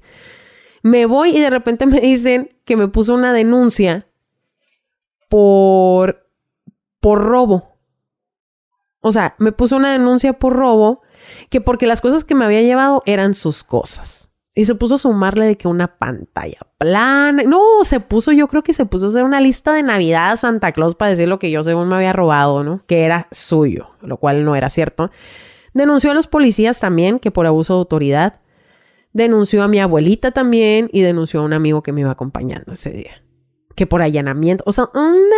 Me 0.82 1.06
voy 1.06 1.38
y 1.38 1.40
de 1.40 1.52
repente 1.52 1.86
me 1.86 2.00
dicen 2.00 2.50
que 2.66 2.78
me 2.78 2.88
puso 2.88 3.14
una 3.14 3.32
denuncia 3.32 4.08
por, 5.30 6.28
por 7.00 7.22
robo. 7.24 7.78
O 9.02 9.12
sea, 9.12 9.36
me 9.38 9.52
puso 9.52 9.76
una 9.78 9.92
denuncia 9.92 10.34
por 10.34 10.54
robo 10.54 11.02
que 11.50 11.62
porque 11.62 11.88
las 11.88 12.02
cosas 12.02 12.24
que 12.24 12.36
me 12.36 12.46
había 12.46 12.62
llevado 12.62 13.04
eran 13.06 13.34
sus 13.34 13.64
cosas. 13.64 14.30
Y 14.56 14.66
se 14.66 14.74
puso 14.74 14.96
a 14.96 14.98
sumarle 14.98 15.46
de 15.46 15.56
que 15.56 15.68
una 15.68 16.00
pantalla 16.00 16.58
plana. 16.80 17.44
No, 17.44 17.84
se 17.84 18.00
puso, 18.00 18.32
yo 18.32 18.48
creo 18.48 18.64
que 18.64 18.74
se 18.74 18.88
puso 18.88 19.06
a 19.06 19.10
hacer 19.10 19.24
una 19.24 19.40
lista 19.40 19.72
de 19.72 19.84
Navidad 19.84 20.32
a 20.32 20.38
Santa 20.38 20.72
Claus 20.72 20.96
para 20.96 21.12
decir 21.12 21.28
lo 21.28 21.38
que 21.38 21.52
yo 21.52 21.62
según 21.62 21.90
me 21.90 21.96
había 21.96 22.12
robado, 22.12 22.64
¿no? 22.64 22.84
Que 22.88 23.04
era 23.04 23.28
suyo, 23.32 23.90
lo 24.02 24.18
cual 24.18 24.44
no 24.44 24.56
era 24.56 24.72
cierto. 24.72 25.12
Denunció 25.76 26.10
a 26.10 26.16
los 26.16 26.26
policías 26.26 26.80
también, 26.80 27.20
que 27.20 27.30
por 27.30 27.46
abuso 27.46 27.74
de 27.74 27.80
autoridad. 27.80 28.40
Denunció 29.14 29.62
a 29.62 29.68
mi 29.68 29.80
abuelita 29.80 30.32
también 30.32 30.90
y 30.92 31.02
denunció 31.02 31.42
a 31.42 31.44
un 31.44 31.54
amigo 31.54 31.84
que 31.84 31.92
me 31.92 32.02
iba 32.02 32.10
acompañando 32.10 32.74
ese 32.74 32.90
día. 32.90 33.24
Que 33.76 33.86
por 33.86 34.02
allanamiento, 34.02 34.64
o 34.66 34.72
sea, 34.72 34.90
una 34.96 35.36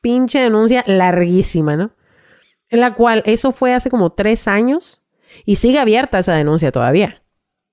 pinche 0.00 0.38
denuncia 0.38 0.84
larguísima, 0.86 1.76
¿no? 1.76 1.90
En 2.70 2.80
la 2.80 2.94
cual 2.94 3.22
eso 3.26 3.52
fue 3.52 3.74
hace 3.74 3.90
como 3.90 4.10
tres 4.10 4.48
años 4.48 5.02
y 5.44 5.56
sigue 5.56 5.78
abierta 5.78 6.20
esa 6.20 6.34
denuncia 6.34 6.72
todavía. 6.72 7.22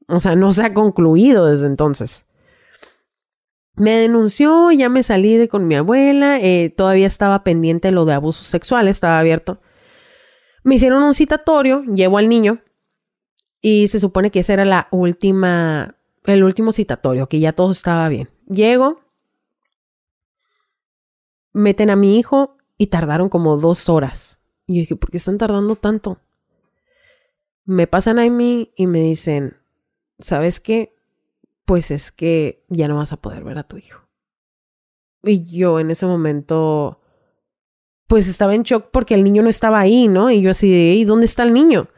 O 0.08 0.20
sea, 0.20 0.36
no 0.36 0.52
se 0.52 0.64
ha 0.64 0.74
concluido 0.74 1.46
desde 1.46 1.68
entonces. 1.68 2.26
Me 3.76 3.92
denunció, 3.92 4.72
ya 4.72 4.90
me 4.90 5.04
salí 5.04 5.38
de 5.38 5.48
con 5.48 5.68
mi 5.68 5.76
abuela, 5.76 6.40
eh, 6.40 6.74
todavía 6.76 7.06
estaba 7.06 7.44
pendiente 7.44 7.92
lo 7.92 8.06
de 8.06 8.14
abuso 8.14 8.44
sexual, 8.44 8.88
estaba 8.88 9.20
abierto. 9.20 9.62
Me 10.64 10.76
hicieron 10.76 11.04
un 11.04 11.14
citatorio, 11.14 11.84
llevo 11.84 12.18
al 12.18 12.28
niño 12.28 12.64
y 13.62 13.88
se 13.90 14.00
supone 14.00 14.32
que 14.32 14.40
ese 14.40 14.54
era 14.54 14.66
la 14.66 14.88
última, 14.92 15.96
el 16.26 16.44
último 16.44 16.72
citatorio, 16.72 17.28
que 17.28 17.40
ya 17.40 17.54
todo 17.54 17.72
estaba 17.72 18.10
bien. 18.10 18.30
Llego, 18.50 19.02
meten 21.54 21.92
a 21.92 21.96
mi 21.96 22.18
hijo 22.18 22.58
y 22.78 22.88
tardaron 22.88 23.30
como 23.30 23.58
dos 23.58 23.90
horas. 23.90 24.37
Y 24.68 24.76
yo 24.76 24.80
dije, 24.82 24.96
¿por 24.96 25.10
qué 25.10 25.18
están 25.18 25.38
tardando 25.38 25.76
tanto? 25.76 26.20
Me 27.66 27.88
pasan 27.88 28.20
a 28.20 28.30
mí 28.30 28.72
y 28.76 28.86
me 28.86 29.00
dicen, 29.00 29.58
¿sabes 30.20 30.60
qué? 30.60 30.96
Pues 31.66 31.90
es 31.90 32.12
que 32.12 32.64
ya 32.70 32.88
no 32.88 32.98
vas 32.98 33.14
a 33.14 33.18
poder 33.18 33.44
ver 33.44 33.58
a 33.58 33.68
tu 33.68 33.78
hijo. 33.78 34.08
Y 35.24 35.46
yo 35.46 35.80
en 35.80 35.90
ese 35.90 36.06
momento 36.06 37.02
pues 38.08 38.28
estaba 38.28 38.56
en 38.56 38.64
shock 38.64 38.90
porque 38.92 39.14
el 39.14 39.24
niño 39.24 39.44
no 39.44 39.50
estaba 39.50 39.80
ahí, 39.80 40.08
¿no? 40.08 40.32
Y 40.32 40.42
yo 40.42 40.52
así 40.52 40.72
de, 40.72 40.94
¿y 40.96 41.04
dónde 41.04 41.26
está 41.26 41.44
el 41.44 41.54
niño? 41.54 41.90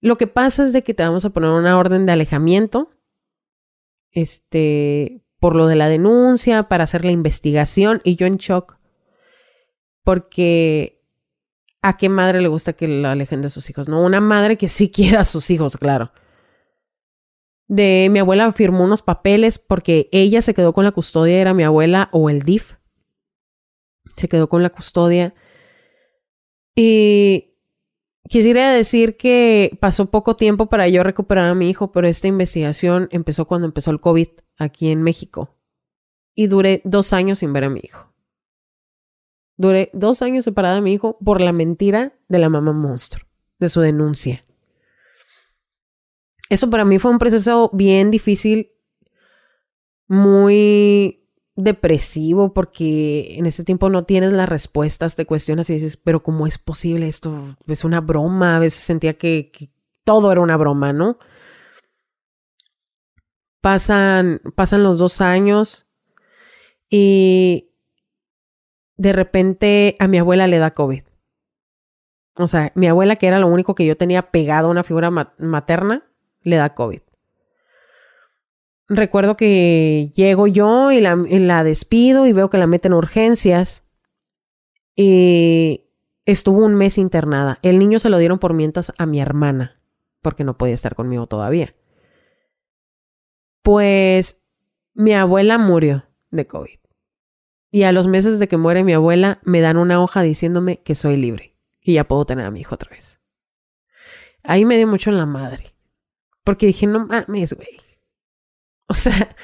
Lo 0.00 0.16
que 0.16 0.28
pasa 0.28 0.64
es 0.64 0.72
de 0.72 0.82
que 0.82 0.94
te 0.94 1.02
vamos 1.02 1.24
a 1.24 1.30
poner 1.30 1.50
una 1.50 1.78
orden 1.78 2.06
de 2.06 2.12
alejamiento, 2.12 2.90
este, 4.12 5.24
por 5.40 5.56
lo 5.56 5.66
de 5.66 5.74
la 5.74 5.88
denuncia, 5.88 6.68
para 6.68 6.84
hacer 6.84 7.04
la 7.04 7.10
investigación, 7.10 8.00
y 8.04 8.14
yo 8.14 8.26
en 8.26 8.36
shock, 8.36 8.78
porque 10.04 10.95
a 11.88 11.96
qué 11.96 12.08
madre 12.08 12.40
le 12.40 12.48
gusta 12.48 12.72
que 12.72 12.88
lo 12.88 13.08
alejen 13.08 13.42
de 13.42 13.50
sus 13.50 13.70
hijos, 13.70 13.88
¿no? 13.88 14.02
Una 14.02 14.20
madre 14.20 14.56
que 14.56 14.68
sí 14.68 14.90
quiera 14.90 15.20
a 15.20 15.24
sus 15.24 15.50
hijos, 15.50 15.76
claro. 15.76 16.12
De 17.68 18.08
mi 18.10 18.18
abuela 18.18 18.50
firmó 18.52 18.84
unos 18.84 19.02
papeles 19.02 19.58
porque 19.58 20.08
ella 20.12 20.40
se 20.40 20.54
quedó 20.54 20.72
con 20.72 20.84
la 20.84 20.92
custodia, 20.92 21.40
era 21.40 21.54
mi 21.54 21.62
abuela 21.62 22.08
o 22.12 22.30
el 22.30 22.42
DIF 22.42 22.74
se 24.16 24.28
quedó 24.28 24.48
con 24.48 24.62
la 24.62 24.70
custodia. 24.70 25.34
Y 26.74 27.54
quisiera 28.28 28.72
decir 28.72 29.16
que 29.16 29.76
pasó 29.80 30.10
poco 30.10 30.36
tiempo 30.36 30.66
para 30.66 30.88
yo 30.88 31.02
recuperar 31.02 31.46
a 31.46 31.54
mi 31.54 31.70
hijo, 31.70 31.92
pero 31.92 32.08
esta 32.08 32.26
investigación 32.26 33.08
empezó 33.12 33.46
cuando 33.46 33.66
empezó 33.66 33.90
el 33.90 34.00
COVID 34.00 34.28
aquí 34.58 34.90
en 34.90 35.02
México. 35.02 35.56
Y 36.34 36.48
duré 36.48 36.82
dos 36.84 37.12
años 37.12 37.38
sin 37.38 37.52
ver 37.52 37.64
a 37.64 37.70
mi 37.70 37.80
hijo. 37.82 38.15
Duré 39.56 39.90
dos 39.92 40.22
años 40.22 40.44
separada 40.44 40.76
de 40.76 40.82
mi 40.82 40.92
hijo 40.92 41.18
por 41.24 41.40
la 41.40 41.52
mentira 41.52 42.12
de 42.28 42.38
la 42.38 42.48
mamá 42.48 42.72
monstruo, 42.72 43.26
de 43.58 43.68
su 43.68 43.80
denuncia. 43.80 44.44
Eso 46.48 46.70
para 46.70 46.84
mí 46.84 46.98
fue 46.98 47.10
un 47.10 47.18
proceso 47.18 47.70
bien 47.72 48.10
difícil, 48.10 48.72
muy 50.06 51.26
depresivo 51.56 52.52
porque 52.52 53.36
en 53.38 53.46
ese 53.46 53.64
tiempo 53.64 53.88
no 53.88 54.04
tienes 54.04 54.32
las 54.32 54.48
respuestas, 54.48 55.16
te 55.16 55.24
cuestionas 55.24 55.68
y 55.70 55.74
dices, 55.74 55.96
pero 55.96 56.22
¿cómo 56.22 56.46
es 56.46 56.58
posible 56.58 57.08
esto? 57.08 57.56
Es 57.66 57.82
una 57.82 58.00
broma, 58.00 58.56
a 58.56 58.58
veces 58.60 58.80
sentía 58.80 59.16
que, 59.16 59.50
todo 60.04 60.30
era 60.30 60.40
una 60.40 60.56
broma, 60.56 60.92
¿no? 60.92 61.18
Pasan, 63.60 64.40
pasan 64.54 64.84
los 64.84 64.98
dos 64.98 65.20
años 65.20 65.88
y 66.88 67.65
de 68.96 69.12
repente 69.12 69.96
a 69.98 70.08
mi 70.08 70.18
abuela 70.18 70.46
le 70.46 70.58
da 70.58 70.72
COVID. 70.72 71.02
O 72.38 72.46
sea, 72.46 72.72
mi 72.74 72.86
abuela, 72.86 73.16
que 73.16 73.26
era 73.26 73.38
lo 73.38 73.48
único 73.48 73.74
que 73.74 73.86
yo 73.86 73.96
tenía 73.96 74.30
pegado 74.30 74.68
a 74.68 74.70
una 74.70 74.84
figura 74.84 75.10
materna, 75.10 76.04
le 76.42 76.56
da 76.56 76.74
COVID 76.74 77.00
recuerdo 78.88 79.36
que 79.36 80.10
llego 80.14 80.46
yo 80.46 80.92
y 80.92 81.00
la, 81.00 81.16
la, 81.16 81.64
despido 81.64 82.26
y 82.26 82.32
veo 82.32 82.50
que 82.50 82.58
la 82.58 82.66
meten 82.66 82.92
a 82.92 82.96
urgencias. 82.96 83.84
Y 84.94 85.84
estuvo 86.24 86.64
un 86.64 86.74
mes 86.74 86.98
internada. 86.98 87.58
El 87.62 87.78
niño 87.78 87.98
se 87.98 88.10
lo 88.10 88.18
dieron 88.18 88.38
por 88.38 88.54
mientras 88.54 88.92
a 88.98 89.06
mi 89.06 89.20
hermana, 89.20 89.80
porque 90.22 90.44
no 90.44 90.56
podía 90.56 90.74
estar 90.74 90.94
conmigo 90.94 91.26
todavía. 91.26 91.74
Pues 93.62 94.40
mi 94.94 95.12
abuela 95.12 95.58
murió 95.58 96.04
de 96.30 96.46
COVID. 96.46 96.78
Y 97.70 97.82
a 97.82 97.92
los 97.92 98.06
meses 98.06 98.38
de 98.38 98.48
que 98.48 98.56
muere 98.56 98.84
mi 98.84 98.92
abuela, 98.92 99.40
me 99.42 99.60
dan 99.60 99.76
una 99.76 100.00
hoja 100.00 100.22
diciéndome 100.22 100.82
que 100.82 100.94
soy 100.94 101.16
libre 101.16 101.56
y 101.80 101.94
ya 101.94 102.04
puedo 102.04 102.24
tener 102.24 102.46
a 102.46 102.50
mi 102.50 102.60
hijo 102.60 102.74
otra 102.74 102.90
vez. 102.90 103.20
Ahí 104.42 104.64
me 104.64 104.76
dio 104.76 104.86
mucho 104.86 105.10
en 105.10 105.18
la 105.18 105.26
madre. 105.26 105.76
Porque 106.44 106.66
dije, 106.66 106.86
no 106.86 107.06
mames, 107.06 107.54
güey. 107.54 107.80
O 108.88 108.94
sea, 108.94 109.34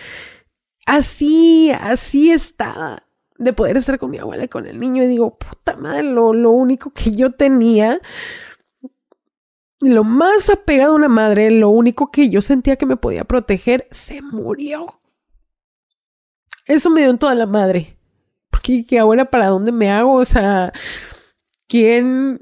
así, 0.87 1.73
así 1.73 2.31
estaba 2.31 3.05
de 3.39 3.53
poder 3.53 3.77
estar 3.77 3.99
con 3.99 4.11
mi 4.11 4.19
abuela 4.19 4.45
y 4.45 4.49
con 4.49 4.67
el 4.67 4.79
niño. 4.79 5.03
Y 5.03 5.09
digo, 5.09 5.37
puta 5.37 5.77
madre, 5.77 6.05
lo, 6.05 6.33
lo 6.33 6.51
único 6.53 6.93
que 6.93 7.15
yo 7.15 7.33
tenía, 7.33 8.01
lo 9.81 10.05
más 10.05 10.49
apegado 10.49 10.93
a 10.93 10.97
una 10.97 11.09
madre, 11.09 11.51
lo 11.51 11.71
único 11.71 12.11
que 12.11 12.31
yo 12.31 12.41
sentía 12.41 12.77
que 12.77 12.87
me 12.87 12.97
podía 12.97 13.25
proteger, 13.25 13.89
se 13.91 14.23
murió. 14.23 15.01
Eso 16.67 16.91
me 16.91 17.01
dio 17.01 17.11
en 17.11 17.19
toda 17.19 17.35
la 17.35 17.47
madre. 17.47 17.99
Porque 18.63 18.85
¿qué 18.87 18.99
ahora 18.99 19.25
para 19.25 19.49
dónde 19.49 19.73
me 19.73 19.91
hago? 19.91 20.15
O 20.15 20.25
sea, 20.25 20.73
¿quién? 21.67 22.41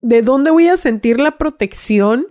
¿De 0.00 0.22
dónde 0.22 0.50
voy 0.50 0.68
a 0.68 0.76
sentir 0.76 1.20
la 1.20 1.36
protección 1.36 2.26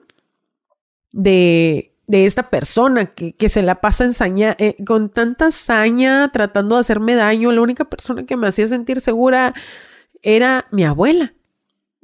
de 1.11 1.95
de 2.07 2.25
esta 2.25 2.49
persona 2.49 3.07
que, 3.07 3.33
que 3.33 3.49
se 3.49 3.63
la 3.63 3.81
pasa 3.81 4.05
ensaña, 4.05 4.55
eh, 4.59 4.75
con 4.85 5.09
tanta 5.09 5.51
saña 5.51 6.31
tratando 6.31 6.75
de 6.75 6.81
hacerme 6.81 7.15
daño. 7.15 7.51
La 7.51 7.61
única 7.61 7.85
persona 7.85 8.25
que 8.25 8.37
me 8.37 8.47
hacía 8.47 8.67
sentir 8.67 9.01
segura 9.01 9.53
era 10.21 10.67
mi 10.71 10.83
abuela. 10.83 11.33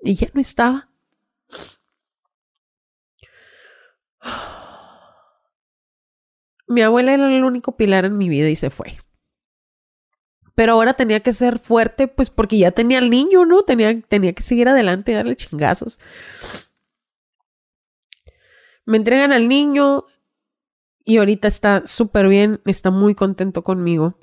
Y 0.04 0.16
ya 0.16 0.28
no 0.34 0.42
estaba. 0.42 0.90
Mi 6.68 6.82
abuela 6.82 7.14
era 7.14 7.28
el 7.28 7.44
único 7.44 7.76
pilar 7.76 8.06
en 8.06 8.18
mi 8.18 8.30
vida 8.30 8.48
y 8.50 8.56
se 8.56 8.70
fue. 8.70 8.98
Pero 10.56 10.74
ahora 10.74 10.94
tenía 10.94 11.22
que 11.22 11.34
ser 11.34 11.60
fuerte, 11.60 12.08
pues 12.08 12.30
porque 12.30 12.58
ya 12.58 12.72
tenía 12.72 12.98
al 12.98 13.10
niño, 13.10 13.46
¿no? 13.46 13.64
Tenía, 13.64 14.00
tenía 14.02 14.34
que 14.34 14.44
seguir 14.44 14.68
adelante 14.68 15.12
y 15.12 15.16
darle 15.16 15.36
chingazos. 15.36 16.00
Me 18.86 18.98
entregan 18.98 19.32
al 19.32 19.48
niño 19.48 20.06
y 21.06 21.18
ahorita 21.18 21.48
está 21.48 21.84
súper 21.86 22.28
bien, 22.28 22.62
está 22.66 22.92
muy 22.92 23.16
contento 23.16 23.64
conmigo. 23.64 24.18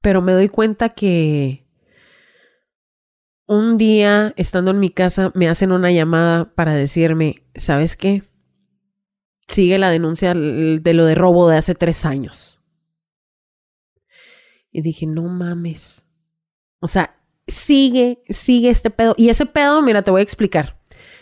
Pero 0.00 0.22
me 0.22 0.32
doy 0.32 0.48
cuenta 0.48 0.88
que 0.90 1.66
un 3.46 3.78
día, 3.78 4.34
estando 4.36 4.72
en 4.72 4.80
mi 4.80 4.90
casa, 4.90 5.30
me 5.34 5.48
hacen 5.48 5.72
una 5.72 5.90
llamada 5.92 6.52
para 6.54 6.74
decirme, 6.74 7.44
¿sabes 7.54 7.96
qué? 7.96 8.24
Sigue 9.48 9.78
la 9.78 9.90
denuncia 9.90 10.34
de 10.34 10.94
lo 10.94 11.04
de 11.04 11.14
robo 11.14 11.48
de 11.48 11.56
hace 11.56 11.74
tres 11.74 12.04
años. 12.04 12.55
Y 14.76 14.82
dije, 14.82 15.06
no 15.06 15.22
mames. 15.22 16.04
O 16.80 16.86
sea, 16.86 17.16
sigue, 17.46 18.22
sigue 18.28 18.68
este 18.68 18.90
pedo. 18.90 19.14
Y 19.16 19.30
ese 19.30 19.46
pedo, 19.46 19.80
mira, 19.80 20.02
te 20.02 20.10
voy 20.10 20.20
a 20.20 20.22
explicar. 20.22 20.78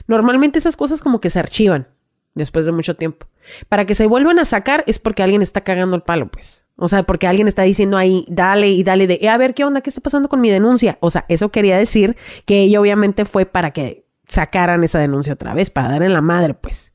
Normalmente 0.08 0.58
esas 0.58 0.76
cosas 0.76 1.00
como 1.00 1.20
que 1.20 1.30
se 1.30 1.38
archivan 1.38 1.86
después 2.34 2.66
de 2.66 2.72
mucho 2.72 2.96
tiempo. 2.96 3.28
Para 3.68 3.84
que 3.84 3.94
se 3.94 4.08
vuelvan 4.08 4.40
a 4.40 4.44
sacar 4.44 4.82
es 4.88 4.98
porque 4.98 5.22
alguien 5.22 5.40
está 5.40 5.60
cagando 5.60 5.94
el 5.94 6.02
palo, 6.02 6.32
pues. 6.32 6.66
O 6.74 6.88
sea, 6.88 7.04
porque 7.04 7.28
alguien 7.28 7.46
está 7.46 7.62
diciendo 7.62 7.96
ahí, 7.96 8.26
dale 8.28 8.70
y 8.70 8.82
dale 8.82 9.06
de, 9.06 9.20
eh, 9.22 9.28
a 9.28 9.38
ver, 9.38 9.54
¿qué 9.54 9.64
onda? 9.64 9.82
¿Qué 9.82 9.90
está 9.90 10.00
pasando 10.00 10.28
con 10.28 10.40
mi 10.40 10.50
denuncia? 10.50 10.98
O 10.98 11.10
sea, 11.10 11.24
eso 11.28 11.52
quería 11.52 11.78
decir 11.78 12.16
que 12.46 12.62
ella 12.62 12.80
obviamente 12.80 13.24
fue 13.24 13.46
para 13.46 13.70
que 13.70 14.04
sacaran 14.26 14.82
esa 14.82 14.98
denuncia 14.98 15.34
otra 15.34 15.54
vez, 15.54 15.70
para 15.70 15.90
dar 15.90 16.02
en 16.02 16.12
la 16.12 16.22
madre, 16.22 16.54
pues. 16.54 16.92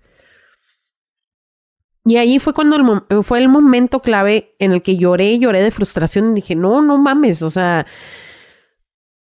Y 2.10 2.18
ahí 2.18 2.39
fue 2.39 2.53
cuando 2.55 2.80
mo- 2.80 3.05
fue 3.22 3.38
el 3.38 3.49
momento 3.49 4.01
clave 4.01 4.55
en 4.57 4.72
el 4.72 4.82
que 4.82 4.97
lloré 4.97 5.38
lloré 5.38 5.62
de 5.62 5.70
frustración 5.70 6.32
y 6.32 6.34
dije, 6.34 6.55
no, 6.55 6.82
no 6.82 6.97
mames, 6.97 7.43
o 7.43 7.51
sea, 7.51 7.86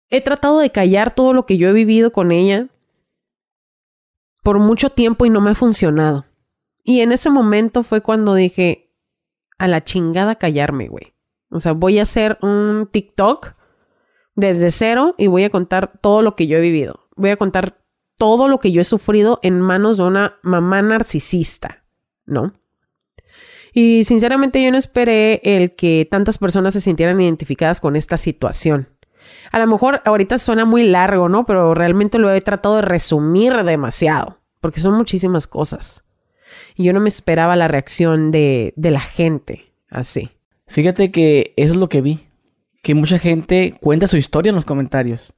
he 0.10 0.20
tratado 0.20 0.60
de 0.60 0.70
callar 0.70 1.16
todo 1.16 1.32
lo 1.32 1.46
que 1.46 1.58
yo 1.58 1.70
he 1.70 1.74
vivido 1.74 2.12
con 2.12 2.34
ella 2.34 2.68
por 4.44 4.60
mucho 4.60 4.90
tiempo 4.90 5.26
y 5.26 5.30
no 5.30 5.40
me 5.40 5.52
ha 5.52 5.56
funcionado. 5.56 6.26
Y 6.84 7.00
en 7.00 7.14
ese 7.14 7.30
momento 7.30 7.84
fue 7.84 8.02
cuando 8.02 8.36
dije, 8.36 8.94
a 9.58 9.70
la 9.70 9.82
chingada 9.86 10.36
callarme, 10.36 10.90
güey. 10.90 11.14
O 11.52 11.60
sea, 11.62 11.72
voy 11.72 12.00
a 12.00 12.02
hacer 12.02 12.38
un 12.42 12.90
TikTok 12.92 13.54
desde 14.36 14.72
cero 14.72 15.16
y 15.18 15.28
voy 15.28 15.46
a 15.46 15.50
contar 15.50 15.98
todo 16.02 16.22
lo 16.22 16.36
que 16.36 16.48
yo 16.48 16.58
he 16.58 16.62
vivido. 16.62 17.08
Voy 17.16 17.30
a 17.30 17.38
contar 17.38 17.82
todo 18.18 18.50
lo 18.50 18.60
que 18.60 18.74
yo 18.74 18.82
he 18.82 18.84
sufrido 18.84 19.40
en 19.42 19.62
manos 19.62 19.96
de 19.96 20.04
una 20.04 20.38
mamá 20.44 20.82
narcisista, 20.82 21.86
¿no? 22.26 22.52
Y 23.74 24.04
sinceramente 24.04 24.64
yo 24.64 24.72
no 24.72 24.78
esperé 24.78 25.42
el 25.44 25.76
que 25.76 26.08
tantas 26.10 26.38
personas 26.38 26.74
se 26.74 26.82
sintieran 26.82 27.20
identificadas 27.20 27.82
con 27.82 27.96
esta 27.96 28.18
situación. 28.18 28.90
A 29.52 29.60
lo 29.60 29.68
mejor 29.68 30.02
ahorita 30.06 30.38
suena 30.38 30.66
muy 30.66 30.84
largo, 30.84 31.28
¿no? 31.28 31.46
Pero 31.46 31.74
realmente 31.74 32.20
lo 32.20 32.32
he 32.32 32.42
tratado 32.42 32.78
de 32.78 32.82
resumir 32.84 33.54
demasiado, 33.64 34.40
porque 34.62 34.80
son 34.80 34.96
muchísimas 34.96 35.48
cosas. 35.48 36.04
Y 36.76 36.84
yo 36.84 36.94
no 36.94 37.00
me 37.00 37.10
esperaba 37.10 37.56
la 37.56 37.68
reacción 37.68 38.32
de, 38.32 38.74
de 38.76 38.92
la 38.92 39.00
gente 39.00 39.74
así. 39.90 40.30
Fíjate 40.68 41.12
que 41.12 41.54
eso 41.56 41.74
es 41.74 41.80
lo 41.80 41.90
que 41.90 42.02
vi. 42.02 42.28
Que 42.82 42.96
mucha 42.96 43.18
gente 43.18 43.78
cuenta 43.80 44.08
su 44.08 44.18
historia 44.18 44.50
en 44.50 44.56
los 44.56 44.66
comentarios. 44.66 45.36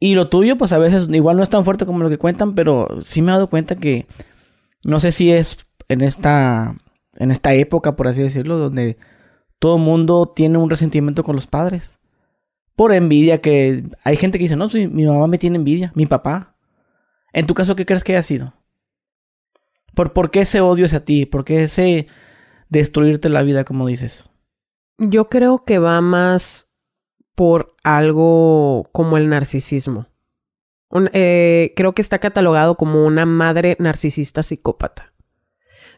Y 0.00 0.14
lo 0.14 0.28
tuyo, 0.28 0.58
pues 0.58 0.72
a 0.72 0.78
veces 0.78 1.06
igual 1.12 1.36
no 1.36 1.42
es 1.42 1.50
tan 1.50 1.64
fuerte 1.64 1.86
como 1.86 2.02
lo 2.02 2.10
que 2.10 2.18
cuentan, 2.18 2.54
pero 2.54 2.88
sí 3.02 3.22
me 3.22 3.30
he 3.30 3.34
dado 3.34 3.48
cuenta 3.48 3.76
que 3.76 4.06
no 4.84 4.98
sé 4.98 5.12
si 5.12 5.30
es 5.30 5.58
en 5.88 6.00
esta 6.00 6.74
en 7.22 7.30
esta 7.30 7.54
época, 7.54 7.94
por 7.94 8.08
así 8.08 8.20
decirlo, 8.22 8.58
donde 8.58 8.98
todo 9.58 9.76
el 9.76 9.82
mundo 9.82 10.32
tiene 10.34 10.58
un 10.58 10.68
resentimiento 10.68 11.22
con 11.22 11.36
los 11.36 11.46
padres. 11.46 11.98
Por 12.74 12.92
envidia 12.92 13.40
que 13.40 13.84
hay 14.02 14.16
gente 14.16 14.38
que 14.38 14.44
dice, 14.44 14.56
"No, 14.56 14.68
sí, 14.68 14.88
mi 14.88 15.06
mamá 15.06 15.28
me 15.28 15.38
tiene 15.38 15.56
envidia, 15.56 15.92
mi 15.94 16.06
papá." 16.06 16.56
En 17.32 17.46
tu 17.46 17.54
caso, 17.54 17.76
¿qué 17.76 17.86
crees 17.86 18.02
que 18.02 18.12
haya 18.12 18.22
sido? 18.22 18.54
¿Por, 19.94 20.12
¿Por 20.12 20.30
qué 20.30 20.40
ese 20.40 20.60
odio 20.60 20.86
hacia 20.86 21.04
ti? 21.04 21.26
¿Por 21.26 21.44
qué 21.44 21.64
ese 21.64 22.08
destruirte 22.68 23.28
la 23.28 23.42
vida, 23.42 23.64
como 23.64 23.86
dices? 23.86 24.30
Yo 24.98 25.28
creo 25.28 25.64
que 25.64 25.78
va 25.78 26.00
más 26.00 26.72
por 27.34 27.76
algo 27.84 28.88
como 28.92 29.16
el 29.16 29.28
narcisismo. 29.28 30.06
Eh, 31.12 31.72
creo 31.76 31.92
que 31.94 32.02
está 32.02 32.18
catalogado 32.18 32.76
como 32.76 33.06
una 33.06 33.26
madre 33.26 33.76
narcisista 33.78 34.42
psicópata. 34.42 35.11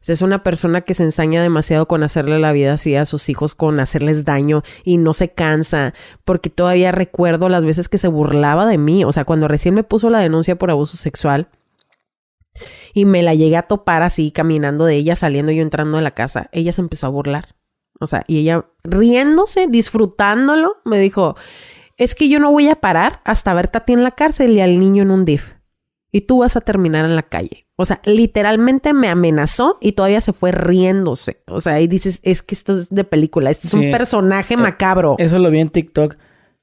Es 0.07 0.23
una 0.23 0.43
persona 0.43 0.83
que 0.83 0.95
se 0.95 1.03
ensaña 1.03 1.43
demasiado 1.43 1.89
con 1.89 2.03
hacerle 2.03 2.39
la 2.39 2.53
vida 2.53 2.75
así 2.75 2.95
a 2.95 3.07
sus 3.07 3.29
hijos, 3.29 3.55
con 3.55 3.81
hacerles 3.81 4.25
daño 4.25 4.63
y 4.85 4.99
no 4.99 5.13
se 5.13 5.31
cansa, 5.31 5.95
porque 6.25 6.51
todavía 6.51 6.93
recuerdo 6.93 7.49
las 7.49 7.65
veces 7.65 7.89
que 7.89 7.99
se 7.99 8.09
burlaba 8.09 8.67
de 8.67 8.77
mí. 8.77 9.05
O 9.05 9.13
sea, 9.13 9.25
cuando 9.25 9.49
recién 9.49 9.75
me 9.75 9.83
puso 9.85 10.11
la 10.11 10.19
denuncia 10.19 10.57
por 10.57 10.71
abuso 10.71 10.97
sexual 10.97 11.49
y 12.93 13.07
me 13.07 13.23
la 13.23 13.35
llegué 13.35 13.57
a 13.57 13.63
topar 13.63 14.03
así, 14.03 14.31
caminando 14.31 14.85
de 14.85 14.97
ella, 14.97 15.17
saliendo 15.17 15.53
yo 15.53 15.63
entrando 15.63 15.99
a 15.99 16.03
la 16.03 16.13
casa, 16.13 16.49
ella 16.53 16.73
se 16.73 16.83
empezó 16.83 17.07
a 17.07 17.11
burlar. 17.11 17.57
O 18.01 18.07
sea, 18.07 18.25
y 18.27 18.39
ella 18.39 18.67
riéndose, 18.83 19.69
disfrutándolo, 19.69 20.77
me 20.85 20.99
dijo, 20.99 21.37
es 21.97 22.15
que 22.15 22.29
yo 22.29 22.41
no 22.41 22.51
voy 22.51 22.69
a 22.69 22.77
parar 22.77 23.21
hasta 23.25 23.55
verte 23.55 23.79
a 23.79 23.85
ti 23.85 23.93
en 23.93 24.05
la 24.05 24.11
cárcel 24.11 24.53
y 24.53 24.61
al 24.61 24.79
niño 24.79 25.03
en 25.03 25.11
un 25.11 25.25
DIF. 25.25 25.55
Y 26.11 26.23
tú 26.23 26.39
vas 26.39 26.57
a 26.57 26.61
terminar 26.61 27.05
en 27.05 27.17
la 27.17 27.23
calle. 27.23 27.64
O 27.77 27.85
sea, 27.85 28.01
literalmente 28.05 28.93
me 28.93 29.09
amenazó 29.09 29.79
y 29.81 29.93
todavía 29.93 30.20
se 30.20 30.33
fue 30.33 30.53
riéndose. 30.53 31.43
O 31.49 31.61
sea, 31.61 31.81
y 31.81 31.89
dices, 31.89 32.20
es 32.22 32.43
que 32.43 32.55
esto 32.55 32.75
es 32.75 32.89
de 32.91 33.03
película, 33.03 33.51
este 33.51 33.66
es 33.66 33.75
un 33.75 33.91
personaje 33.91 34.55
Eh, 34.55 34.59
macabro. 34.59 35.16
Eso 35.18 35.39
lo 35.41 35.51
vi 35.51 35.61
en 35.61 35.70
TikTok. 35.70 36.16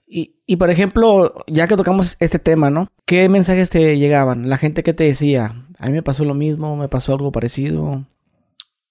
Y, 0.08 0.36
y 0.46 0.56
por 0.56 0.70
ejemplo, 0.70 1.44
ya 1.48 1.68
que 1.68 1.76
tocamos 1.76 2.16
este 2.20 2.40
tema, 2.40 2.70
¿no? 2.70 2.88
¿Qué 3.06 3.28
mensajes 3.28 3.70
te 3.70 3.98
llegaban? 3.98 4.50
La 4.50 4.58
gente 4.58 4.84
que 4.84 4.94
te 4.94 5.04
decía, 5.04 5.66
a 5.80 5.88
mí 5.88 5.92
me 5.92 6.04
pasó 6.04 6.24
lo 6.24 6.34
mismo, 6.34 6.78
me 6.78 6.88
pasó 6.88 7.14
algo 7.14 7.32
parecido. 7.32 8.06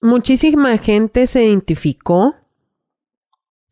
Muchísima 0.03 0.77
gente 0.79 1.27
se 1.27 1.45
identificó 1.45 2.35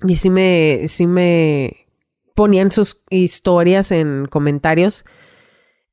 y 0.06 0.16
sí 0.16 0.30
me, 0.30 0.82
sí 0.88 1.06
me 1.06 1.86
ponían 2.34 2.70
sus 2.70 3.02
historias 3.10 3.92
en 3.92 4.26
comentarios. 4.26 5.04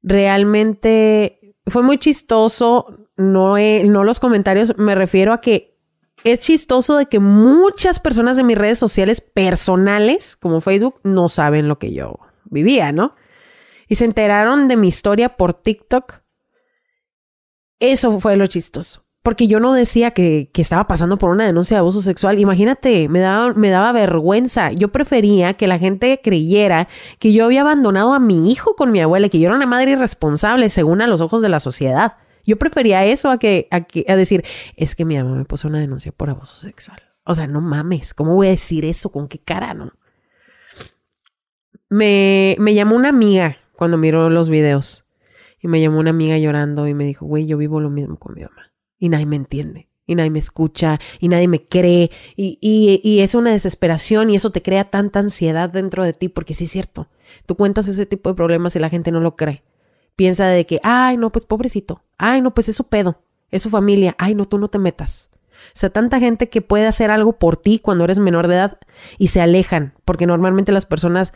Realmente 0.04 1.45
fue 1.68 1.84
muy 1.84 1.98
chistoso, 1.98 3.08
no, 3.18 3.56
no 3.58 4.04
los 4.04 4.20
comentarios, 4.20 4.78
me 4.78 4.96
refiero 4.96 5.34
a 5.34 5.42
que 5.42 5.76
es 6.24 6.40
chistoso 6.40 6.98
de 6.98 7.06
que 7.06 7.20
muchas 7.20 8.00
personas 8.00 8.38
de 8.38 8.44
mis 8.44 8.58
redes 8.58 8.80
sociales 8.80 9.22
personales, 9.22 10.36
como 10.36 10.62
Facebook, 10.62 11.00
no 11.04 11.30
saben 11.30 11.68
lo 11.68 11.78
que 11.78 11.94
yo 11.94 12.20
vivía, 12.46 12.92
¿no? 12.92 13.16
Y 13.88 13.96
se 13.96 14.06
enteraron 14.06 14.68
de 14.68 14.78
mi 14.78 14.88
historia 14.88 15.38
por 15.38 15.54
TikTok. 15.54 16.24
Eso 17.80 18.20
fue 18.20 18.38
lo 18.38 18.48
chistoso. 18.48 19.05
Porque 19.26 19.48
yo 19.48 19.60
no 19.60 19.74
decía 19.74 20.12
que, 20.12 20.52
estaba 20.54 20.88
pasando 20.88 21.18
por 21.18 21.32
una 21.32 21.48
denuncia 21.48 21.78
de 21.78 21.80
abuso 21.80 22.00
sexual. 22.00 22.38
Imagínate, 22.38 23.10
me 23.10 23.22
daba, 23.22 23.56
me 23.56 23.72
daba 23.72 23.92
vergüenza. 23.92 24.72
Yo 24.72 24.92
prefería 24.92 25.56
que 25.56 25.66
la 25.66 25.80
gente 25.80 26.22
creyera 26.24 26.88
que 27.18 27.34
yo 27.34 27.46
había 27.46 27.62
abandonado 27.62 28.14
a 28.14 28.20
mi 28.20 28.52
hijo 28.52 28.76
con 28.76 28.92
mi 28.92 29.00
abuela, 29.00 29.28
que 29.30 29.40
yo 29.40 29.48
era 29.48 29.56
una 29.56 29.66
madre 29.66 29.94
irresponsable 29.94 30.70
según 30.70 31.02
a 31.02 31.08
los 31.08 31.22
ojos 31.22 31.42
de 31.42 31.50
la 31.50 31.60
sociedad. 31.60 32.18
Yo 32.46 32.60
prefería 32.60 33.04
eso 33.04 33.32
a 33.32 33.40
que, 33.40 33.68
a 33.72 33.82
que 33.82 34.06
a 34.08 34.16
decir, 34.16 34.46
es 34.76 34.96
que 34.96 35.06
mi 35.06 35.18
mamá 35.18 35.36
me 35.36 35.46
puso 35.46 35.70
una 35.70 35.80
denuncia 35.80 36.12
por 36.12 36.30
abuso 36.30 36.54
sexual. 36.54 37.02
O 37.24 37.34
sea, 37.34 37.48
no 37.48 37.62
mames, 37.62 38.14
¿cómo 38.14 38.36
voy 38.36 38.46
a 38.46 38.52
decir 38.52 38.86
eso? 38.86 39.12
¿Con 39.12 39.28
qué 39.28 39.40
cara, 39.40 39.74
no? 39.74 39.92
Me, 41.90 42.58
me 42.60 42.76
llamó 42.76 42.96
una 42.96 43.10
amiga 43.10 43.58
cuando 43.76 43.98
miró 43.98 44.30
los 44.30 44.50
videos. 44.50 45.08
Y 45.60 45.68
me 45.68 45.82
llamó 45.82 45.98
una 45.98 46.12
amiga 46.12 46.38
llorando 46.38 46.88
y 46.88 46.94
me 46.94 47.06
dijo, 47.06 47.26
güey, 47.26 47.48
yo 47.48 47.58
vivo 47.58 47.80
lo 47.80 47.90
mismo 47.90 48.20
con 48.20 48.36
mi 48.36 48.44
mamá. 48.44 48.75
Y 49.06 49.10
nadie 49.10 49.28
me 49.28 49.36
entiende. 49.36 49.88
Y 50.08 50.16
nadie 50.16 50.32
me 50.32 50.40
escucha. 50.40 51.00
Y 51.20 51.28
nadie 51.28 51.48
me 51.48 51.64
cree. 51.64 52.10
Y, 52.36 52.58
y, 52.60 53.00
y 53.04 53.20
es 53.20 53.36
una 53.36 53.52
desesperación 53.52 54.32
y 54.32 54.36
eso 54.36 54.50
te 54.50 54.64
crea 54.64 54.90
tanta 54.90 55.20
ansiedad 55.20 55.70
dentro 55.70 56.04
de 56.04 56.14
ti. 56.14 56.28
Porque 56.28 56.56
sí 56.56 56.64
es 56.64 56.72
cierto. 56.72 57.08
Tú 57.46 57.56
cuentas 57.56 57.88
ese 57.88 58.08
tipo 58.08 58.30
de 58.30 58.36
problemas 58.36 58.76
y 58.76 58.80
la 58.80 58.90
gente 58.90 59.12
no 59.12 59.20
lo 59.20 59.36
cree. 59.36 59.62
Piensa 60.16 60.48
de 60.48 60.66
que, 60.66 60.80
ay, 60.82 61.18
no, 61.18 61.32
pues 61.32 61.46
pobrecito. 61.46 62.02
Ay, 62.18 62.42
no, 62.42 62.56
pues 62.56 62.68
es 62.68 62.76
su 62.76 62.86
pedo. 62.86 63.22
Es 63.52 63.62
su 63.62 63.70
familia. 63.70 64.16
Ay, 64.18 64.34
no, 64.34 64.46
tú 64.46 64.58
no 64.58 64.70
te 64.70 64.80
metas. 64.80 65.30
O 65.68 65.78
sea, 65.78 65.92
tanta 65.92 66.20
gente 66.20 66.50
que 66.50 66.62
puede 66.62 66.88
hacer 66.88 67.12
algo 67.12 67.38
por 67.38 67.58
ti 67.58 67.78
cuando 67.78 68.06
eres 68.06 68.18
menor 68.18 68.48
de 68.48 68.56
edad 68.56 68.80
y 69.20 69.28
se 69.28 69.40
alejan. 69.40 69.94
Porque 70.04 70.26
normalmente 70.26 70.72
las 70.72 70.88
personas 70.88 71.32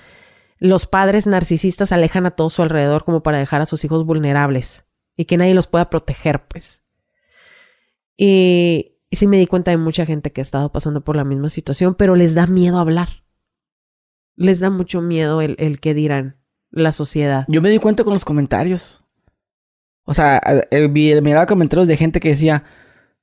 los 0.58 0.88
padres 0.88 1.28
narcisistas 1.28 1.92
alejan 1.92 2.26
a 2.26 2.32
todo 2.32 2.50
su 2.50 2.64
alrededor 2.64 3.06
como 3.06 3.22
para 3.22 3.38
dejar 3.38 3.62
a 3.62 3.68
sus 3.68 3.86
hijos 3.86 4.06
vulnerables 4.06 4.86
y 5.16 5.26
que 5.26 5.38
nadie 5.38 5.54
los 5.54 5.68
pueda 5.68 5.90
proteger, 5.90 6.48
pues. 6.48 6.82
Y, 8.22 8.98
y 9.10 9.16
sí 9.16 9.28
me 9.28 9.38
di 9.38 9.48
cuenta 9.48 9.72
de 9.72 9.78
mucha 9.78 10.06
gente 10.06 10.34
que 10.34 10.42
ha 10.42 10.44
estado 10.44 10.74
pasando 10.74 11.06
por 11.06 11.16
la 11.16 11.24
misma 11.24 11.50
situación, 11.50 11.96
pero 11.96 12.18
les 12.18 12.36
da 12.36 12.48
miedo 12.48 12.78
hablar. 12.78 13.08
Les 14.36 14.60
da 14.60 14.70
mucho 14.70 15.02
miedo 15.02 15.42
el, 15.42 15.56
el 15.58 15.80
que 15.80 15.94
dirán 15.94 16.36
la 16.70 16.92
sociedad. 16.92 17.46
Yo 17.48 17.62
me 17.62 17.70
di 17.70 17.80
cuenta 17.80 18.04
con 18.04 18.12
los 18.12 18.26
comentarios. 18.26 19.06
O 20.04 20.14
sea, 20.14 20.42
eh, 20.70 20.90
miraba 20.90 21.46
comentarios 21.46 21.88
de 21.88 21.96
gente 21.96 22.20
que 22.20 22.30
decía, 22.30 22.66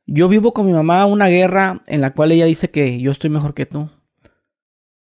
yo 0.06 0.28
vivo 0.28 0.54
con 0.54 0.64
mi 0.64 0.72
mamá 0.72 1.04
una 1.04 1.28
guerra 1.28 1.82
en 1.86 2.00
la 2.00 2.14
cual 2.14 2.32
ella 2.32 2.46
dice 2.46 2.70
que 2.70 2.98
yo 2.98 3.10
estoy 3.10 3.28
mejor 3.28 3.52
que 3.52 3.66
tú. 3.66 3.90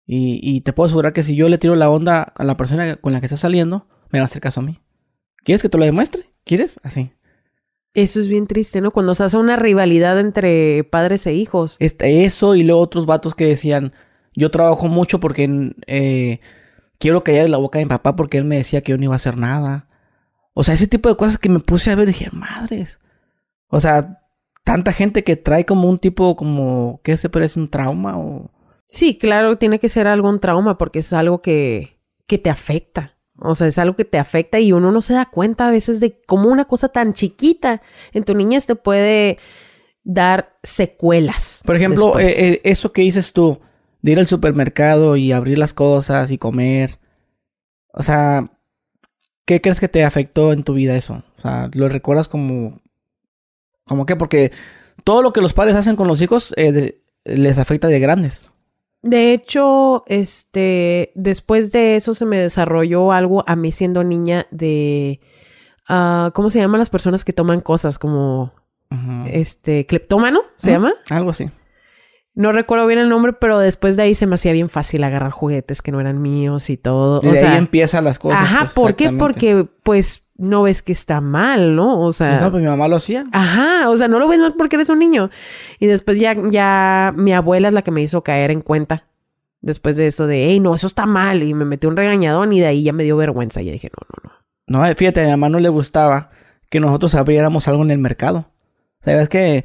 Y, 0.07 0.41
y 0.43 0.63
te 0.63 0.73
puedo 0.73 0.87
asegurar 0.87 1.13
que 1.13 1.23
si 1.23 1.37
yo 1.37 1.51
le 1.51 1.59
tiro 1.59 1.75
la 1.75 1.91
onda 1.91 2.23
a 2.23 2.45
la 2.45 2.57
persona 2.57 2.97
con 2.97 3.13
la 3.13 3.21
que 3.21 3.27
está 3.27 3.37
saliendo, 3.37 3.89
me 4.11 4.21
va 4.21 4.23
a 4.23 4.25
hacer 4.25 4.41
caso 4.41 4.61
a 4.61 4.65
mí. 4.65 4.79
¿Quieres 5.45 5.61
que 5.61 5.69
te 5.69 5.77
lo 5.77 5.85
demuestre? 5.85 6.33
¿Quieres? 6.45 6.81
Así. 6.83 7.13
Eso 7.95 8.21
es 8.21 8.29
bien 8.29 8.47
triste, 8.47 8.81
¿no? 8.81 8.91
Cuando 8.91 9.15
se 9.15 9.25
hace 9.25 9.37
una 9.37 9.57
rivalidad 9.57 10.19
entre 10.19 10.85
padres 10.85 11.27
e 11.27 11.35
hijos. 11.35 11.77
Este, 11.79 12.25
eso 12.25 12.55
y 12.55 12.63
luego 12.63 12.81
otros 12.81 13.05
vatos 13.05 13.35
que 13.35 13.47
decían, 13.47 13.93
yo 14.35 14.51
trabajo 14.51 14.89
mucho 14.89 15.21
porque 15.21 15.75
eh, 15.87 16.41
quiero 16.99 17.23
callar 17.23 17.51
la 17.51 17.59
boca 17.59 17.79
de 17.79 17.85
mi 17.85 17.91
papá 17.91 18.17
porque 18.17 18.39
él 18.39 18.45
me 18.45 18.57
decía 18.57 18.81
que 18.81 18.93
yo 18.93 18.99
no 18.99 19.05
iba 19.05 19.15
a 19.15 19.17
hacer 19.17 19.37
nada. 19.37 19.87
O 20.55 20.65
sea, 20.65 20.75
ese 20.75 20.87
tipo 20.87 21.09
de 21.09 21.17
cosas 21.17 21.39
que 21.39 21.49
me 21.49 21.61
puse 21.61 21.91
a 21.91 21.95
ver 21.95 22.09
y 22.09 22.13
dije, 22.13 22.31
madres. 22.33 22.99
O 23.69 23.81
sea, 23.81 24.23
tanta 24.65 24.93
gente 24.93 25.25
que 25.25 25.37
trae 25.37 25.67
como 25.67 25.89
un 25.89 25.99
tipo 25.99 26.35
como, 26.37 27.01
¿qué 27.05 27.17
se 27.17 27.29
parece? 27.29 27.61
¿Un 27.61 27.71
trauma 27.71 28.19
o...? 28.19 28.51
Sí, 28.89 29.17
claro, 29.17 29.57
tiene 29.57 29.79
que 29.79 29.89
ser 29.89 30.07
algún 30.07 30.41
trauma 30.41 30.77
porque 30.77 30.99
es 30.99 31.13
algo 31.13 31.41
que, 31.41 31.99
que 32.27 32.39
te 32.39 32.51
afecta. 32.51 33.17
O 33.45 33.55
sea, 33.55 33.67
es 33.67 33.79
algo 33.79 33.97
que 33.97 34.05
te 34.05 34.19
afecta 34.19 34.61
y 34.61 34.73
uno 34.73 34.93
no 34.93 35.03
se 35.03 35.15
da 35.15 35.27
cuenta 35.27 35.69
a 35.69 35.71
veces 35.71 36.01
de 36.01 36.21
cómo 36.27 36.49
una 36.49 36.67
cosa 36.67 36.89
tan 36.89 37.13
chiquita 37.13 37.83
en 38.13 38.25
tu 38.25 38.35
niñez 38.35 38.67
te 38.67 38.75
puede 38.75 39.39
dar 40.05 40.57
secuelas. 40.63 41.63
Por 41.65 41.77
ejemplo, 41.77 42.19
eh, 42.19 42.35
eh, 42.37 42.61
eso 42.65 42.93
que 42.93 43.03
dices 43.03 43.33
tú, 43.33 43.61
de 44.01 44.13
ir 44.13 44.19
al 44.19 44.27
supermercado 44.27 45.17
y 45.17 45.33
abrir 45.33 45.59
las 45.59 45.75
cosas 45.75 46.31
y 46.31 46.39
comer. 46.39 46.99
O 47.93 48.03
sea, 48.03 48.51
¿qué 49.45 49.61
crees 49.61 49.81
que 49.81 49.89
te 49.89 50.05
afectó 50.05 50.53
en 50.53 50.63
tu 50.63 50.75
vida 50.75 50.97
eso? 50.97 51.23
O 51.39 51.43
sea, 51.43 51.69
¿lo 51.73 51.89
recuerdas 51.89 52.29
como... 52.29 52.81
¿Como 53.85 54.07
qué? 54.07 54.15
Porque 54.15 54.53
todo 55.03 55.23
lo 55.23 55.33
que 55.33 55.41
los 55.41 55.55
padres 55.55 55.75
hacen 55.75 55.97
con 55.97 56.07
los 56.07 56.23
hijos 56.23 56.55
eh, 56.57 57.03
les 57.25 57.59
afecta 57.59 57.89
de 57.89 57.99
grandes. 57.99 58.52
De 59.03 59.33
hecho, 59.33 60.05
este, 60.07 61.11
después 61.17 61.73
de 61.73 61.97
eso 61.97 62.15
se 62.15 62.25
me 62.25 62.39
desarrolló 62.39 63.11
algo 63.11 63.43
a 63.49 63.57
mí 63.57 63.73
siendo 63.73 64.05
niña 64.05 64.47
de, 64.53 65.21
ah, 65.89 66.31
¿cómo 66.35 66.49
se 66.49 66.61
llaman 66.61 66.79
las 66.79 66.91
personas 66.91 67.25
que 67.25 67.33
toman 67.33 67.61
cosas? 67.61 67.99
Como, 67.99 68.53
este, 69.27 69.87
cleptómano, 69.87 70.43
¿se 70.57 70.71
llama? 70.71 70.95
Algo 71.11 71.31
así. 71.31 71.51
No 72.35 72.53
recuerdo 72.53 72.87
bien 72.87 72.99
el 72.99 73.09
nombre, 73.09 73.35
pero 73.35 73.59
después 73.59 73.97
de 73.97 74.05
ahí 74.05 74.15
se 74.15 74.27
me 74.27 74.37
hacía 74.37 74.53
bien 74.53 74.71
fácil 74.71 75.05
agarrar 75.05 75.33
juguetes 75.33 75.83
que 75.83 75.93
no 75.93 76.01
eran 76.01 76.23
míos 76.23 76.71
y 76.71 76.77
todo. 76.77 77.21
Y 77.23 77.29
de 77.29 77.47
ahí 77.47 77.59
empiezan 77.59 78.05
las 78.05 78.19
cosas. 78.19 78.41
Ajá, 78.41 78.61
pues, 78.61 78.73
¿por 78.73 78.95
qué? 78.95 79.11
Porque, 79.11 79.69
pues, 79.83 80.25
no 80.43 80.63
ves 80.63 80.83
que 80.83 80.93
está 80.93 81.21
mal, 81.21 81.77
¿no? 81.77 82.01
O 82.01 82.13
sea. 82.13 82.31
Pues 82.31 82.43
no, 82.43 82.51
pues 82.51 82.63
mi 82.63 82.69
mamá 82.69 82.89
lo 82.89 82.97
hacía. 82.97 83.25
Ajá, 83.33 83.89
o 83.89 83.97
sea, 83.97 84.09
no 84.09 84.19
lo 84.19 84.29
ves 84.29 84.41
mal 84.41 84.55
porque 84.59 84.77
eres 84.77 84.91
un 84.91 84.99
niño. 84.99 85.31
Y 85.79 85.87
después 85.87 86.19
ya, 86.19 86.37
ya 86.51 87.15
mi 87.17 87.33
abuela 87.33 87.69
es 87.69 87.75
la 87.75 87.83
que 87.83 87.91
me 87.91 88.03
hizo 88.03 88.23
caer 88.23 88.51
en 88.51 88.61
cuenta. 88.61 89.05
Después 89.61 89.97
de 89.97 90.09
eso 90.09 90.27
de, 90.27 90.47
hey, 90.47 90.59
no, 90.59 90.75
eso 90.75 90.89
está 90.89 91.07
mal. 91.07 91.43
Y 91.43 91.55
me 91.55 91.65
metió 91.65 91.89
un 91.89 91.97
regañadón 91.97 92.53
y 92.53 92.61
de 92.61 92.67
ahí 92.67 92.83
ya 92.83 92.93
me 92.93 93.05
dio 93.05 93.17
vergüenza. 93.17 93.63
Y 93.63 93.71
dije, 93.71 93.91
no, 93.97 94.07
no, 94.09 94.31
no. 94.31 94.89
No, 94.89 94.95
fíjate, 94.97 95.21
a 95.21 95.25
mi 95.25 95.31
mamá 95.31 95.49
no 95.49 95.61
le 95.61 95.69
gustaba 95.69 96.31
que 96.69 96.81
nosotros 96.81 97.15
abriéramos 97.15 97.69
algo 97.69 97.83
en 97.83 97.93
el 97.93 97.99
mercado. 97.99 98.47
O 99.01 99.05
sea, 99.05 99.17
ves 99.17 99.29
que, 99.29 99.65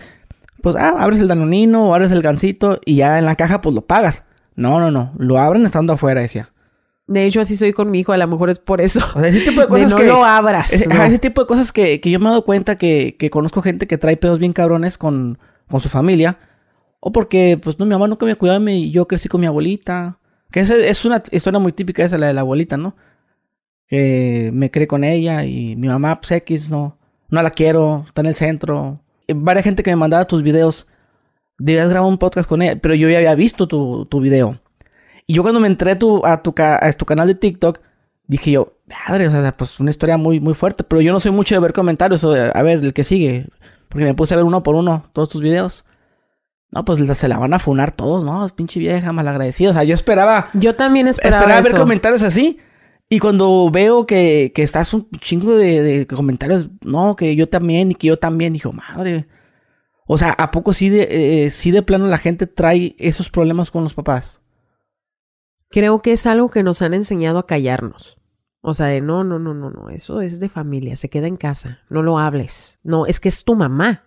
pues, 0.61 0.75
ah, 0.75 0.95
abres 0.99 1.19
el 1.19 1.28
danonino 1.28 1.89
o 1.89 1.93
abres 1.95 2.11
el 2.11 2.21
gancito 2.21 2.80
y 2.86 2.97
ya 2.97 3.17
en 3.17 3.25
la 3.25 3.36
caja, 3.36 3.61
pues 3.61 3.73
lo 3.73 3.82
pagas. 3.82 4.23
No, 4.55 4.80
no, 4.80 4.91
no. 4.91 5.13
Lo 5.17 5.39
abren 5.39 5.65
estando 5.65 5.93
afuera, 5.93 6.21
decía. 6.21 6.51
De 7.08 7.26
hecho, 7.26 7.39
así 7.39 7.55
soy 7.55 7.72
con 7.72 7.89
mi 7.89 8.01
hijo, 8.01 8.12
a 8.12 8.18
lo 8.18 8.28
mejor 8.28 8.49
es 8.49 8.60
por 8.60 8.82
eso. 8.82 8.99
O 9.16 9.20
sea, 9.20 9.30
ese 9.30 9.39
tipo 9.39 9.62
de 9.62 9.68
cosas 9.70 9.91
no 9.91 9.97
que. 9.97 10.08
lo 10.08 10.26
abras. 10.26 10.74
Ese, 10.74 10.89
no. 10.89 11.01
ese 11.01 11.18
tipo 11.18 11.41
de 11.41 11.47
cosas 11.47 11.72
que, 11.72 12.01
que 12.01 12.12
yo 12.12 12.20
me 12.20 12.26
he 12.26 12.30
dado 12.30 12.43
cuenta 12.43 12.78
que, 12.78 13.16
que, 13.18 13.30
conozco 13.30 13.62
gente 13.62 13.88
que 13.88 13.97
trae 13.97 14.18
pedos 14.18 14.39
bien 14.39 14.51
cabrones 14.51 14.97
con, 14.97 15.39
con 15.70 15.80
su 15.80 15.88
familia. 15.88 16.38
O 16.99 17.14
porque, 17.14 17.58
pues, 17.62 17.80
no, 17.80 17.86
mi 17.86 17.91
mamá 17.91 18.08
nunca 18.08 18.26
me 18.26 18.36
cuidaba 18.36 18.70
y 18.70 18.91
yo 18.91 19.08
crecí 19.08 19.30
con 19.30 19.39
mi 19.39 19.47
abuelita. 19.47 20.20
Que 20.51 20.60
es, 20.60 20.70
es 20.70 21.05
una 21.05 21.24
historia 21.32 21.60
muy 21.60 21.72
típica 21.72 22.03
esa, 22.03 22.18
la 22.18 22.28
de 22.28 22.34
la 22.34 22.41
abuelita, 22.41 22.76
¿no? 22.76 22.95
Que 23.88 24.49
me 24.53 24.70
creé 24.70 24.88
con 24.88 25.05
ella 25.05 25.45
y 25.45 25.78
mi 25.78 25.88
mamá, 25.88 26.20
pues, 26.20 26.32
X, 26.34 26.70
no, 26.70 26.97
no 27.30 27.41
la 27.41 27.51
quiero, 27.51 28.03
está 28.05 28.20
en 28.20 28.28
el 28.28 28.36
centro. 28.36 28.99
Y 29.28 29.34
varias 29.34 29.64
gente 29.64 29.82
que 29.82 29.91
me 29.91 29.95
mandaba 29.95 30.28
tus 30.28 30.43
videos, 30.43 30.88
debías 31.58 31.89
grabar 31.89 32.10
un 32.10 32.18
podcast 32.18 32.49
con 32.49 32.62
ella, 32.62 32.78
pero 32.82 32.95
yo 32.95 33.10
ya 33.10 33.18
había 33.18 33.36
visto 33.36 33.66
tu, 33.66 34.05
tu 34.08 34.20
video. 34.20 34.60
Y 35.28 35.34
yo 35.34 35.43
cuando 35.43 35.59
me 35.59 35.67
entré 35.67 35.95
tu, 35.97 36.25
a, 36.25 36.41
tu, 36.41 36.55
a 36.57 36.91
tu 36.93 37.05
canal 37.05 37.28
de 37.28 37.36
TikTok, 37.36 37.82
dije 38.28 38.51
yo, 38.51 38.78
madre, 39.07 39.28
o 39.28 39.32
sea, 39.32 39.55
pues 39.55 39.80
una 39.80 39.89
historia 39.89 40.17
muy, 40.17 40.39
muy 40.39 40.53
fuerte. 40.53 40.84
Pero 40.86 41.01
yo 41.01 41.11
no 41.11 41.19
soy 41.19 41.32
mucho 41.32 41.53
de 41.53 41.59
ver 41.59 41.73
comentarios 41.73 42.23
o 42.23 42.32
de, 42.32 42.51
a 42.53 42.63
ver, 42.63 42.80
el 42.80 42.93
que 42.93 43.03
sigue. 43.03 43.47
Porque 43.89 44.05
me 44.05 44.13
puse 44.13 44.34
a 44.34 44.38
ver 44.38 44.45
uno 44.45 44.63
por 44.63 44.75
uno 44.75 45.09
todos 45.13 45.30
tus 45.30 45.41
videos. 45.41 45.86
No, 46.71 46.84
pues 46.84 46.99
se 46.99 47.28
la 47.28 47.39
van 47.39 47.53
a 47.53 47.59
funar 47.59 47.91
todos, 47.91 48.23
¿no? 48.23 48.47
Pinche 48.55 48.80
vieja 48.80 49.11
malagradecida. 49.11 49.69
O 49.69 49.73
sea, 49.73 49.84
yo 49.84 49.93
esperaba. 49.93 50.49
Yo 50.53 50.75
también 50.75 51.07
esperaba. 51.07 51.38
Esperaba 51.38 51.61
ver 51.61 51.75
comentarios 51.75 52.23
así. 52.23 52.59
Y 53.09 53.19
cuando 53.19 53.69
veo 53.71 54.05
que, 54.05 54.51
que 54.53 54.63
estás 54.63 54.93
un 54.93 55.09
chingo 55.19 55.55
de, 55.55 55.82
de, 55.82 56.07
comentarios, 56.07 56.69
no, 56.82 57.15
que 57.15 57.36
yo 57.38 57.47
también 57.47 57.91
y 57.91 57.95
que 57.95 58.07
yo 58.07 58.19
también, 58.19 58.51
dijo, 58.51 58.73
madre. 58.73 59.28
O 60.05 60.17
sea, 60.17 60.32
¿a 60.32 60.51
poco 60.51 60.73
sí 60.73 60.89
de, 60.89 61.45
eh, 61.45 61.51
sí 61.51 61.71
de 61.71 61.84
plano 61.84 62.07
la 62.07 62.17
gente 62.17 62.47
trae 62.47 62.95
esos 62.97 63.30
problemas 63.30 63.71
con 63.71 63.84
los 63.84 63.93
papás? 63.93 64.41
Creo 65.70 66.01
que 66.01 66.13
es 66.13 66.26
algo 66.26 66.49
que 66.49 66.63
nos 66.63 66.82
han 66.82 66.93
enseñado 66.93 67.39
a 67.39 67.47
callarnos. 67.47 68.18
O 68.61 68.74
sea, 68.74 68.88
de 68.88 69.01
no, 69.01 69.24
no, 69.24 69.39
no, 69.39 69.53
no, 69.53 69.70
no, 69.70 69.89
eso 69.89 70.22
es 70.22 70.39
de 70.39 70.49
familia, 70.49 70.95
se 70.95 71.09
queda 71.09 71.28
en 71.28 71.38
casa, 71.38 71.80
no 71.89 72.01
lo 72.03 72.20
hables. 72.20 72.80
No, 72.84 73.05
es 73.05 73.20
que 73.20 73.30
es 73.30 73.45
tu 73.45 73.55
mamá. 73.55 74.03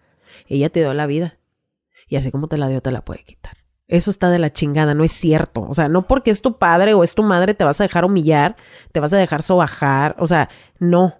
Ella 0.48 0.70
te 0.70 0.80
dio 0.80 0.92
la 0.92 1.06
vida. 1.06 1.38
Y 2.08 2.16
así 2.16 2.30
como 2.30 2.48
te 2.48 2.58
la 2.58 2.68
dio, 2.68 2.80
te 2.80 2.90
la 2.90 3.04
puede 3.04 3.24
quitar. 3.24 3.56
Eso 3.88 4.10
está 4.10 4.30
de 4.30 4.38
la 4.38 4.52
chingada, 4.52 4.94
no 4.94 5.02
es 5.02 5.12
cierto. 5.12 5.62
O 5.62 5.74
sea, 5.74 5.88
no 5.88 6.06
porque 6.06 6.30
es 6.30 6.42
tu 6.42 6.58
padre 6.58 6.94
o 6.94 7.02
es 7.02 7.14
tu 7.14 7.22
madre 7.22 7.54
te 7.54 7.64
vas 7.64 7.80
a 7.80 7.84
dejar 7.84 8.04
humillar, 8.04 8.56
te 8.92 9.00
vas 9.00 9.12
a 9.12 9.18
dejar 9.18 9.42
sobajar. 9.42 10.14
O 10.18 10.26
sea, 10.26 10.48
no. 10.78 11.14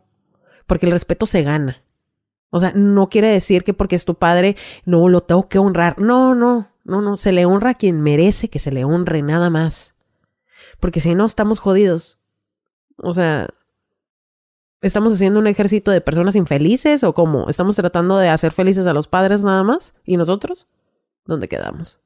Porque 0.66 0.86
el 0.86 0.93
respeto 0.93 1.26
se 1.26 1.43
gana. 1.43 1.82
O 2.51 2.61
sea, 2.61 2.72
no 2.74 3.09
quiere 3.09 3.28
decir 3.28 3.64
que 3.64 3.74
porque 3.74 3.97
es 3.97 4.05
tu 4.05 4.16
padre, 4.16 4.57
no, 4.84 5.09
lo 5.09 5.22
tengo 5.22 5.49
que 5.49 5.59
honrar. 5.59 5.99
No, 6.01 6.34
no, 6.34 6.68
no, 6.84 7.01
no. 7.01 7.16
Se 7.16 7.32
le 7.32 7.45
honra 7.45 7.70
a 7.70 7.74
quien 7.74 8.03
merece 8.03 8.51
que 8.51 8.59
se 8.59 8.70
le 8.70 8.84
honre, 8.84 9.22
nada 9.22 9.51
más. 9.51 9.97
Porque 10.81 11.01
si 11.01 11.14
no, 11.14 11.24
estamos 11.24 11.61
jodidos. 11.61 12.18
O 12.97 13.12
sea, 13.12 13.49
¿estamos 14.81 15.12
haciendo 15.12 15.39
un 15.39 15.47
ejército 15.47 15.91
de 15.91 16.01
personas 16.01 16.37
infelices 16.37 17.05
o 17.05 17.14
cómo? 17.14 17.49
¿Estamos 17.49 17.76
tratando 17.76 18.18
de 18.18 18.28
hacer 18.28 18.53
felices 18.53 18.87
a 18.87 18.95
los 18.95 19.07
padres 19.07 19.45
nada 19.45 19.62
más? 19.62 19.95
¿Y 20.05 20.16
nosotros? 20.16 20.66
¿Dónde 21.26 21.49
quedamos? 21.49 22.01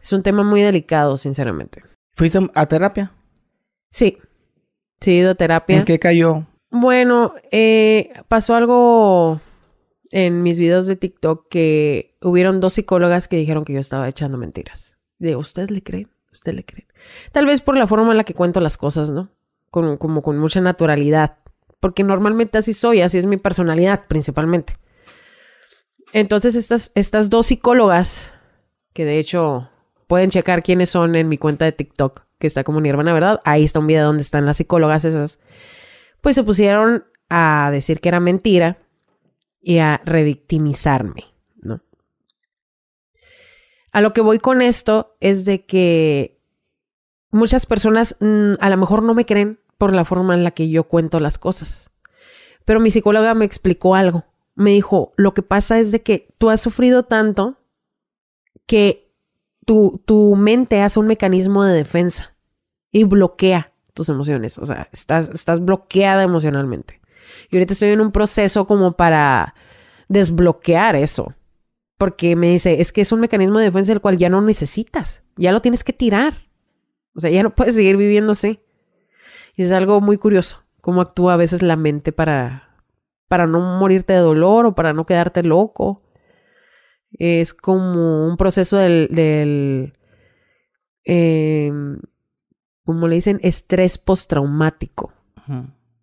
Es 0.00 0.12
un 0.12 0.22
tema 0.22 0.44
muy 0.44 0.60
delicado, 0.60 1.16
sinceramente. 1.16 1.82
¿Fuiste 2.12 2.38
a 2.54 2.66
terapia? 2.66 3.12
Sí. 3.90 4.18
Sí, 5.00 5.10
he 5.10 5.14
ido 5.14 5.32
a 5.32 5.34
terapia. 5.34 5.78
¿En 5.78 5.84
qué 5.84 5.98
cayó? 5.98 6.46
Bueno, 6.70 7.34
eh, 7.50 8.12
pasó 8.28 8.54
algo 8.54 9.40
en 10.12 10.42
mis 10.42 10.58
videos 10.58 10.86
de 10.86 10.96
TikTok 10.96 11.48
que 11.48 12.16
hubieron 12.22 12.60
dos 12.60 12.74
psicólogas 12.74 13.28
que 13.28 13.36
dijeron 13.36 13.64
que 13.64 13.72
yo 13.72 13.80
estaba 13.80 14.08
echando 14.08 14.38
mentiras. 14.38 14.96
De, 15.18 15.36
¿usted 15.36 15.70
le 15.70 15.82
cree? 15.82 16.06
¿Usted 16.36 16.54
le 16.54 16.64
cree? 16.64 16.86
Tal 17.32 17.46
vez 17.46 17.60
por 17.62 17.76
la 17.76 17.86
forma 17.86 18.10
en 18.10 18.18
la 18.18 18.24
que 18.24 18.34
cuento 18.34 18.60
las 18.60 18.76
cosas, 18.76 19.10
¿no? 19.10 19.30
Con, 19.70 19.96
como 19.96 20.22
con 20.22 20.38
mucha 20.38 20.60
naturalidad. 20.60 21.38
Porque 21.80 22.04
normalmente 22.04 22.58
así 22.58 22.72
soy, 22.72 23.00
así 23.00 23.18
es 23.18 23.26
mi 23.26 23.36
personalidad 23.36 24.04
principalmente. 24.06 24.76
Entonces 26.12 26.54
estas, 26.54 26.92
estas 26.94 27.30
dos 27.30 27.46
psicólogas, 27.46 28.34
que 28.92 29.04
de 29.04 29.18
hecho 29.18 29.70
pueden 30.06 30.30
checar 30.30 30.62
quiénes 30.62 30.90
son 30.90 31.16
en 31.16 31.28
mi 31.28 31.38
cuenta 31.38 31.64
de 31.64 31.72
TikTok, 31.72 32.24
que 32.38 32.46
está 32.46 32.64
como 32.64 32.80
Nirvana, 32.80 33.12
¿verdad? 33.12 33.40
Ahí 33.44 33.64
está 33.64 33.80
un 33.80 33.86
video 33.86 34.06
donde 34.06 34.22
están 34.22 34.46
las 34.46 34.58
psicólogas 34.58 35.04
esas. 35.04 35.38
Pues 36.20 36.36
se 36.36 36.44
pusieron 36.44 37.04
a 37.28 37.70
decir 37.72 38.00
que 38.00 38.08
era 38.08 38.20
mentira 38.20 38.78
y 39.60 39.78
a 39.78 40.00
revictimizarme. 40.04 41.35
A 43.96 44.02
lo 44.02 44.12
que 44.12 44.20
voy 44.20 44.38
con 44.38 44.60
esto 44.60 45.16
es 45.20 45.46
de 45.46 45.64
que 45.64 46.38
muchas 47.30 47.64
personas 47.64 48.14
mmm, 48.20 48.52
a 48.60 48.68
lo 48.68 48.76
mejor 48.76 49.02
no 49.02 49.14
me 49.14 49.24
creen 49.24 49.58
por 49.78 49.94
la 49.94 50.04
forma 50.04 50.34
en 50.34 50.44
la 50.44 50.50
que 50.50 50.68
yo 50.68 50.84
cuento 50.84 51.18
las 51.18 51.38
cosas. 51.38 51.90
Pero 52.66 52.78
mi 52.78 52.90
psicóloga 52.90 53.32
me 53.32 53.46
explicó 53.46 53.94
algo. 53.94 54.26
Me 54.54 54.72
dijo, 54.72 55.14
lo 55.16 55.32
que 55.32 55.40
pasa 55.40 55.78
es 55.78 55.92
de 55.92 56.02
que 56.02 56.28
tú 56.36 56.50
has 56.50 56.60
sufrido 56.60 57.04
tanto 57.04 57.56
que 58.66 59.14
tu, 59.64 60.02
tu 60.04 60.36
mente 60.36 60.82
hace 60.82 61.00
un 61.00 61.06
mecanismo 61.06 61.64
de 61.64 61.72
defensa 61.72 62.34
y 62.92 63.04
bloquea 63.04 63.72
tus 63.94 64.10
emociones. 64.10 64.58
O 64.58 64.66
sea, 64.66 64.90
estás, 64.92 65.30
estás 65.30 65.64
bloqueada 65.64 66.22
emocionalmente. 66.22 67.00
Y 67.50 67.56
ahorita 67.56 67.72
estoy 67.72 67.88
en 67.92 68.02
un 68.02 68.12
proceso 68.12 68.66
como 68.66 68.92
para 68.92 69.54
desbloquear 70.08 70.96
eso. 70.96 71.32
Porque 71.98 72.36
me 72.36 72.50
dice, 72.50 72.80
es 72.80 72.92
que 72.92 73.00
es 73.00 73.12
un 73.12 73.20
mecanismo 73.20 73.58
de 73.58 73.66
defensa 73.66 73.92
el 73.92 74.00
cual 74.00 74.18
ya 74.18 74.28
no 74.28 74.42
necesitas. 74.42 75.24
Ya 75.36 75.52
lo 75.52 75.62
tienes 75.62 75.84
que 75.84 75.92
tirar. 75.92 76.48
O 77.14 77.20
sea, 77.20 77.30
ya 77.30 77.42
no 77.42 77.50
puedes 77.54 77.74
seguir 77.74 77.96
viviendo 77.96 78.32
así. 78.32 78.60
Y 79.54 79.62
es 79.62 79.72
algo 79.72 80.00
muy 80.00 80.18
curioso 80.18 80.62
cómo 80.80 81.00
actúa 81.00 81.34
a 81.34 81.36
veces 81.36 81.62
la 81.62 81.74
mente 81.74 82.12
para, 82.12 82.84
para 83.26 83.48
no 83.48 83.78
morirte 83.78 84.12
de 84.12 84.20
dolor 84.20 84.66
o 84.66 84.74
para 84.76 84.92
no 84.92 85.04
quedarte 85.04 85.42
loco. 85.42 86.02
Es 87.10 87.54
como 87.54 88.28
un 88.28 88.36
proceso 88.36 88.76
del, 88.76 89.08
del 89.10 89.94
eh, 91.04 91.72
como 92.84 93.08
le 93.08 93.16
dicen, 93.16 93.40
estrés 93.42 93.98
postraumático. 93.98 95.12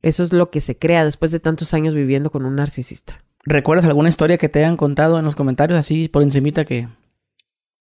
Eso 0.02 0.22
es 0.22 0.34
lo 0.34 0.52
que 0.52 0.60
se 0.60 0.78
crea 0.78 1.06
después 1.06 1.32
de 1.32 1.40
tantos 1.40 1.74
años 1.74 1.94
viviendo 1.94 2.30
con 2.30 2.46
un 2.46 2.56
narcisista. 2.56 3.24
¿Recuerdas 3.46 3.86
alguna 3.86 4.10
historia 4.10 4.38
que 4.38 4.50
te 4.50 4.60
hayan 4.60 4.78
contado 4.78 5.20
en 5.20 5.26
los 5.26 5.36
comentarios 5.36 5.78
así 5.78 6.08
por 6.08 6.24
encimita 6.24 6.64
que 6.64 6.88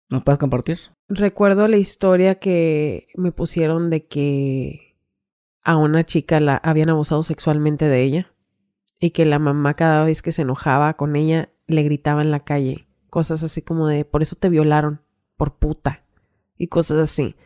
nos 0.09 0.23
puedas 0.23 0.39
compartir? 0.39 0.79
Recuerdo 1.09 1.69
la 1.69 1.77
historia 1.77 2.37
que 2.37 3.09
me 3.17 3.33
pusieron 3.33 3.91
de 3.91 4.07
que 4.07 4.97
a 5.63 5.77
una 5.77 6.05
chica 6.05 6.41
la 6.41 6.57
habían 6.57 6.89
abusado 6.89 7.23
sexualmente 7.23 7.87
de 7.87 8.03
ella 8.03 8.33
y 8.99 9.11
que 9.11 9.25
la 9.25 9.39
mamá 9.39 9.75
cada 9.75 10.05
vez 10.05 10.23
que 10.23 10.33
se 10.33 10.43
enojaba 10.43 10.95
con 10.95 11.17
ella 11.17 11.51
le 11.67 11.83
gritaba 11.83 12.23
en 12.23 12.31
la 12.31 12.45
calle 12.45 12.87
cosas 13.11 13.43
así 13.43 13.63
como 13.63 13.87
de 13.89 14.05
por 14.05 14.23
eso 14.23 14.37
te 14.37 14.49
violaron 14.49 15.03
por 15.37 15.57
puta 15.57 16.05
y 16.57 16.69
cosas 16.69 16.99
así 16.99 17.37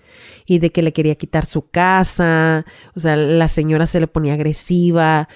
y 0.47 0.59
de 0.59 0.71
que 0.71 0.83
le 0.83 0.93
quería 0.93 1.17
quitar 1.17 1.45
su 1.45 1.71
casa 1.71 2.65
o 2.95 3.01
sea 3.01 3.17
la 3.17 3.49
señora 3.49 3.87
se 3.87 4.01
le 4.01 4.07
ponía 4.07 4.35
agresiva 4.35 5.29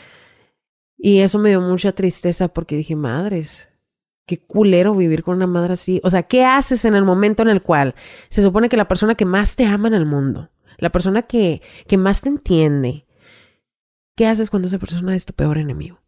y 1.03 1.20
eso 1.20 1.38
me 1.38 1.51
dio 1.51 1.61
mucha 1.61 1.92
tristeza 1.92 2.48
porque 2.48 2.76
dije 2.76 2.96
madres 2.96 3.70
qué 4.26 4.38
culero 4.38 4.94
vivir 4.94 5.22
con 5.22 5.36
una 5.36 5.46
madre 5.46 5.72
así 5.72 6.01
o 6.05 6.11
sea 6.11 6.22
qué 6.22 6.44
haces 6.44 6.84
en 6.84 6.94
el 6.94 7.05
momento 7.05 7.42
en 7.42 7.48
el 7.48 7.62
cual 7.62 7.94
se 8.28 8.42
supone 8.42 8.68
que 8.68 8.76
la 8.76 8.88
persona 8.88 9.14
que 9.14 9.24
más 9.24 9.57
te 9.57 9.66
ama 9.66 9.88
en 9.88 9.94
el 9.94 10.07
mundo 10.07 10.51
la 10.80 10.90
persona 10.90 11.22
que, 11.22 11.62
que 11.86 11.98
más 11.98 12.22
te 12.22 12.28
entiende. 12.28 13.07
¿Qué 14.16 14.26
haces 14.26 14.51
cuando 14.51 14.68
esa 14.68 14.78
persona 14.78 15.14
es 15.14 15.24
tu 15.24 15.32
peor 15.32 15.59
enemigo? 15.59 16.01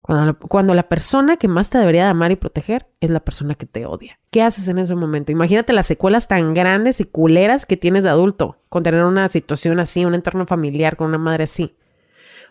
Cuando 0.00 0.24
la, 0.26 0.32
cuando 0.34 0.74
la 0.74 0.88
persona 0.88 1.36
que 1.36 1.48
más 1.48 1.70
te 1.70 1.78
debería 1.78 2.04
de 2.04 2.10
amar 2.10 2.30
y 2.32 2.36
proteger 2.36 2.88
es 3.00 3.10
la 3.10 3.20
persona 3.20 3.54
que 3.54 3.66
te 3.66 3.84
odia. 3.84 4.18
¿Qué 4.30 4.42
haces 4.42 4.68
en 4.68 4.78
ese 4.78 4.94
momento? 4.94 5.32
Imagínate 5.32 5.72
las 5.72 5.86
secuelas 5.86 6.28
tan 6.28 6.54
grandes 6.54 7.00
y 7.00 7.04
culeras 7.04 7.66
que 7.66 7.76
tienes 7.76 8.02
de 8.04 8.08
adulto 8.08 8.62
con 8.68 8.82
tener 8.82 9.04
una 9.04 9.28
situación 9.28 9.80
así, 9.80 10.04
un 10.04 10.14
entorno 10.14 10.46
familiar 10.46 10.96
con 10.96 11.08
una 11.08 11.18
madre 11.18 11.44
así. 11.44 11.76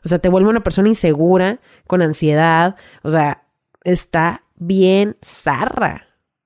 O 0.03 0.07
sea, 0.07 0.19
te 0.19 0.29
vuelve 0.29 0.49
una 0.49 0.63
persona 0.63 0.87
insegura, 0.89 1.59
con 1.87 2.01
ansiedad. 2.01 2.75
O 3.03 3.09
sea, 3.11 3.43
está 3.83 4.43
bien 4.55 5.17
zarra. 5.23 6.03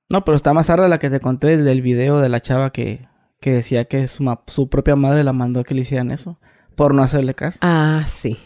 No, 0.08 0.24
pero 0.24 0.36
está 0.36 0.52
más 0.52 0.66
zarra 0.66 0.88
la 0.88 0.98
que 0.98 1.10
te 1.10 1.20
conté 1.20 1.56
del 1.56 1.82
video 1.82 2.20
de 2.20 2.28
la 2.28 2.40
chava 2.40 2.70
que, 2.70 3.08
que 3.40 3.52
decía 3.52 3.86
que 3.86 4.06
su, 4.08 4.38
su 4.46 4.68
propia 4.68 4.96
madre 4.96 5.24
la 5.24 5.32
mandó 5.32 5.60
a 5.60 5.64
que 5.64 5.74
le 5.74 5.80
hicieran 5.82 6.10
eso 6.10 6.38
por 6.76 6.94
no 6.94 7.02
hacerle 7.02 7.34
caso. 7.34 7.58
Ah, 7.62 8.02
sí. 8.06 8.38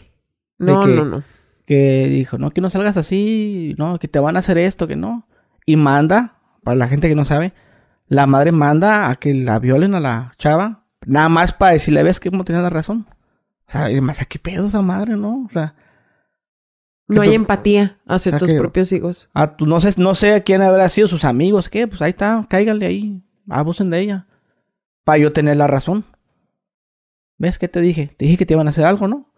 No, 0.57 0.79
que- 0.81 0.87
no, 0.95 1.05
no. 1.05 1.23
Que 1.65 2.07
dijo, 2.07 2.37
no, 2.37 2.51
que 2.51 2.61
no 2.61 2.69
salgas 2.69 2.95
así, 2.95 3.75
no, 3.77 3.99
que 3.99 4.07
te 4.07 4.19
van 4.19 4.37
a 4.37 4.39
hacer 4.39 4.57
esto, 4.57 4.87
que 4.87 4.95
no. 4.95 5.27
Y 5.65 5.75
manda, 5.75 6.35
para 6.63 6.75
la 6.77 6.87
gente 6.87 7.09
que 7.09 7.15
no 7.15 7.25
sabe, 7.25 7.53
la 8.07 8.25
madre 8.25 8.53
manda 8.53 9.09
a 9.09 9.15
que 9.17 9.33
la 9.33 9.59
violen 9.59 9.93
a 9.93 9.99
la 9.99 10.31
chava, 10.37 10.85
nada 11.05 11.27
más 11.27 11.51
para 11.51 11.73
decirle, 11.73 12.03
ves 12.03 12.21
que 12.21 12.29
como 12.31 12.45
tenía 12.45 12.61
la 12.61 12.69
razón. 12.69 13.05
O 13.67 13.71
sea, 13.71 14.01
más, 14.01 14.21
¿a 14.21 14.25
qué 14.25 14.39
pedo 14.39 14.67
esa 14.67 14.81
madre, 14.81 15.15
no? 15.17 15.43
O 15.45 15.49
sea, 15.49 15.75
No 17.09 17.21
hay 17.21 17.29
tú- 17.29 17.35
empatía 17.35 17.97
hacia 18.05 18.29
o 18.29 18.33
sea 18.33 18.39
tus 18.39 18.51
que- 18.51 18.57
propios 18.57 18.91
hijos. 18.91 19.29
a 19.33 19.55
tu- 19.55 19.65
no 19.65 19.79
sé, 19.79 19.89
no 20.01 20.15
sé 20.15 20.35
a 20.35 20.41
quién 20.43 20.61
habrá 20.61 20.87
sido 20.89 21.07
sus 21.07 21.25
amigos, 21.25 21.69
¿qué? 21.69 21.87
Pues 21.87 22.01
ahí 22.01 22.11
está, 22.11 22.45
cáiganle 22.49 22.85
ahí, 22.85 23.23
abusen 23.49 23.89
de 23.89 23.99
ella. 23.99 24.27
Para 25.03 25.19
yo 25.19 25.31
tener 25.33 25.57
la 25.57 25.67
razón. 25.67 26.05
¿Ves 27.37 27.59
qué 27.59 27.67
te 27.67 27.79
dije? 27.81 28.07
Te 28.17 28.25
dije 28.25 28.37
que 28.37 28.45
te 28.45 28.53
iban 28.55 28.67
a 28.67 28.71
hacer 28.71 28.83
algo, 28.85 29.07
¿no? 29.07 29.31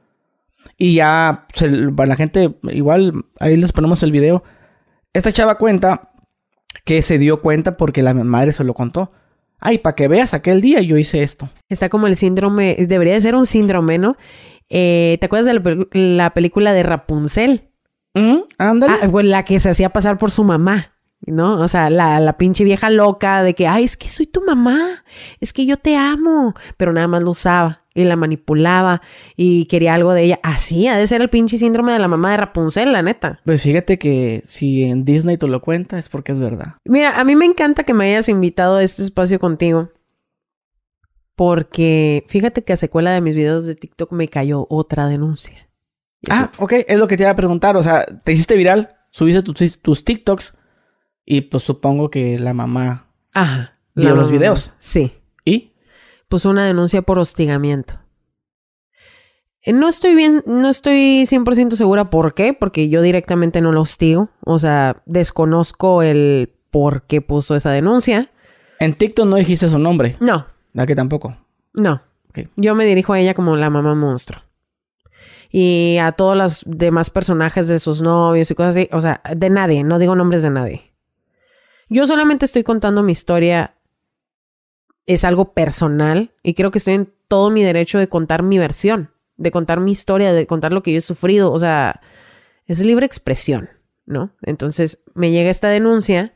Y 0.78 0.96
ya, 0.96 1.46
se- 1.54 1.90
para 1.92 2.08
la 2.08 2.16
gente, 2.16 2.58
igual, 2.64 3.26
ahí 3.40 3.56
les 3.56 3.72
ponemos 3.72 4.02
el 4.04 4.12
video. 4.12 4.44
Esta 5.14 5.32
chava 5.32 5.58
cuenta 5.58 6.12
que 6.86 7.02
se 7.02 7.18
dio 7.18 7.42
cuenta 7.42 7.78
porque 7.78 8.04
la 8.04 8.14
madre 8.14 8.54
se 8.54 8.64
lo 8.64 8.74
contó. 8.74 9.12
Ay, 9.60 9.78
para 9.80 9.96
que 9.96 10.08
veas, 10.08 10.34
aquel 10.34 10.62
día 10.62 10.82
yo 10.82 10.98
hice 10.98 11.24
esto. 11.24 11.50
Está 11.68 11.90
como 11.90 12.08
el 12.08 12.16
síndrome, 12.16 12.76
debería 12.88 13.14
de 13.14 13.22
ser 13.22 13.36
un 13.36 13.46
síndrome, 13.46 13.98
¿no? 13.98 14.16
Eh, 14.70 15.18
¿Te 15.20 15.26
acuerdas 15.26 15.54
de 15.54 15.88
la, 15.92 16.34
película 16.34 16.74
de 16.74 16.84
Rapunzel? 16.84 17.70
Ujú, 18.16 18.48
Ándale. 18.58 18.94
Ah, 19.02 19.08
pues 19.10 19.26
la 19.26 19.44
que 19.44 19.60
se 19.60 19.70
hacía 19.70 19.90
pasar 19.90 20.18
por 20.18 20.32
su 20.32 20.44
mamá, 20.44 20.94
¿no? 21.22 21.60
O 21.60 21.68
sea, 21.68 21.90
la, 21.90 22.20
la 22.20 22.38
pinche 22.38 22.64
vieja 22.64 22.90
loca 22.90 23.44
de 23.44 23.54
que, 23.54 23.68
ay, 23.68 23.84
es 23.84 23.98
que 23.98 24.08
soy 24.08 24.28
tu 24.28 24.44
mamá, 24.44 25.04
es 25.40 25.54
que 25.54 25.66
yo 25.66 25.78
te 25.78 25.96
amo, 25.96 26.54
pero 26.78 26.94
nada 26.94 27.08
más 27.08 27.22
lo 27.22 27.32
usaba 27.32 27.84
y 28.00 28.06
la 28.06 28.16
manipulaba 28.16 29.02
y 29.36 29.66
quería 29.66 29.94
algo 29.94 30.14
de 30.14 30.24
ella. 30.24 30.40
Así, 30.44 30.88
ha 30.88 30.98
de 30.98 31.06
ser 31.08 31.22
el 31.22 31.30
pinche 31.30 31.58
síndrome 31.58 31.92
de 31.94 32.00
la 32.00 32.08
mamá 32.08 32.32
de 32.32 32.38
Rapunzel, 32.38 32.92
la 32.94 33.02
neta. 33.02 33.40
Pues 33.46 33.62
fíjate 33.64 33.98
que 34.00 34.42
si 34.46 34.84
en 34.84 35.06
Disney 35.06 35.38
te 35.38 35.48
lo 35.48 35.62
cuenta 35.62 35.98
es 35.98 36.10
porque 36.10 36.32
es 36.32 36.40
verdad. 36.40 36.76
Mira, 36.86 37.20
a 37.20 37.24
mí 37.24 37.36
me 37.36 37.46
encanta 37.46 37.84
que 37.84 37.94
me 37.94 38.06
hayas 38.12 38.30
invitado 38.30 38.78
a 38.78 38.84
este 38.84 39.04
espacio 39.04 39.40
contigo. 39.40 39.90
Porque 41.36 42.26
fíjate 42.28 42.64
que 42.64 42.74
a 42.74 42.78
secuela 42.78 43.12
de 43.12 43.22
mis 43.22 43.36
videos 43.36 43.66
de 43.66 43.76
TikTok 43.76 44.12
me 44.12 44.28
cayó 44.28 44.68
otra 44.70 45.08
denuncia. 45.08 45.70
Eso- 46.22 46.34
Ah, 46.34 46.52
ok, 46.58 46.74
es 46.88 47.00
lo 47.00 47.08
que 47.08 47.16
te 47.16 47.24
iba 47.24 47.30
a 47.32 47.36
preguntar. 47.36 47.78
O 47.78 47.84
sea, 47.84 48.06
te 48.06 48.34
hiciste 48.34 48.56
viral, 48.56 48.90
subiste 49.12 49.42
tus, 49.42 49.80
tus 49.80 50.04
TikToks 50.04 50.54
y 51.26 51.42
pues 51.42 51.64
supongo 51.64 52.10
que 52.10 52.38
la 52.40 52.54
mamá. 52.54 53.08
Ajá. 53.34 53.74
¿Vio 53.96 54.10
la 54.10 54.16
los 54.16 54.26
mamá. 54.26 54.38
videos? 54.38 54.74
Sí. 54.80 55.14
Puso 56.30 56.50
una 56.50 56.66
denuncia 56.66 57.02
por 57.02 57.20
hostigamiento. 57.20 57.96
Eh, 59.62 59.74
No 59.74 59.90
estoy 59.90 60.16
bien, 60.16 60.44
no 60.46 60.70
estoy 60.70 61.26
100% 61.26 61.72
segura 61.72 62.10
por 62.10 62.34
qué, 62.34 62.54
porque 62.54 62.88
yo 62.90 63.02
directamente 63.02 63.60
no 63.62 63.72
lo 63.72 63.82
hostigo. 63.82 64.30
O 64.46 64.58
sea, 64.60 65.02
desconozco 65.06 66.02
el 66.04 66.54
por 66.72 67.04
qué 67.04 67.20
puso 67.22 67.56
esa 67.56 67.72
denuncia. 67.72 68.32
En 68.80 68.94
TikTok 68.94 69.26
no 69.28 69.36
dijiste 69.36 69.68
su 69.68 69.80
nombre. 69.80 70.16
No, 70.22 70.46
¿La 70.74 70.86
que 70.86 70.96
tampoco? 70.96 71.36
no. 71.74 72.02
Yo 72.56 72.74
me 72.74 72.86
dirijo 72.86 73.12
a 73.12 73.20
ella 73.20 73.34
como 73.34 73.58
la 73.58 73.70
mamá 73.70 73.96
monstruo. 73.96 74.42
Y 75.52 75.98
a 76.00 76.14
todos 76.14 76.38
los 76.38 76.64
demás 76.66 77.10
personajes 77.10 77.68
de 77.68 77.80
sus 77.80 78.02
novios 78.02 78.50
y 78.50 78.56
cosas 78.56 78.78
así. 78.78 78.88
O 78.94 79.02
sea, 79.02 79.22
de 79.36 79.50
nadie, 79.50 79.84
no 79.84 80.00
digo 80.00 80.16
nombres 80.16 80.42
de 80.44 80.50
nadie. 80.52 80.94
Yo 81.90 82.06
solamente 82.08 82.46
estoy 82.46 82.64
contando 82.64 83.04
mi 83.04 83.12
historia. 83.12 83.74
Es 85.10 85.24
algo 85.24 85.54
personal. 85.54 86.36
Y 86.44 86.54
creo 86.54 86.70
que 86.70 86.78
estoy 86.78 86.94
en 86.94 87.12
todo 87.28 87.50
mi 87.50 87.64
derecho 87.64 87.98
de 87.98 88.08
contar 88.08 88.44
mi 88.44 88.60
versión. 88.60 89.10
De 89.38 89.50
contar 89.50 89.80
mi 89.80 89.92
historia, 89.92 90.34
de 90.34 90.46
contar 90.46 90.72
lo 90.72 90.84
que 90.84 90.92
yo 90.92 91.00
he 91.00 91.02
sufrido. 91.02 91.52
O 91.52 91.58
sea, 91.58 92.00
es 92.68 92.80
libre 92.82 93.08
expresión, 93.08 93.70
¿no? 94.06 94.36
Entonces 94.44 95.04
me 95.16 95.32
llega 95.32 95.50
esta 95.50 95.70
denuncia. 95.70 96.36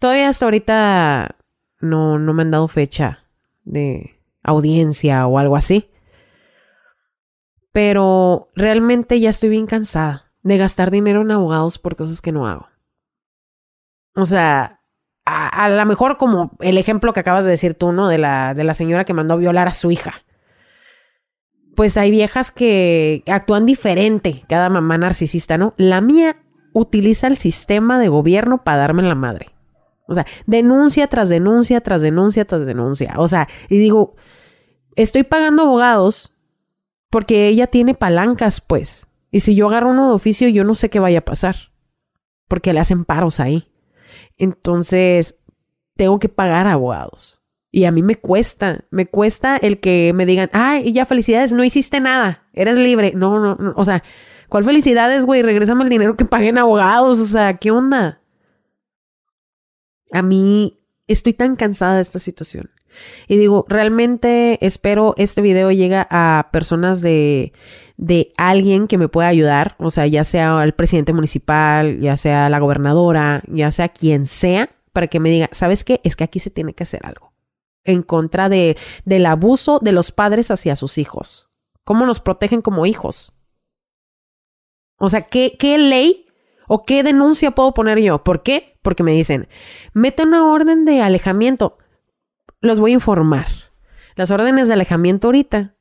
Todavía 0.00 0.28
hasta 0.28 0.46
ahorita 0.46 1.36
no, 1.80 2.18
no 2.18 2.34
me 2.34 2.42
han 2.42 2.50
dado 2.50 2.66
fecha 2.66 3.24
de 3.62 4.20
audiencia 4.42 5.24
o 5.28 5.38
algo 5.38 5.54
así. 5.54 5.88
Pero 7.70 8.48
realmente 8.56 9.20
ya 9.20 9.30
estoy 9.30 9.50
bien 9.50 9.66
cansada 9.66 10.32
de 10.42 10.58
gastar 10.58 10.90
dinero 10.90 11.20
en 11.20 11.30
abogados 11.30 11.78
por 11.78 11.94
cosas 11.94 12.20
que 12.20 12.32
no 12.32 12.48
hago. 12.48 12.66
O 14.16 14.24
sea, 14.24 14.77
a, 15.28 15.68
lo 15.68 15.86
mejor 15.86 16.16
como 16.16 16.52
el 16.60 16.78
ejemplo 16.78 17.12
que 17.12 17.20
acabas 17.20 17.44
de 17.44 17.50
decir 17.50 17.74
tú, 17.74 17.92
¿no? 17.92 18.08
De 18.08 18.18
la, 18.18 18.54
de 18.54 18.64
la 18.64 18.74
señora 18.74 19.04
que 19.04 19.14
mandó 19.14 19.36
violar 19.36 19.68
a 19.68 19.72
su 19.72 19.90
hija. 19.90 20.22
Pues 21.76 21.96
hay 21.96 22.10
viejas 22.10 22.50
que 22.50 23.22
actúan 23.26 23.66
diferente, 23.66 24.42
cada 24.48 24.68
mamá 24.68 24.98
narcisista, 24.98 25.58
¿no? 25.58 25.74
La 25.76 26.00
mía 26.00 26.36
utiliza 26.72 27.26
el 27.26 27.36
sistema 27.36 27.98
de 27.98 28.08
gobierno 28.08 28.64
para 28.64 28.78
darme 28.78 29.02
la 29.02 29.14
madre. 29.14 29.50
O 30.06 30.14
sea, 30.14 30.26
denuncia 30.46 31.06
tras 31.06 31.28
denuncia, 31.28 31.80
tras 31.82 32.00
denuncia, 32.00 32.44
tras 32.46 32.64
denuncia. 32.64 33.14
O 33.18 33.28
sea, 33.28 33.46
y 33.68 33.78
digo, 33.78 34.16
estoy 34.96 35.22
pagando 35.22 35.64
abogados 35.64 36.34
porque 37.10 37.48
ella 37.48 37.66
tiene 37.66 37.94
palancas, 37.94 38.60
pues. 38.60 39.06
Y 39.30 39.40
si 39.40 39.54
yo 39.54 39.68
agarro 39.68 39.90
uno 39.90 40.08
de 40.08 40.14
oficio, 40.14 40.48
yo 40.48 40.64
no 40.64 40.74
sé 40.74 40.88
qué 40.88 40.98
vaya 40.98 41.18
a 41.18 41.24
pasar. 41.24 41.56
Porque 42.48 42.72
le 42.72 42.80
hacen 42.80 43.04
paros 43.04 43.40
ahí. 43.40 43.68
Entonces, 44.38 45.36
tengo 45.96 46.18
que 46.18 46.28
pagar 46.28 46.66
abogados. 46.66 47.42
Y 47.70 47.84
a 47.84 47.92
mí 47.92 48.02
me 48.02 48.16
cuesta, 48.16 48.84
me 48.90 49.06
cuesta 49.06 49.56
el 49.56 49.78
que 49.78 50.12
me 50.14 50.24
digan, 50.24 50.48
ay, 50.52 50.92
ya 50.92 51.04
felicidades, 51.04 51.52
no 51.52 51.64
hiciste 51.64 52.00
nada, 52.00 52.46
eres 52.54 52.76
libre. 52.76 53.12
No, 53.14 53.38
no, 53.38 53.56
no. 53.56 53.74
O 53.76 53.84
sea, 53.84 54.02
¿cuál 54.48 54.64
felicidades, 54.64 55.26
güey? 55.26 55.42
Regrésame 55.42 55.84
el 55.84 55.90
dinero 55.90 56.16
que 56.16 56.24
pagué 56.24 56.48
en 56.48 56.58
abogados. 56.58 57.20
O 57.20 57.24
sea, 57.26 57.58
¿qué 57.58 57.70
onda? 57.70 58.22
A 60.12 60.22
mí 60.22 60.80
estoy 61.08 61.34
tan 61.34 61.56
cansada 61.56 61.96
de 61.96 62.02
esta 62.02 62.18
situación. 62.18 62.70
Y 63.26 63.36
digo, 63.36 63.66
realmente 63.68 64.64
espero 64.66 65.14
este 65.18 65.42
video 65.42 65.70
llegue 65.70 66.06
a 66.08 66.48
personas 66.52 67.02
de, 67.02 67.52
de 67.98 68.32
alguien 68.36 68.86
que 68.86 68.96
me 68.96 69.08
pueda 69.08 69.28
ayudar, 69.28 69.74
o 69.78 69.90
sea, 69.90 70.06
ya 70.06 70.22
sea 70.22 70.62
el 70.62 70.72
presidente 70.72 71.12
municipal, 71.12 71.98
ya 71.98 72.16
sea 72.16 72.48
la 72.48 72.60
gobernadora, 72.60 73.42
ya 73.48 73.72
sea 73.72 73.88
quien 73.88 74.24
sea, 74.24 74.70
para 74.92 75.08
que 75.08 75.20
me 75.20 75.30
diga, 75.30 75.48
¿sabes 75.52 75.84
qué? 75.84 76.00
Es 76.04 76.14
que 76.14 76.24
aquí 76.24 76.38
se 76.38 76.50
tiene 76.50 76.74
que 76.74 76.84
hacer 76.84 77.04
algo 77.04 77.32
en 77.84 78.02
contra 78.02 78.48
de, 78.48 78.76
del 79.04 79.26
abuso 79.26 79.80
de 79.80 79.92
los 79.92 80.12
padres 80.12 80.50
hacia 80.50 80.76
sus 80.76 80.96
hijos. 80.98 81.50
¿Cómo 81.84 82.06
nos 82.06 82.20
protegen 82.20 82.62
como 82.62 82.86
hijos? 82.86 83.34
O 84.98 85.08
sea, 85.08 85.22
¿qué, 85.22 85.56
qué 85.58 85.76
ley 85.78 86.26
o 86.68 86.84
qué 86.84 87.02
denuncia 87.02 87.50
puedo 87.50 87.74
poner 87.74 87.98
yo? 87.98 88.22
¿Por 88.22 88.42
qué? 88.42 88.78
Porque 88.82 89.02
me 89.02 89.12
dicen, 89.12 89.48
mete 89.92 90.22
una 90.22 90.46
orden 90.46 90.84
de 90.84 91.02
alejamiento. 91.02 91.78
Los 92.60 92.78
voy 92.78 92.92
a 92.92 92.94
informar. 92.94 93.48
Las 94.14 94.30
órdenes 94.30 94.68
de 94.68 94.74
alejamiento 94.74 95.28
ahorita 95.28 95.77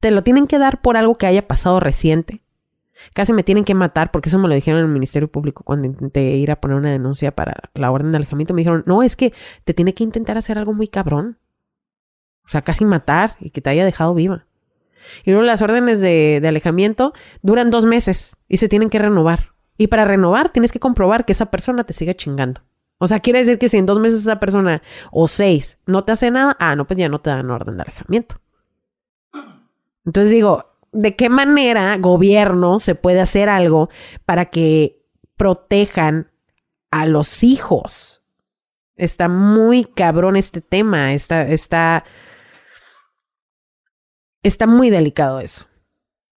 te 0.00 0.10
lo 0.10 0.22
tienen 0.22 0.46
que 0.46 0.58
dar 0.58 0.80
por 0.80 0.96
algo 0.96 1.16
que 1.18 1.26
haya 1.26 1.46
pasado 1.46 1.78
reciente. 1.78 2.42
Casi 3.14 3.32
me 3.32 3.42
tienen 3.42 3.64
que 3.64 3.74
matar 3.74 4.10
porque 4.10 4.28
eso 4.28 4.38
me 4.38 4.48
lo 4.48 4.54
dijeron 4.54 4.80
en 4.80 4.86
el 4.86 4.92
Ministerio 4.92 5.30
Público 5.30 5.62
cuando 5.64 5.86
intenté 5.86 6.22
ir 6.22 6.50
a 6.50 6.60
poner 6.60 6.76
una 6.76 6.90
denuncia 6.90 7.34
para 7.34 7.54
la 7.74 7.90
orden 7.90 8.10
de 8.10 8.16
alejamiento. 8.16 8.52
Me 8.52 8.60
dijeron, 8.60 8.82
no, 8.86 9.02
es 9.02 9.16
que 9.16 9.32
te 9.64 9.72
tiene 9.72 9.94
que 9.94 10.04
intentar 10.04 10.36
hacer 10.36 10.58
algo 10.58 10.74
muy 10.74 10.88
cabrón. 10.88 11.38
O 12.44 12.48
sea, 12.48 12.62
casi 12.62 12.84
matar 12.84 13.36
y 13.40 13.50
que 13.50 13.60
te 13.60 13.70
haya 13.70 13.84
dejado 13.84 14.14
viva. 14.14 14.46
Y 15.24 15.30
luego 15.30 15.46
las 15.46 15.62
órdenes 15.62 16.00
de, 16.00 16.40
de 16.42 16.48
alejamiento 16.48 17.14
duran 17.42 17.70
dos 17.70 17.86
meses 17.86 18.36
y 18.48 18.58
se 18.58 18.68
tienen 18.68 18.90
que 18.90 18.98
renovar. 18.98 19.54
Y 19.78 19.86
para 19.86 20.04
renovar 20.04 20.50
tienes 20.50 20.72
que 20.72 20.80
comprobar 20.80 21.24
que 21.24 21.32
esa 21.32 21.46
persona 21.46 21.84
te 21.84 21.94
siga 21.94 22.12
chingando. 22.12 22.60
O 22.98 23.06
sea, 23.06 23.20
quiere 23.20 23.38
decir 23.38 23.58
que 23.58 23.70
si 23.70 23.78
en 23.78 23.86
dos 23.86 23.98
meses 23.98 24.20
esa 24.20 24.40
persona 24.40 24.82
o 25.10 25.26
seis 25.26 25.78
no 25.86 26.04
te 26.04 26.12
hace 26.12 26.30
nada, 26.30 26.54
ah, 26.60 26.76
no, 26.76 26.86
pues 26.86 26.98
ya 26.98 27.08
no 27.08 27.20
te 27.20 27.30
dan 27.30 27.50
orden 27.50 27.76
de 27.76 27.82
alejamiento. 27.82 28.39
Entonces 30.04 30.30
digo, 30.32 30.66
¿de 30.92 31.14
qué 31.16 31.28
manera 31.28 31.96
gobierno 31.98 32.80
se 32.80 32.94
puede 32.94 33.20
hacer 33.20 33.48
algo 33.48 33.90
para 34.24 34.46
que 34.46 35.02
protejan 35.36 36.30
a 36.90 37.06
los 37.06 37.42
hijos? 37.44 38.22
Está 38.96 39.28
muy 39.28 39.84
cabrón 39.84 40.36
este 40.36 40.60
tema, 40.60 41.14
está, 41.14 41.42
está, 41.48 42.04
está 44.42 44.66
muy 44.66 44.90
delicado 44.90 45.40
eso. 45.40 45.66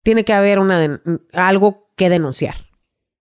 Tiene 0.02 0.24
que 0.24 0.32
haber 0.32 0.58
una 0.58 1.00
algo 1.32 1.88
que 1.96 2.08
denunciar. 2.10 2.56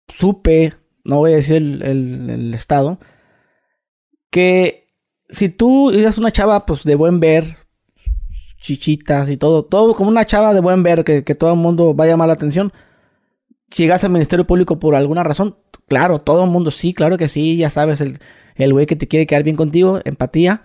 supe, 0.09 0.74
no 1.05 1.18
voy 1.18 1.32
a 1.32 1.37
decir 1.37 1.57
el, 1.57 1.82
el- 1.82 2.30
el 2.30 2.55
estado, 2.55 2.99
que 4.30 4.93
si 5.28 5.49
tú 5.49 5.91
eres 5.91 6.18
una 6.18 6.30
chava, 6.30 6.66
pues 6.66 6.85
de 6.85 6.95
buen 6.95 7.20
ver, 7.20 7.57
chichitas 8.64 9.28
y 9.30 9.36
todo, 9.36 9.64
todo 9.64 9.94
como 9.94 10.08
una 10.10 10.24
chava 10.24 10.54
de 10.54 10.60
buen 10.60 10.82
ver, 10.82 11.04
que, 11.04 11.22
que 11.22 11.34
todo 11.34 11.52
el 11.52 11.58
mundo 11.58 11.94
va 11.94 12.04
a 12.04 12.06
llamar 12.08 12.28
la 12.28 12.34
atención, 12.34 12.72
si 13.70 13.82
llegas 13.82 14.04
al 14.04 14.10
Ministerio 14.10 14.46
Público 14.46 14.78
por 14.78 14.94
alguna 14.94 15.22
razón, 15.22 15.56
claro, 15.86 16.20
todo 16.20 16.44
el 16.44 16.50
mundo 16.50 16.70
sí, 16.70 16.94
claro 16.94 17.18
que 17.18 17.28
sí, 17.28 17.56
ya 17.56 17.70
sabes, 17.70 18.00
el 18.00 18.18
el 18.56 18.72
güey 18.72 18.86
que 18.86 18.96
te 18.96 19.08
quiere 19.08 19.26
quedar 19.26 19.42
bien 19.42 19.56
contigo, 19.56 20.00
empatía, 20.04 20.62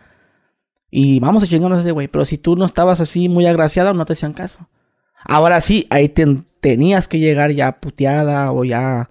y 0.91 1.19
vamos 1.19 1.43
a 1.43 1.47
chingarnos 1.47 1.79
a 1.79 1.81
ese 1.81 1.91
güey, 1.91 2.07
pero 2.07 2.23
si 2.23 2.37
tú 2.37 2.55
no 2.55 2.65
estabas 2.65 3.01
así 3.01 3.27
muy 3.29 3.45
agraciada, 3.47 3.93
no 3.93 4.05
te 4.05 4.13
hacían 4.13 4.33
caso. 4.33 4.69
Ahora 5.25 5.59
sí, 5.59 5.87
ahí 5.89 6.07
te- 6.09 6.43
tenías 6.61 7.07
que 7.07 7.19
llegar 7.19 7.51
ya 7.51 7.79
puteada 7.79 8.51
o 8.51 8.63
ya... 8.63 9.09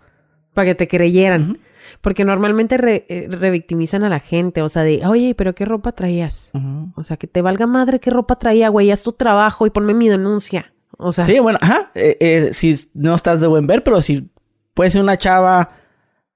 Para 0.54 0.66
que 0.66 0.74
te 0.74 0.88
creyeran. 0.88 1.58
Porque 2.00 2.24
normalmente 2.24 2.76
re- 2.76 3.04
eh, 3.08 3.28
revictimizan 3.30 4.04
a 4.04 4.08
la 4.08 4.20
gente. 4.20 4.62
O 4.62 4.68
sea, 4.68 4.82
de, 4.82 5.06
oye, 5.06 5.34
pero 5.34 5.54
¿qué 5.54 5.64
ropa 5.64 5.92
traías? 5.92 6.50
O 6.94 7.02
sea, 7.02 7.16
que 7.16 7.26
te 7.26 7.42
valga 7.42 7.66
madre 7.66 8.00
qué 8.00 8.10
ropa 8.10 8.38
traía, 8.38 8.68
güey. 8.68 8.90
Haz 8.90 9.02
tu 9.02 9.12
trabajo 9.12 9.66
y 9.66 9.70
ponme 9.70 9.94
mi 9.94 10.08
denuncia. 10.08 10.72
O 10.96 11.12
sea, 11.12 11.24
Sí, 11.24 11.38
bueno, 11.38 11.58
ajá. 11.62 11.90
eh, 11.94 12.16
eh, 12.20 12.48
si 12.52 12.74
no 12.94 13.14
estás 13.14 13.40
de 13.40 13.46
buen 13.46 13.66
ver, 13.66 13.84
pero 13.84 14.00
si 14.02 14.28
puede 14.74 14.90
ser 14.90 15.00
una 15.02 15.16
chava 15.16 15.70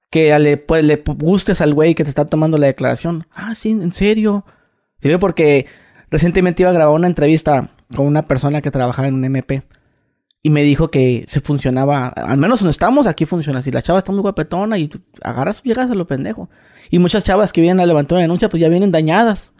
que 0.09 0.37
le, 0.39 0.57
pues, 0.57 0.83
le 0.83 1.03
gustes 1.17 1.59
al 1.59 1.73
güey 1.73 1.95
que 1.95 2.03
te 2.03 2.09
está 2.09 2.25
tomando 2.25 2.57
la 2.57 2.67
declaración. 2.67 3.25
Ah, 3.33 3.55
sí, 3.55 3.71
en 3.71 3.91
serio. 3.91 4.45
Sí, 4.99 5.09
porque 5.19 5.65
recientemente 6.11 6.63
iba 6.63 6.69
a 6.69 6.73
grabar 6.73 6.95
una 6.95 7.07
entrevista 7.07 7.71
con 7.95 8.05
una 8.05 8.27
persona 8.27 8.61
que 8.61 8.71
trabajaba 8.71 9.07
en 9.07 9.15
un 9.15 9.25
MP. 9.25 9.63
Y 10.45 10.49
me 10.49 10.61
dijo 10.61 10.91
que 10.91 11.23
se 11.25 11.39
funcionaba, 11.39 12.09
al 12.09 12.37
menos 12.37 12.59
donde 12.59 12.71
estamos, 12.71 13.07
aquí 13.07 13.25
funciona. 13.25 13.61
Si 13.61 13.71
la 13.71 13.81
chava 13.81 13.99
está 13.99 14.11
muy 14.11 14.21
guapetona 14.21 14.77
y 14.77 14.89
tú 14.89 14.99
agarras, 15.21 15.63
llegas 15.63 15.89
a 15.89 15.95
lo 15.95 16.05
pendejo. 16.05 16.49
Y 16.91 16.99
muchas 16.99 17.23
chavas 17.23 17.53
que 17.53 17.61
vienen 17.61 17.79
a 17.79 17.85
levantar 17.85 18.17
una 18.17 18.23
denuncia, 18.23 18.49
pues 18.49 18.59
ya 18.59 18.67
vienen 18.67 18.91
dañadas. 18.91 19.53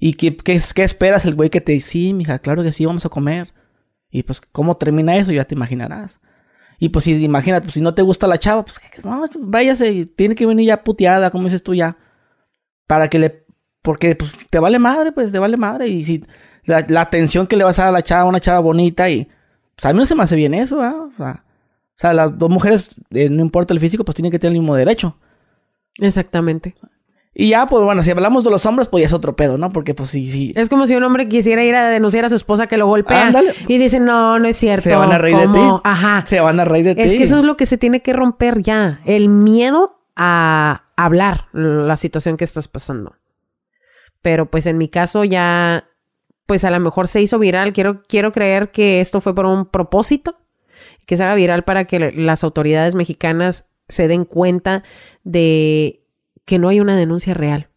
¿Y 0.00 0.14
qué, 0.14 0.36
qué, 0.36 0.60
esperas 0.82 1.26
el 1.26 1.36
güey 1.36 1.48
que 1.48 1.60
te 1.60 1.70
dice, 1.70 1.90
sí, 1.90 2.12
mija, 2.12 2.40
claro 2.40 2.64
que 2.64 2.72
sí, 2.72 2.84
vamos 2.84 3.06
a 3.06 3.08
comer? 3.08 3.54
Y 4.10 4.24
pues, 4.24 4.40
¿cómo 4.40 4.76
termina 4.76 5.16
eso? 5.16 5.30
Ya 5.30 5.44
te 5.44 5.54
imaginarás. 5.54 6.20
Y 6.80 6.88
pues, 6.88 7.04
si 7.04 7.12
imagínate, 7.24 7.62
pues, 7.62 7.74
si 7.74 7.80
no 7.80 7.94
te 7.94 8.02
gusta 8.02 8.26
la 8.26 8.38
chava, 8.38 8.64
pues, 8.64 9.04
no, 9.04 9.24
váyase, 9.42 9.92
y 9.92 10.06
tiene 10.06 10.34
que 10.34 10.44
venir 10.44 10.66
ya 10.66 10.82
puteada, 10.82 11.30
como 11.30 11.44
dices 11.44 11.62
tú 11.62 11.72
ya. 11.72 11.96
Para 12.88 13.08
que 13.08 13.20
le. 13.20 13.46
Porque, 13.80 14.16
pues, 14.16 14.32
te 14.50 14.58
vale 14.58 14.80
madre, 14.80 15.12
pues, 15.12 15.30
te 15.30 15.38
vale 15.38 15.56
madre. 15.56 15.86
Y 15.86 16.02
si 16.04 16.24
la, 16.64 16.84
la 16.88 17.02
atención 17.02 17.46
que 17.46 17.56
le 17.56 17.64
vas 17.64 17.78
a 17.78 17.82
dar 17.82 17.90
a 17.90 17.92
la 17.92 18.02
chava, 18.02 18.24
una 18.24 18.40
chava 18.40 18.58
bonita, 18.58 19.08
y. 19.08 19.28
Pues, 19.76 19.86
a 19.86 19.92
mí 19.92 19.98
no 19.98 20.06
se 20.06 20.14
me 20.14 20.22
hace 20.22 20.36
bien 20.36 20.54
eso, 20.54 20.82
¿ah? 20.82 21.08
O 21.12 21.16
sea, 21.16 21.44
o 21.44 21.98
sea, 21.98 22.12
las 22.12 22.36
dos 22.36 22.50
mujeres, 22.50 22.96
eh, 23.10 23.28
no 23.28 23.42
importa 23.42 23.72
el 23.72 23.80
físico, 23.80 24.04
pues 24.04 24.16
tienen 24.16 24.32
que 24.32 24.38
tener 24.38 24.54
el 24.54 24.60
mismo 24.60 24.74
derecho. 24.74 25.16
exactamente. 25.98 26.74
Y 27.36 27.48
ya, 27.48 27.66
pues 27.66 27.82
bueno, 27.82 28.00
si 28.04 28.12
hablamos 28.12 28.44
de 28.44 28.50
los 28.50 28.64
hombres, 28.64 28.86
pues 28.86 29.02
ya 29.02 29.06
es 29.06 29.12
otro 29.12 29.34
pedo, 29.34 29.58
¿no? 29.58 29.70
Porque, 29.70 29.92
pues, 29.92 30.10
sí, 30.10 30.30
sí. 30.30 30.52
Es 30.54 30.68
como 30.68 30.86
si 30.86 30.94
un 30.94 31.02
hombre 31.02 31.28
quisiera 31.28 31.64
ir 31.64 31.74
a 31.74 31.88
denunciar 31.88 32.24
a 32.24 32.28
su 32.28 32.36
esposa 32.36 32.68
que 32.68 32.76
lo 32.76 32.86
golpea. 32.86 33.26
Ándale. 33.26 33.52
Y 33.66 33.78
dice, 33.78 33.98
no, 33.98 34.38
no 34.38 34.46
es 34.46 34.56
cierto. 34.56 34.88
Se 34.88 34.94
van 34.94 35.10
a 35.10 35.18
reír 35.18 35.36
de 35.36 35.48
ti. 35.48 35.60
Ajá. 35.82 36.24
Se 36.26 36.38
van 36.38 36.60
a 36.60 36.64
reír 36.64 36.84
de 36.84 36.94
ti. 36.94 37.02
Es 37.02 37.12
que 37.12 37.24
eso 37.24 37.38
es 37.38 37.44
lo 37.44 37.56
que 37.56 37.66
se 37.66 37.76
tiene 37.76 38.02
que 38.02 38.12
romper 38.12 38.62
ya. 38.62 39.00
El 39.04 39.28
miedo 39.28 39.98
a 40.14 40.84
hablar 40.96 41.48
la 41.52 41.96
situación 41.96 42.36
que 42.36 42.44
estás 42.44 42.68
pasando. 42.68 43.16
Pero 44.22 44.48
pues 44.48 44.66
en 44.66 44.78
mi 44.78 44.88
caso 44.88 45.24
ya, 45.24 45.88
pues 46.46 46.64
a 46.64 46.70
lo 46.70 46.80
mejor 46.80 47.08
se 47.08 47.22
hizo 47.22 47.38
viral. 47.38 47.72
Quiero, 47.72 48.02
quiero 48.02 48.32
creer 48.32 48.70
que 48.70 49.00
esto 49.00 49.20
fue 49.20 49.34
por 49.34 49.46
un 49.46 49.66
propósito. 49.66 50.38
Que 51.06 51.16
se 51.16 51.24
haga 51.24 51.34
viral 51.34 51.64
para 51.64 51.84
que 51.84 52.12
las 52.12 52.44
autoridades 52.44 52.94
mexicanas 52.94 53.66
se 53.88 54.08
den 54.08 54.24
cuenta 54.24 54.82
de 55.22 56.04
que 56.44 56.58
no 56.58 56.68
hay 56.68 56.80
una 56.80 56.96
denuncia 56.96 57.34
real. 57.34 57.68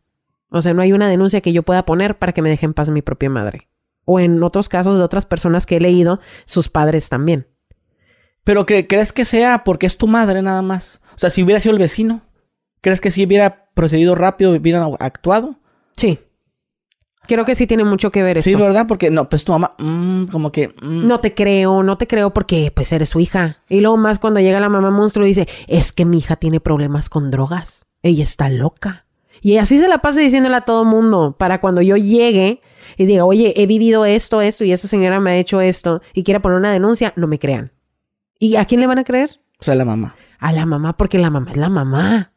O 0.49 0.61
sea, 0.61 0.73
no 0.73 0.81
hay 0.81 0.93
una 0.93 1.09
denuncia 1.09 1.41
que 1.41 1.53
yo 1.53 1.63
pueda 1.63 1.85
poner 1.85 2.17
para 2.17 2.31
que 2.31 2.41
me 2.41 2.49
deje 2.49 2.65
en 2.65 2.73
paz 2.73 2.89
mi 2.89 3.01
propia 3.01 3.29
madre. 3.29 3.69
O 4.05 4.19
en 4.19 4.41
otros 4.43 4.69
casos 4.69 4.97
de 4.97 5.03
otras 5.03 5.25
personas 5.25 5.65
que 5.65 5.77
he 5.77 5.81
leído, 5.81 6.19
sus 6.45 6.69
padres 6.69 7.09
también. 7.09 7.47
Pero 8.43 8.65
¿crees 8.65 9.11
que 9.11 9.25
sea 9.25 9.65
porque 9.65 9.85
es 9.85 9.97
tu 9.97 10.07
madre 10.07 10.41
nada 10.41 10.61
más? 10.61 11.01
O 11.15 11.19
sea, 11.19 11.29
si 11.29 11.43
hubiera 11.43 11.59
sido 11.59 11.73
el 11.73 11.79
vecino, 11.81 12.21
¿crees 12.79 13.01
que 13.01 13.11
si 13.11 13.25
hubiera 13.25 13.69
procedido 13.73 14.15
rápido, 14.15 14.51
hubieran 14.51 14.93
actuado? 14.99 15.59
Sí. 15.97 16.19
Creo 17.27 17.45
que 17.45 17.55
sí 17.55 17.67
tiene 17.67 17.83
mucho 17.83 18.11
que 18.11 18.23
ver 18.23 18.41
Sí, 18.41 18.51
eso. 18.51 18.59
¿verdad? 18.59 18.85
Porque 18.87 19.09
no, 19.09 19.29
pues 19.29 19.43
tu 19.43 19.51
mamá, 19.51 19.73
mm, 19.77 20.25
como 20.25 20.51
que... 20.51 20.69
mm. 20.81 21.07
No 21.07 21.19
te 21.19 21.33
creo, 21.33 21.83
no 21.83 21.97
te 21.97 22.07
creo 22.07 22.33
porque 22.33 22.71
pues 22.73 22.91
eres 22.91 23.09
su 23.09 23.19
hija. 23.19 23.57
Y 23.69 23.81
luego 23.81 23.97
más 23.97 24.19
cuando 24.19 24.39
llega 24.39 24.59
la 24.59 24.69
mamá 24.69 24.89
monstruo 24.91 25.25
y 25.25 25.29
dice, 25.29 25.47
es 25.67 25.91
que 25.91 26.05
mi 26.05 26.17
hija 26.19 26.35
tiene 26.37 26.59
problemas 26.59 27.09
con 27.09 27.29
drogas. 27.31 27.85
Ella 28.01 28.23
está 28.23 28.49
loca. 28.49 29.05
Y 29.41 29.57
así 29.57 29.77
se 29.77 29.87
la 29.87 29.99
pasa 29.99 30.19
diciéndole 30.19 30.55
a 30.55 30.61
todo 30.61 30.83
mundo 30.85 31.35
para 31.37 31.61
cuando 31.61 31.81
yo 31.81 31.95
llegue 31.97 32.61
y 32.97 33.05
diga, 33.05 33.25
oye, 33.25 33.53
he 33.57 33.67
vivido 33.67 34.05
esto, 34.05 34.41
esto 34.41 34.63
y 34.63 34.71
esta 34.71 34.87
señora 34.87 35.19
me 35.19 35.31
ha 35.31 35.37
hecho 35.37 35.61
esto 35.61 36.01
y 36.13 36.23
quiera 36.23 36.41
poner 36.41 36.57
una 36.57 36.71
denuncia, 36.71 37.13
no 37.15 37.27
me 37.27 37.37
crean. 37.37 37.71
¿Y 38.39 38.55
a 38.55 38.65
quién 38.65 38.81
le 38.81 38.87
van 38.87 38.99
a 38.99 39.03
creer? 39.03 39.39
O 39.59 39.63
sea, 39.63 39.75
la 39.75 39.85
mamá. 39.85 40.15
A 40.39 40.53
la 40.53 40.65
mamá 40.65 40.95
porque 40.97 41.17
la 41.17 41.29
mamá 41.29 41.51
es 41.51 41.57
la 41.57 41.69
mamá. 41.69 42.31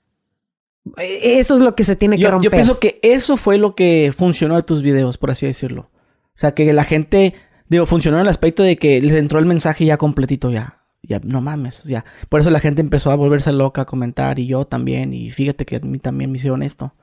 E- 0.99 1.39
Eso 1.41 1.55
es 1.55 1.61
lo 1.61 1.75
que 1.75 1.85
se 1.85 1.97
tiene 1.97 2.17
que 2.17 2.23
Yo, 2.23 2.31
romper. 2.31 2.45
yo 2.45 2.51
pienso 2.51 2.79
que 2.79 2.99
eso 3.03 3.37
fue 3.37 3.59
lo 3.59 3.75
que 3.75 4.13
funcionó 4.17 4.57
de 4.57 4.63
tus 4.63 4.83
videos, 4.83 5.19
por 5.19 5.31
así 5.31 5.47
decirlo. 5.47 5.91
O 6.27 6.39
sea, 6.41 6.53
que 6.53 6.73
la 6.73 6.85
gente, 6.85 7.35
digo, 7.69 7.87
funcionó 7.87 8.19
en 8.19 8.23
el 8.23 8.29
aspecto 8.29 8.63
de 8.63 8.77
que 8.77 9.01
les 9.01 9.15
entró 9.15 9.39
el 9.39 9.47
mensaje 9.47 9.85
ya 9.85 9.97
completito, 9.97 10.51
ya. 10.51 10.77
Ya, 11.03 11.19
no 11.25 11.41
mames, 11.41 11.83
ya. 11.85 12.05
Por 12.29 12.41
eso 12.41 12.51
la 12.51 12.61
gente 12.61 12.83
empezó 12.83 13.11
a 13.11 13.17
volverse 13.17 13.53
loca, 13.53 13.83
a 13.83 13.87
comentar, 13.87 14.39
y 14.39 14.47
yo 14.47 14.67
también, 14.67 15.13
y 15.15 15.31
fíjate 15.31 15.65
que 15.65 15.77
a 15.77 15.81
mí 15.81 15.99
también 15.99 16.31
me 16.31 16.37
hicieron 16.37 16.63
esto. 16.63 16.95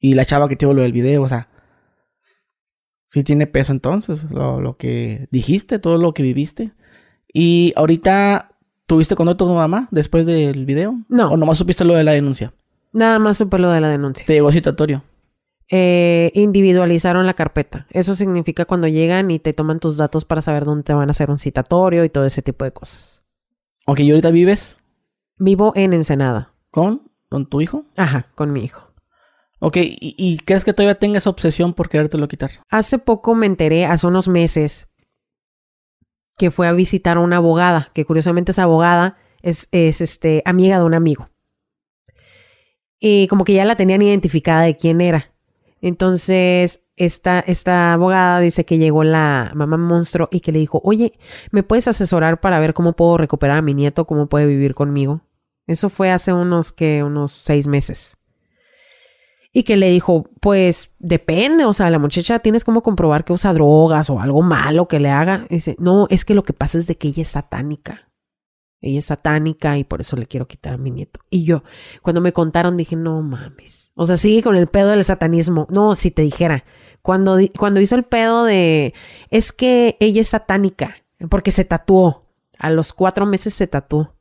Y 0.00 0.14
la 0.14 0.24
chava 0.24 0.48
que 0.48 0.56
te 0.56 0.64
lo 0.66 0.74
del 0.74 0.92
video, 0.92 1.22
o 1.22 1.28
sea. 1.28 1.48
Sí 3.06 3.24
tiene 3.24 3.46
peso 3.46 3.72
entonces, 3.72 4.30
lo, 4.30 4.60
lo 4.60 4.76
que 4.76 5.28
dijiste, 5.30 5.78
todo 5.78 5.96
lo 5.96 6.12
que 6.12 6.22
viviste. 6.22 6.72
Y 7.32 7.72
ahorita, 7.76 8.52
¿tuviste 8.86 9.14
contacto 9.16 9.44
con 9.46 9.54
tu 9.54 9.58
mamá 9.58 9.88
después 9.90 10.26
del 10.26 10.66
video? 10.66 10.98
No. 11.08 11.30
¿O 11.30 11.36
nomás 11.36 11.56
supiste 11.58 11.84
lo 11.84 11.94
de 11.94 12.04
la 12.04 12.12
denuncia? 12.12 12.52
Nada 12.92 13.18
más 13.18 13.36
supe 13.38 13.58
lo 13.58 13.70
de 13.70 13.80
la 13.80 13.88
denuncia. 13.88 14.26
Te 14.26 14.32
llegó 14.34 14.50
citatorio. 14.52 15.04
eh, 15.70 16.30
individualizaron 16.34 17.26
la 17.26 17.34
carpeta. 17.34 17.86
Eso 17.90 18.14
significa 18.14 18.64
cuando 18.64 18.88
llegan 18.88 19.30
y 19.30 19.38
te 19.38 19.52
toman 19.52 19.80
tus 19.80 19.98
datos 19.98 20.24
para 20.24 20.40
saber 20.40 20.64
dónde 20.64 20.84
te 20.84 20.94
van 20.94 21.08
a 21.08 21.12
hacer 21.12 21.28
un 21.30 21.38
citatorio 21.38 22.04
y 22.04 22.08
todo 22.08 22.24
ese 22.24 22.40
tipo 22.40 22.64
de 22.64 22.72
cosas. 22.72 23.22
Ok, 23.86 24.00
¿y 24.00 24.10
ahorita 24.10 24.30
vives 24.30 24.78
Vivo 25.38 25.72
en 25.76 25.92
Ensenada. 25.92 26.54
con, 26.70 27.10
con 27.28 27.46
tu 27.48 27.60
hijo? 27.60 27.84
Ajá, 27.96 28.28
con 28.34 28.52
mi 28.52 28.64
hijo. 28.64 28.92
Ok, 29.60 29.76
¿y, 29.76 30.14
y 30.16 30.38
crees 30.38 30.64
que 30.64 30.72
todavía 30.72 30.98
tenga 30.98 31.18
esa 31.18 31.30
obsesión 31.30 31.74
por 31.74 31.88
querértelo 31.90 32.28
quitar? 32.28 32.50
Hace 32.70 32.98
poco 32.98 33.34
me 33.34 33.44
enteré, 33.46 33.84
hace 33.86 34.06
unos 34.06 34.26
meses, 34.28 34.88
que 36.38 36.50
fue 36.50 36.66
a 36.68 36.72
visitar 36.72 37.16
a 37.16 37.20
una 37.20 37.36
abogada, 37.38 37.90
que 37.92 38.04
curiosamente 38.04 38.52
esa 38.52 38.62
abogada 38.62 39.16
es, 39.42 39.68
es 39.72 40.00
este, 40.00 40.42
amiga 40.46 40.78
de 40.78 40.84
un 40.84 40.94
amigo. 40.94 41.28
Y 43.00 43.28
como 43.28 43.44
que 43.44 43.54
ya 43.54 43.64
la 43.64 43.76
tenían 43.76 44.02
identificada 44.02 44.62
de 44.62 44.76
quién 44.76 45.00
era. 45.00 45.32
Entonces, 45.80 46.82
esta, 46.96 47.40
esta 47.40 47.92
abogada 47.92 48.40
dice 48.40 48.64
que 48.64 48.78
llegó 48.78 49.04
la 49.04 49.52
mamá 49.54 49.76
monstruo 49.76 50.28
y 50.32 50.40
que 50.40 50.52
le 50.52 50.58
dijo, 50.58 50.80
oye, 50.84 51.12
¿me 51.52 51.62
puedes 51.62 51.86
asesorar 51.86 52.40
para 52.40 52.58
ver 52.58 52.74
cómo 52.74 52.94
puedo 52.94 53.16
recuperar 53.16 53.58
a 53.58 53.62
mi 53.62 53.74
nieto, 53.74 54.06
cómo 54.06 54.28
puede 54.28 54.46
vivir 54.46 54.74
conmigo? 54.74 55.22
Eso 55.66 55.90
fue 55.90 56.10
hace 56.10 56.32
unos, 56.32 56.72
que, 56.72 57.04
unos 57.04 57.30
seis 57.32 57.66
meses. 57.66 58.16
Y 59.52 59.62
que 59.62 59.76
le 59.76 59.90
dijo, 59.90 60.28
pues 60.40 60.92
depende, 60.98 61.64
o 61.64 61.72
sea, 61.72 61.90
la 61.90 61.98
muchacha 61.98 62.40
tienes 62.40 62.64
como 62.64 62.82
comprobar 62.82 63.24
que 63.24 63.32
usa 63.32 63.52
drogas 63.52 64.10
o 64.10 64.20
algo 64.20 64.42
malo 64.42 64.88
que 64.88 65.00
le 65.00 65.10
haga. 65.10 65.46
Dice, 65.48 65.76
no, 65.78 66.06
es 66.10 66.24
que 66.24 66.34
lo 66.34 66.42
que 66.42 66.52
pasa 66.52 66.78
es 66.78 66.86
de 66.86 66.96
que 66.96 67.08
ella 67.08 67.22
es 67.22 67.28
satánica. 67.28 68.07
Ella 68.80 69.00
es 69.00 69.06
satánica 69.06 69.76
y 69.76 69.84
por 69.84 70.00
eso 70.00 70.16
le 70.16 70.26
quiero 70.26 70.46
quitar 70.46 70.74
a 70.74 70.78
mi 70.78 70.90
nieto. 70.92 71.20
Y 71.30 71.44
yo, 71.44 71.64
cuando 72.02 72.20
me 72.20 72.32
contaron, 72.32 72.76
dije, 72.76 72.94
no 72.94 73.20
mames. 73.22 73.90
O 73.94 74.06
sea, 74.06 74.16
sigue 74.16 74.42
con 74.42 74.54
el 74.54 74.68
pedo 74.68 74.90
del 74.90 75.04
satanismo. 75.04 75.66
No, 75.70 75.94
si 75.96 76.10
te 76.12 76.22
dijera, 76.22 76.64
cuando, 77.02 77.38
cuando 77.58 77.80
hizo 77.80 77.96
el 77.96 78.04
pedo 78.04 78.44
de, 78.44 78.94
es 79.30 79.52
que 79.52 79.96
ella 79.98 80.20
es 80.20 80.28
satánica, 80.28 80.96
porque 81.28 81.50
se 81.50 81.64
tatuó. 81.64 82.26
A 82.58 82.70
los 82.70 82.92
cuatro 82.92 83.26
meses 83.26 83.54
se 83.54 83.66
tatuó. 83.66 84.14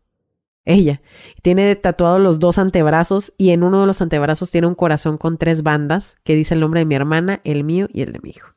Ella. 0.66 1.02
Tiene 1.44 1.76
tatuados 1.76 2.20
los 2.20 2.40
dos 2.40 2.58
antebrazos 2.58 3.34
y 3.38 3.52
en 3.52 3.64
uno 3.64 3.80
de 3.82 3.88
los 3.88 4.02
antebrazos 4.02 4.52
tiene 4.52 4.68
un 4.68 4.76
corazón 4.76 5.18
con 5.18 5.38
tres 5.38 5.64
bandas 5.64 6.18
que 6.24 6.36
dice 6.36 6.56
el 6.56 6.60
nombre 6.60 6.82
de 6.82 6.86
mi 6.86 6.96
hermana, 6.96 7.42
el 7.46 7.64
mío 7.64 7.88
y 7.94 8.02
el 8.02 8.12
de 8.12 8.20
mi 8.22 8.32
hijo. 8.32 8.54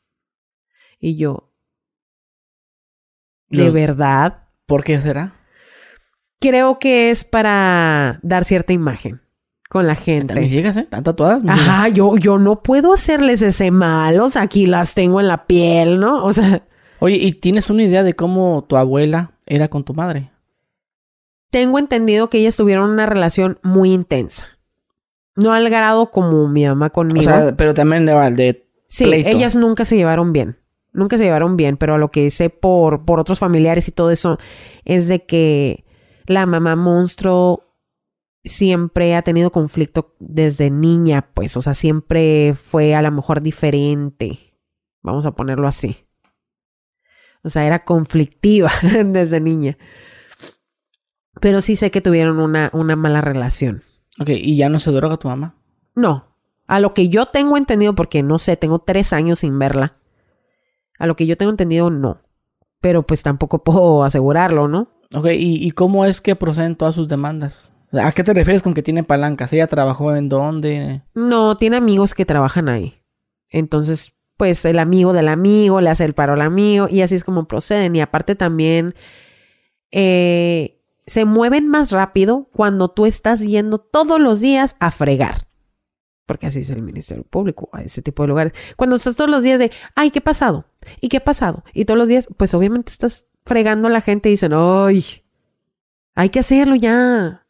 Y 0.98 1.16
yo, 1.16 1.52
¿de 3.48 3.64
Los- 3.64 3.72
verdad? 3.74 4.48
¿Por 4.66 4.82
qué 4.84 5.00
será? 5.00 5.36
Creo 6.40 6.78
que 6.78 7.10
es 7.10 7.24
para 7.24 8.18
dar 8.22 8.44
cierta 8.44 8.72
imagen 8.72 9.20
con 9.68 9.86
la 9.86 9.92
Mis 9.94 10.02
gente. 10.02 10.42
hijas, 10.46 10.76
¿eh? 10.76 10.80
¿Están 10.80 11.04
tatuadas? 11.04 11.42
mis 11.44 11.52
Ajá, 11.52 11.88
hijas? 11.88 11.92
yo, 11.98 12.16
yo 12.16 12.38
no 12.38 12.62
puedo 12.62 12.92
hacerles 12.94 13.42
ese 13.42 13.70
mal, 13.70 14.18
o 14.20 14.28
sea, 14.30 14.42
aquí 14.42 14.66
las 14.66 14.94
tengo 14.94 15.20
en 15.20 15.28
la 15.28 15.46
piel, 15.46 16.00
¿no? 16.00 16.24
O 16.24 16.32
sea, 16.32 16.64
Oye, 16.98 17.16
¿y 17.16 17.32
tienes 17.32 17.70
una 17.70 17.82
idea 17.84 18.02
de 18.02 18.14
cómo 18.14 18.64
tu 18.68 18.76
abuela 18.76 19.32
era 19.46 19.68
con 19.68 19.84
tu 19.84 19.94
madre? 19.94 20.30
tengo 21.50 21.78
entendido 21.80 22.30
que 22.30 22.38
ellas 22.38 22.56
tuvieron 22.56 22.90
una 22.90 23.06
relación 23.06 23.58
muy 23.62 23.92
intensa. 23.92 24.46
No 25.34 25.52
al 25.52 25.68
grado 25.68 26.10
como 26.12 26.46
mi 26.46 26.64
mamá 26.64 26.86
O 26.86 26.92
conmigo. 26.92 27.24
sea, 27.24 27.56
pero 27.56 27.74
también 27.74 28.06
de, 28.06 28.12
de 28.30 28.66
sí, 28.86 29.04
pleito. 29.04 29.28
ellas 29.30 29.56
nunca 29.56 29.84
se 29.84 29.96
llevaron 29.96 30.32
bien. 30.32 30.58
Nunca 30.92 31.18
se 31.18 31.24
llevaron 31.24 31.56
bien, 31.56 31.76
pero 31.76 31.94
a 31.96 31.98
lo 31.98 32.12
que 32.12 32.30
sé 32.30 32.50
por, 32.50 33.04
por 33.04 33.18
otros 33.18 33.40
familiares 33.40 33.88
y 33.88 33.92
todo 33.92 34.12
eso 34.12 34.38
es 34.84 35.08
de 35.08 35.24
que 35.26 35.84
la 36.30 36.46
mamá 36.46 36.76
monstruo 36.76 37.74
siempre 38.44 39.16
ha 39.16 39.22
tenido 39.22 39.50
conflicto 39.50 40.14
desde 40.20 40.70
niña, 40.70 41.28
pues, 41.34 41.56
o 41.56 41.60
sea, 41.60 41.74
siempre 41.74 42.54
fue 42.54 42.94
a 42.94 43.02
lo 43.02 43.10
mejor 43.10 43.42
diferente. 43.42 44.56
Vamos 45.02 45.26
a 45.26 45.32
ponerlo 45.32 45.66
así. 45.66 46.06
O 47.42 47.48
sea, 47.48 47.66
era 47.66 47.84
conflictiva 47.84 48.70
desde 49.04 49.40
niña. 49.40 49.76
Pero 51.40 51.60
sí 51.60 51.74
sé 51.74 51.90
que 51.90 52.00
tuvieron 52.00 52.38
una, 52.38 52.70
una 52.74 52.94
mala 52.94 53.20
relación. 53.22 53.82
Ok, 54.20 54.28
¿y 54.28 54.56
ya 54.56 54.68
no 54.68 54.78
se 54.78 54.92
droga 54.92 55.16
tu 55.16 55.26
mamá? 55.26 55.56
No, 55.96 56.36
a 56.68 56.78
lo 56.78 56.94
que 56.94 57.08
yo 57.08 57.26
tengo 57.26 57.56
entendido, 57.56 57.96
porque 57.96 58.22
no 58.22 58.38
sé, 58.38 58.56
tengo 58.56 58.78
tres 58.78 59.12
años 59.12 59.40
sin 59.40 59.58
verla. 59.58 59.96
A 60.96 61.08
lo 61.08 61.16
que 61.16 61.26
yo 61.26 61.36
tengo 61.36 61.50
entendido, 61.50 61.90
no. 61.90 62.20
Pero 62.80 63.02
pues 63.04 63.24
tampoco 63.24 63.58
puedo 63.64 64.04
asegurarlo, 64.04 64.68
¿no? 64.68 64.99
Ok, 65.14 65.26
¿y, 65.32 65.66
y 65.66 65.70
cómo 65.72 66.04
es 66.04 66.20
que 66.20 66.36
proceden 66.36 66.76
todas 66.76 66.94
sus 66.94 67.08
demandas? 67.08 67.72
¿A 67.92 68.12
qué 68.12 68.22
te 68.22 68.32
refieres 68.32 68.62
con 68.62 68.74
que 68.74 68.82
tiene 68.82 69.02
palancas? 69.02 69.52
¿Ella 69.52 69.66
trabajó 69.66 70.14
en 70.14 70.28
dónde? 70.28 71.02
No, 71.14 71.56
tiene 71.56 71.76
amigos 71.76 72.14
que 72.14 72.24
trabajan 72.24 72.68
ahí. 72.68 73.02
Entonces, 73.48 74.12
pues 74.36 74.64
el 74.64 74.78
amigo 74.78 75.12
del 75.12 75.28
amigo 75.28 75.80
le 75.80 75.90
hace 75.90 76.04
el 76.04 76.14
paro 76.14 76.34
al 76.34 76.40
amigo 76.42 76.88
y 76.88 77.02
así 77.02 77.16
es 77.16 77.24
como 77.24 77.48
proceden. 77.48 77.96
Y 77.96 78.00
aparte 78.00 78.36
también 78.36 78.94
eh, 79.90 80.80
se 81.06 81.24
mueven 81.24 81.66
más 81.66 81.90
rápido 81.90 82.48
cuando 82.52 82.88
tú 82.88 83.06
estás 83.06 83.40
yendo 83.40 83.78
todos 83.78 84.20
los 84.20 84.40
días 84.40 84.76
a 84.78 84.92
fregar. 84.92 85.48
Porque 86.26 86.46
así 86.46 86.60
es 86.60 86.70
el 86.70 86.82
Ministerio 86.82 87.24
Público, 87.24 87.68
a 87.72 87.82
ese 87.82 88.02
tipo 88.02 88.22
de 88.22 88.28
lugares. 88.28 88.52
Cuando 88.76 88.94
estás 88.94 89.16
todos 89.16 89.28
los 89.28 89.42
días 89.42 89.58
de, 89.58 89.72
ay, 89.96 90.12
¿qué 90.12 90.20
ha 90.20 90.22
pasado? 90.22 90.66
¿Y 91.00 91.08
qué 91.08 91.16
ha 91.16 91.24
pasado? 91.24 91.64
Y 91.74 91.86
todos 91.86 91.98
los 91.98 92.06
días, 92.06 92.28
pues 92.36 92.54
obviamente 92.54 92.92
estás 92.92 93.26
fregando 93.44 93.88
a 93.88 93.90
la 93.90 94.00
gente 94.00 94.28
y 94.28 94.32
dicen, 94.32 94.52
ay, 94.54 95.04
hay 96.14 96.28
que 96.28 96.40
hacerlo 96.40 96.76
ya. 96.76 97.46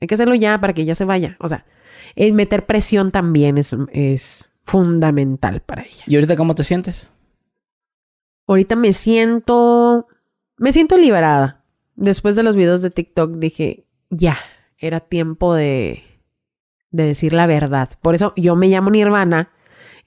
Hay 0.00 0.06
que 0.06 0.14
hacerlo 0.14 0.34
ya 0.34 0.60
para 0.60 0.72
que 0.72 0.84
ya 0.84 0.94
se 0.94 1.04
vaya. 1.04 1.36
O 1.40 1.48
sea, 1.48 1.66
el 2.14 2.32
meter 2.32 2.66
presión 2.66 3.10
también 3.10 3.58
es, 3.58 3.76
es 3.92 4.50
fundamental 4.62 5.60
para 5.60 5.82
ella. 5.82 6.04
¿Y 6.06 6.14
ahorita 6.14 6.36
cómo 6.36 6.54
te 6.54 6.64
sientes? 6.64 7.12
Ahorita 8.46 8.76
me 8.76 8.92
siento, 8.92 10.06
me 10.56 10.72
siento 10.72 10.96
liberada. 10.96 11.64
Después 11.96 12.36
de 12.36 12.42
los 12.42 12.54
videos 12.54 12.80
de 12.82 12.90
TikTok 12.90 13.32
dije, 13.32 13.86
ya, 14.10 14.38
era 14.78 15.00
tiempo 15.00 15.54
de, 15.54 16.04
de 16.90 17.04
decir 17.04 17.32
la 17.32 17.46
verdad. 17.46 17.90
Por 18.00 18.14
eso 18.14 18.32
yo 18.36 18.56
me 18.56 18.68
llamo 18.68 18.90
Nirvana 18.90 19.50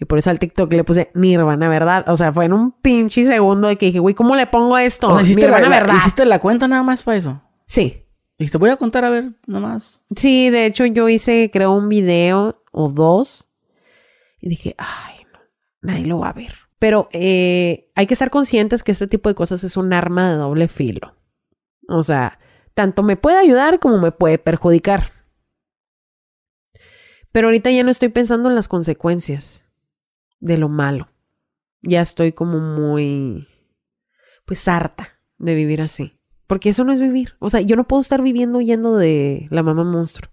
y 0.01 0.05
por 0.05 0.17
eso 0.17 0.31
al 0.31 0.39
TikTok 0.39 0.73
le 0.73 0.83
puse 0.83 1.11
Nirvana, 1.13 1.69
¿verdad? 1.69 2.09
O 2.09 2.17
sea, 2.17 2.33
fue 2.33 2.45
en 2.45 2.53
un 2.53 2.71
pinche 2.71 3.23
segundo 3.23 3.67
de 3.67 3.75
que 3.77 3.85
dije, 3.85 3.99
güey, 3.99 4.15
¿cómo 4.15 4.35
le 4.35 4.47
pongo 4.47 4.75
esto? 4.79 5.07
O 5.07 5.11
sea, 5.13 5.21
¿hiciste, 5.21 5.41
la, 5.47 5.57
Nirvana, 5.59 5.69
la- 5.69 5.79
¿verdad? 5.79 5.95
¿Hiciste 5.95 6.25
la 6.25 6.39
cuenta 6.39 6.67
nada 6.67 6.81
más 6.81 7.03
para 7.03 7.17
eso? 7.17 7.39
Sí, 7.67 8.07
Y 8.39 8.47
te 8.49 8.57
voy 8.57 8.71
a 8.71 8.77
contar, 8.77 9.05
a 9.05 9.11
ver, 9.11 9.35
nomás. 9.45 10.01
Sí, 10.15 10.49
de 10.49 10.65
hecho 10.65 10.87
yo 10.87 11.07
hice, 11.07 11.51
creo, 11.53 11.73
un 11.73 11.87
video 11.87 12.63
o 12.71 12.89
dos 12.89 13.47
y 14.39 14.49
dije, 14.49 14.73
ay, 14.79 15.17
no, 15.31 15.39
nadie 15.83 16.07
lo 16.07 16.17
va 16.17 16.29
a 16.29 16.33
ver. 16.33 16.51
Pero 16.79 17.07
eh, 17.11 17.91
hay 17.93 18.07
que 18.07 18.15
estar 18.15 18.31
conscientes 18.31 18.81
que 18.81 18.91
este 18.93 19.05
tipo 19.05 19.29
de 19.29 19.35
cosas 19.35 19.63
es 19.63 19.77
un 19.77 19.93
arma 19.93 20.31
de 20.31 20.37
doble 20.37 20.67
filo. 20.67 21.15
O 21.87 22.01
sea, 22.01 22.39
tanto 22.73 23.03
me 23.03 23.17
puede 23.17 23.37
ayudar 23.37 23.77
como 23.79 23.99
me 23.99 24.11
puede 24.11 24.39
perjudicar. 24.39 25.11
Pero 27.31 27.49
ahorita 27.49 27.69
ya 27.69 27.83
no 27.83 27.91
estoy 27.91 28.09
pensando 28.09 28.49
en 28.49 28.55
las 28.55 28.67
consecuencias 28.67 29.67
de 30.41 30.57
lo 30.57 30.67
malo. 30.67 31.07
Ya 31.81 32.01
estoy 32.01 32.33
como 32.33 32.59
muy, 32.59 33.47
pues 34.45 34.67
harta 34.67 35.19
de 35.37 35.55
vivir 35.55 35.81
así. 35.81 36.19
Porque 36.47 36.69
eso 36.69 36.83
no 36.83 36.91
es 36.91 36.99
vivir. 36.99 37.35
O 37.39 37.49
sea, 37.49 37.61
yo 37.61 37.77
no 37.77 37.87
puedo 37.87 38.01
estar 38.01 38.21
viviendo 38.21 38.57
huyendo 38.57 38.97
de 38.97 39.47
la 39.49 39.63
mamá 39.63 39.85
monstruo. 39.85 40.29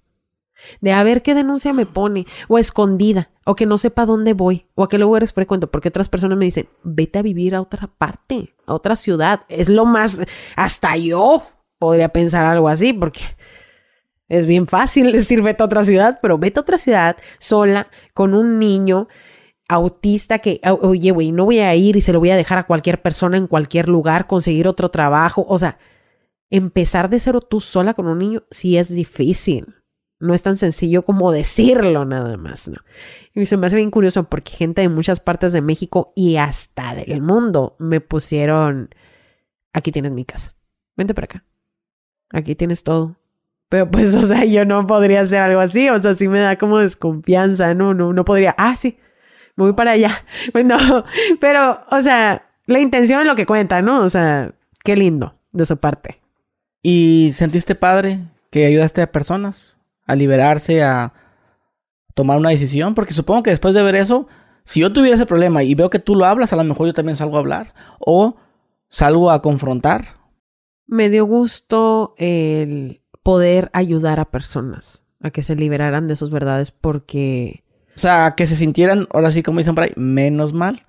De 0.80 0.90
a 0.90 1.02
ver 1.04 1.22
qué 1.22 1.36
denuncia 1.36 1.72
me 1.72 1.86
pone, 1.86 2.26
o 2.48 2.58
escondida, 2.58 3.30
o 3.44 3.54
que 3.54 3.66
no 3.66 3.78
sepa 3.78 4.06
dónde 4.06 4.32
voy, 4.32 4.66
o 4.74 4.82
a 4.82 4.88
qué 4.88 4.98
lugares 4.98 5.32
frecuento, 5.32 5.70
porque 5.70 5.88
otras 5.88 6.08
personas 6.08 6.36
me 6.36 6.46
dicen, 6.46 6.68
vete 6.82 7.20
a 7.20 7.22
vivir 7.22 7.54
a 7.54 7.60
otra 7.60 7.86
parte, 7.86 8.56
a 8.66 8.74
otra 8.74 8.96
ciudad. 8.96 9.42
Es 9.48 9.68
lo 9.68 9.84
más, 9.84 10.20
hasta 10.56 10.96
yo 10.96 11.44
podría 11.78 12.08
pensar 12.08 12.44
algo 12.44 12.68
así, 12.68 12.92
porque 12.92 13.20
es 14.28 14.46
bien 14.46 14.66
fácil 14.66 15.12
decir 15.12 15.42
vete 15.42 15.62
a 15.62 15.66
otra 15.66 15.84
ciudad, 15.84 16.18
pero 16.20 16.38
vete 16.38 16.58
a 16.58 16.62
otra 16.62 16.78
ciudad 16.78 17.16
sola, 17.38 17.88
con 18.12 18.34
un 18.34 18.58
niño 18.58 19.06
autista 19.68 20.38
que, 20.38 20.60
o- 20.64 20.88
oye, 20.88 21.10
güey, 21.10 21.32
no 21.32 21.44
voy 21.44 21.58
a 21.60 21.74
ir 21.74 21.96
y 21.96 22.00
se 22.00 22.12
lo 22.12 22.18
voy 22.20 22.30
a 22.30 22.36
dejar 22.36 22.58
a 22.58 22.66
cualquier 22.66 23.02
persona 23.02 23.36
en 23.36 23.46
cualquier 23.46 23.88
lugar, 23.88 24.26
conseguir 24.26 24.66
otro 24.66 24.88
trabajo, 24.90 25.44
o 25.48 25.58
sea, 25.58 25.78
empezar 26.50 27.10
de 27.10 27.20
cero 27.20 27.40
tú 27.40 27.60
sola 27.60 27.94
con 27.94 28.06
un 28.06 28.18
niño 28.18 28.42
sí 28.50 28.76
es 28.78 28.88
difícil. 28.88 29.74
No 30.20 30.34
es 30.34 30.42
tan 30.42 30.56
sencillo 30.56 31.04
como 31.04 31.30
decirlo 31.30 32.04
nada 32.04 32.36
más, 32.36 32.66
¿no? 32.66 32.78
Y 33.34 33.46
se 33.46 33.56
me 33.56 33.68
hace 33.68 33.76
bien 33.76 33.92
curioso 33.92 34.24
porque 34.24 34.50
gente 34.50 34.80
de 34.80 34.88
muchas 34.88 35.20
partes 35.20 35.52
de 35.52 35.60
México 35.60 36.12
y 36.16 36.36
hasta 36.38 36.96
del 36.96 37.22
mundo 37.22 37.76
me 37.78 38.00
pusieron, 38.00 38.90
aquí 39.72 39.92
tienes 39.92 40.10
mi 40.10 40.24
casa, 40.24 40.56
vente 40.96 41.14
para 41.14 41.26
acá, 41.26 41.44
aquí 42.32 42.56
tienes 42.56 42.82
todo. 42.82 43.14
Pero 43.68 43.88
pues, 43.90 44.16
o 44.16 44.22
sea, 44.22 44.44
yo 44.44 44.64
no 44.64 44.86
podría 44.88 45.20
hacer 45.20 45.40
algo 45.40 45.60
así, 45.60 45.88
o 45.88 46.02
sea, 46.02 46.14
sí 46.14 46.26
me 46.26 46.40
da 46.40 46.56
como 46.58 46.78
desconfianza, 46.78 47.74
no, 47.74 47.94
no, 47.94 48.12
no 48.12 48.24
podría, 48.24 48.56
ah, 48.58 48.74
sí, 48.74 48.98
me 49.58 49.64
voy 49.64 49.72
para 49.72 49.90
allá. 49.90 50.24
Pues 50.52 50.64
no, 50.64 50.78
pero, 51.40 51.80
o 51.90 52.00
sea, 52.00 52.46
la 52.66 52.78
intención 52.78 53.20
es 53.20 53.26
lo 53.26 53.34
que 53.34 53.44
cuenta, 53.44 53.82
¿no? 53.82 54.00
O 54.00 54.08
sea, 54.08 54.54
qué 54.84 54.96
lindo 54.96 55.34
de 55.52 55.66
su 55.66 55.76
parte. 55.76 56.20
¿Y 56.82 57.30
sentiste 57.32 57.74
padre 57.74 58.20
que 58.50 58.66
ayudaste 58.66 59.02
a 59.02 59.10
personas 59.10 59.78
a 60.06 60.14
liberarse, 60.14 60.82
a 60.82 61.12
tomar 62.14 62.38
una 62.38 62.50
decisión? 62.50 62.94
Porque 62.94 63.14
supongo 63.14 63.42
que 63.42 63.50
después 63.50 63.74
de 63.74 63.82
ver 63.82 63.96
eso, 63.96 64.28
si 64.64 64.80
yo 64.80 64.92
tuviera 64.92 65.16
ese 65.16 65.26
problema 65.26 65.64
y 65.64 65.74
veo 65.74 65.90
que 65.90 65.98
tú 65.98 66.14
lo 66.14 66.24
hablas, 66.24 66.52
a 66.52 66.56
lo 66.56 66.64
mejor 66.64 66.86
yo 66.86 66.94
también 66.94 67.16
salgo 67.16 67.36
a 67.36 67.40
hablar. 67.40 67.74
O 67.98 68.36
salgo 68.88 69.30
a 69.32 69.42
confrontar. 69.42 70.18
Me 70.86 71.10
dio 71.10 71.24
gusto 71.24 72.14
el 72.16 73.02
poder 73.24 73.70
ayudar 73.72 74.20
a 74.20 74.30
personas 74.30 75.04
a 75.20 75.30
que 75.30 75.42
se 75.42 75.56
liberaran 75.56 76.06
de 76.06 76.14
sus 76.14 76.30
verdades 76.30 76.70
porque 76.70 77.64
O 77.98 78.00
sea, 78.00 78.34
que 78.36 78.46
se 78.46 78.54
sintieran, 78.54 79.08
ahora 79.12 79.32
sí, 79.32 79.42
como 79.42 79.58
dicen 79.58 79.74
por 79.74 79.82
ahí, 79.82 79.92
menos 79.96 80.52
mal. 80.52 80.82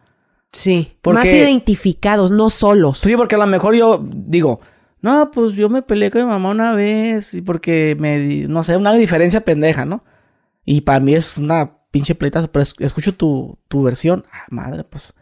sí, 0.51 0.93
Porque- 1.01 1.17
más 1.19 1.33
identificados, 1.33 2.31
no 2.31 2.51
solos. 2.51 2.99
Sí, 2.99 3.15
porque 3.15 3.33
a 3.33 3.39
lo 3.39 3.47
mejor 3.47 3.73
yo 3.75 3.99
digo, 4.11 4.59
no, 5.01 5.31
pues 5.31 5.53
yo 5.53 5.69
me 5.69 5.81
peleé 5.81 6.11
con 6.11 6.21
mi 6.21 6.27
mamá 6.27 6.49
una 6.49 6.73
vez 6.73 7.33
y 7.33 7.41
porque 7.41 7.95
me, 7.99 8.47
no 8.47 8.61
sé, 8.63 8.77
una 8.77 8.93
diferencia 8.93 9.41
pendeja, 9.41 9.85
¿no? 9.85 10.03
Y 10.65 10.81
para 10.81 10.99
mí 10.99 11.15
es 11.15 11.35
una 11.37 11.77
pinche 11.91 12.13
pleitazo, 12.13 12.51
pero 12.51 12.61
es- 12.61 12.75
escucho 12.79 13.15
tu, 13.15 13.57
tu 13.67 13.81
versión, 13.81 14.23
ah, 14.31 14.45
madre, 14.51 14.83
pues 14.83 15.13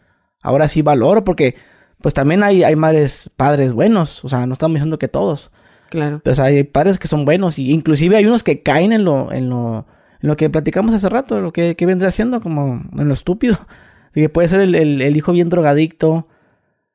ahora 0.42 0.68
sí 0.68 0.82
valoro 0.82 1.24
porque 1.24 1.54
pues 2.02 2.12
también 2.14 2.42
hay, 2.42 2.64
hay 2.64 2.76
madres, 2.76 3.30
padres 3.34 3.72
buenos, 3.72 4.22
o 4.24 4.28
sea, 4.28 4.44
no 4.46 4.52
estamos 4.52 4.74
diciendo 4.74 4.98
que 4.98 5.08
todos, 5.08 5.50
Claro. 5.90 6.20
pues 6.22 6.38
hay 6.38 6.64
padres 6.64 6.98
que 6.98 7.08
son 7.08 7.24
buenos 7.24 7.58
y 7.58 7.70
inclusive 7.70 8.16
hay 8.16 8.26
unos 8.26 8.42
que 8.42 8.62
caen 8.62 8.92
en 8.92 9.04
lo, 9.04 9.32
en 9.32 9.48
lo, 9.48 9.86
lo 10.20 10.36
que 10.36 10.50
platicamos 10.50 10.94
hace 10.94 11.08
rato, 11.08 11.40
lo 11.40 11.52
que, 11.52 11.76
que 11.76 11.86
vendría 11.86 12.08
haciendo 12.08 12.40
como 12.40 12.82
en 12.96 13.08
lo 13.08 13.14
estúpido, 13.14 13.58
que 14.14 14.28
puede 14.28 14.48
ser 14.48 14.60
el, 14.60 14.74
el- 14.74 15.02
el 15.02 15.16
hijo 15.16 15.32
bien 15.32 15.48
drogadicto 15.48 16.28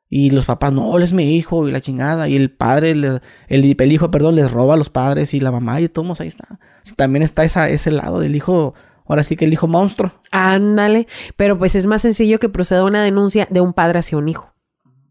y 0.10 0.30
los 0.30 0.46
papás, 0.46 0.72
no, 0.74 0.96
él 0.98 1.04
es 1.04 1.12
mi 1.14 1.36
hijo 1.36 1.68
y 1.68 1.72
la 1.72 1.82
chingada, 1.82 2.28
y 2.30 2.36
el 2.36 2.52
padre, 2.52 2.92
el, 2.92 3.22
el 3.48 3.92
hijo, 3.92 4.12
perdón, 4.12 4.36
les 4.36 4.52
roba 4.52 4.76
a 4.76 4.78
los 4.78 4.90
padres 4.90 5.34
y 5.34 5.40
la 5.40 5.52
mamá 5.52 5.82
y 5.82 5.90
todos 5.90 6.22
ahí 6.22 6.28
está. 6.28 6.60
También 6.96 7.24
está 7.24 7.44
esa, 7.44 7.68
ese 7.70 7.90
lado 7.90 8.20
del 8.20 8.36
hijo, 8.36 8.76
ahora 9.08 9.24
sí 9.24 9.36
que 9.36 9.46
el 9.46 9.54
hijo 9.54 9.68
monstruo. 9.68 10.12
Ándale, 10.30 11.08
pero 11.36 11.58
pues 11.58 11.74
es 11.74 11.88
más 11.88 12.04
sencillo 12.04 12.40
que 12.40 12.50
proceda 12.50 12.84
una 12.84 13.02
denuncia 13.02 13.48
de 13.50 13.62
un 13.62 13.74
padre 13.74 14.00
hacia 14.00 14.18
un 14.20 14.28
hijo. 14.30 14.54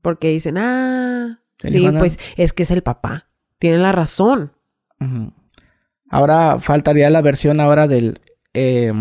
Porque 0.02 0.28
dicen, 0.28 0.56
ah, 0.58 1.40
sí, 1.78 1.78
pues 1.98 2.18
es 2.36 2.52
que 2.52 2.62
es 2.62 2.70
el 2.70 2.82
papá. 2.82 3.26
Tiene 3.58 3.78
la 3.78 3.90
razón. 3.92 4.52
Ahora 6.12 6.60
faltaría 6.60 7.10
la 7.10 7.22
versión 7.22 7.58
ahora 7.58 7.88
del 7.88 8.20
eh, 8.54 8.92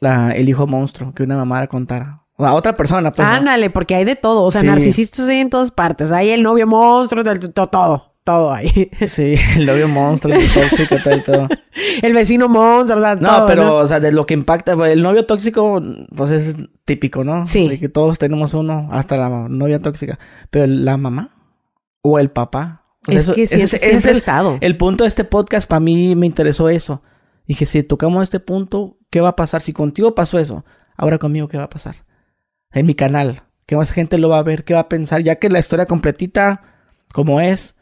la, 0.00 0.32
el 0.32 0.48
hijo 0.48 0.66
monstruo 0.66 1.12
que 1.14 1.22
una 1.22 1.36
mamá 1.36 1.66
contara. 1.66 2.20
O 2.36 2.44
a 2.44 2.52
otra 2.54 2.76
persona, 2.76 3.10
pues. 3.12 3.26
¿no? 3.26 3.34
Ándale, 3.34 3.70
porque 3.70 3.94
hay 3.94 4.04
de 4.04 4.14
todo. 4.16 4.42
O 4.44 4.50
sea, 4.50 4.60
Sí. 4.60 4.66
narcisistas 4.66 5.28
hay 5.28 5.38
en 5.40 5.50
todas 5.50 5.70
partes. 5.70 6.12
Hay 6.12 6.30
el 6.30 6.42
novio 6.42 6.66
monstruo, 6.66 7.22
todo, 7.24 8.12
todo 8.22 8.52
ahí. 8.52 8.90
Sí, 9.06 9.36
el 9.56 9.64
novio 9.66 9.88
monstruo, 9.88 10.34
el 10.34 10.52
tóxico, 10.52 10.96
todo, 11.02 11.16
y 11.16 11.20
todo. 11.24 11.48
El 12.02 12.12
vecino 12.12 12.48
monstruo, 12.48 12.98
o 12.98 13.02
sea, 13.02 13.14
No, 13.14 13.28
todo, 13.28 13.46
pero, 13.46 13.76
o 13.78 13.86
sea, 13.86 14.00
de 14.00 14.12
lo 14.12 14.26
que 14.26 14.34
impacta, 14.34 14.76
pues, 14.76 14.92
el 14.92 15.02
novio 15.02 15.24
tóxico, 15.26 15.80
pues 16.14 16.30
es 16.32 16.56
típico, 16.84 17.24
¿no? 17.24 17.46
Sí. 17.46 17.68
De 17.68 17.78
que 17.78 17.88
todos 17.88 18.18
tenemos 18.18 18.52
uno, 18.52 18.88
hasta 18.90 19.16
la 19.16 19.28
novia 19.48 19.80
tóxica. 19.80 20.18
Pero 20.50 20.66
la 20.66 20.96
mamá, 20.96 21.30
o 22.02 22.18
el 22.18 22.30
papá, 22.30 22.82
es 23.08 23.30
que 23.30 23.46
sí, 23.46 23.62
ese, 23.62 23.76
es 23.76 24.06
el, 24.06 24.16
estado. 24.16 24.58
el 24.60 24.76
punto 24.76 25.04
de 25.04 25.08
este 25.08 25.24
podcast, 25.24 25.68
para 25.68 25.80
mí 25.80 26.14
me 26.16 26.26
interesó 26.26 26.68
eso. 26.68 27.02
Dije, 27.46 27.66
si 27.66 27.82
tocamos 27.82 28.22
este 28.22 28.40
punto, 28.40 28.98
¿qué 29.10 29.20
va 29.20 29.30
a 29.30 29.36
pasar? 29.36 29.60
Si 29.60 29.72
contigo 29.72 30.14
pasó 30.14 30.38
eso, 30.38 30.64
ahora 30.96 31.18
conmigo, 31.18 31.48
¿qué 31.48 31.58
va 31.58 31.64
a 31.64 31.70
pasar? 31.70 31.96
En 32.72 32.86
mi 32.86 32.94
canal, 32.94 33.42
¿qué 33.66 33.76
más 33.76 33.90
gente 33.90 34.18
lo 34.18 34.28
va 34.28 34.38
a 34.38 34.42
ver? 34.42 34.64
¿Qué 34.64 34.74
va 34.74 34.80
a 34.80 34.88
pensar? 34.88 35.22
Ya 35.22 35.36
que 35.36 35.50
la 35.50 35.58
historia 35.58 35.86
completita, 35.86 36.62
como 37.12 37.40
es. 37.40 37.76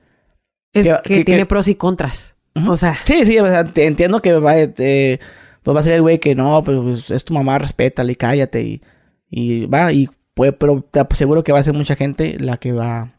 Es 0.72 0.88
que, 1.04 1.24
tiene 1.24 1.46
pros 1.46 1.68
y 1.68 1.74
contras. 1.74 2.36
O 2.68 2.76
sea. 2.76 2.98
Sí, 3.04 3.24
sí, 3.24 3.36
entiendo 3.76 4.20
que 4.20 4.34
va, 4.34 4.58
eh, 4.58 5.20
pues 5.62 5.76
va 5.76 5.80
a 5.80 5.84
ser 5.84 5.94
el 5.94 6.02
güey 6.02 6.18
que 6.18 6.34
no, 6.34 6.62
pero 6.64 6.82
pues, 6.82 7.10
es 7.10 7.24
tu 7.24 7.32
mamá, 7.32 7.58
respétale, 7.58 8.16
cállate 8.16 8.62
y, 8.62 8.82
y 9.30 9.66
va, 9.66 9.92
y 9.92 10.08
pero 10.34 10.82
te 10.82 11.00
aseguro 11.00 11.44
que 11.44 11.52
va 11.52 11.58
a 11.58 11.62
ser 11.62 11.74
mucha 11.74 11.94
gente 11.94 12.36
la 12.38 12.56
que 12.56 12.72
va, 12.72 13.12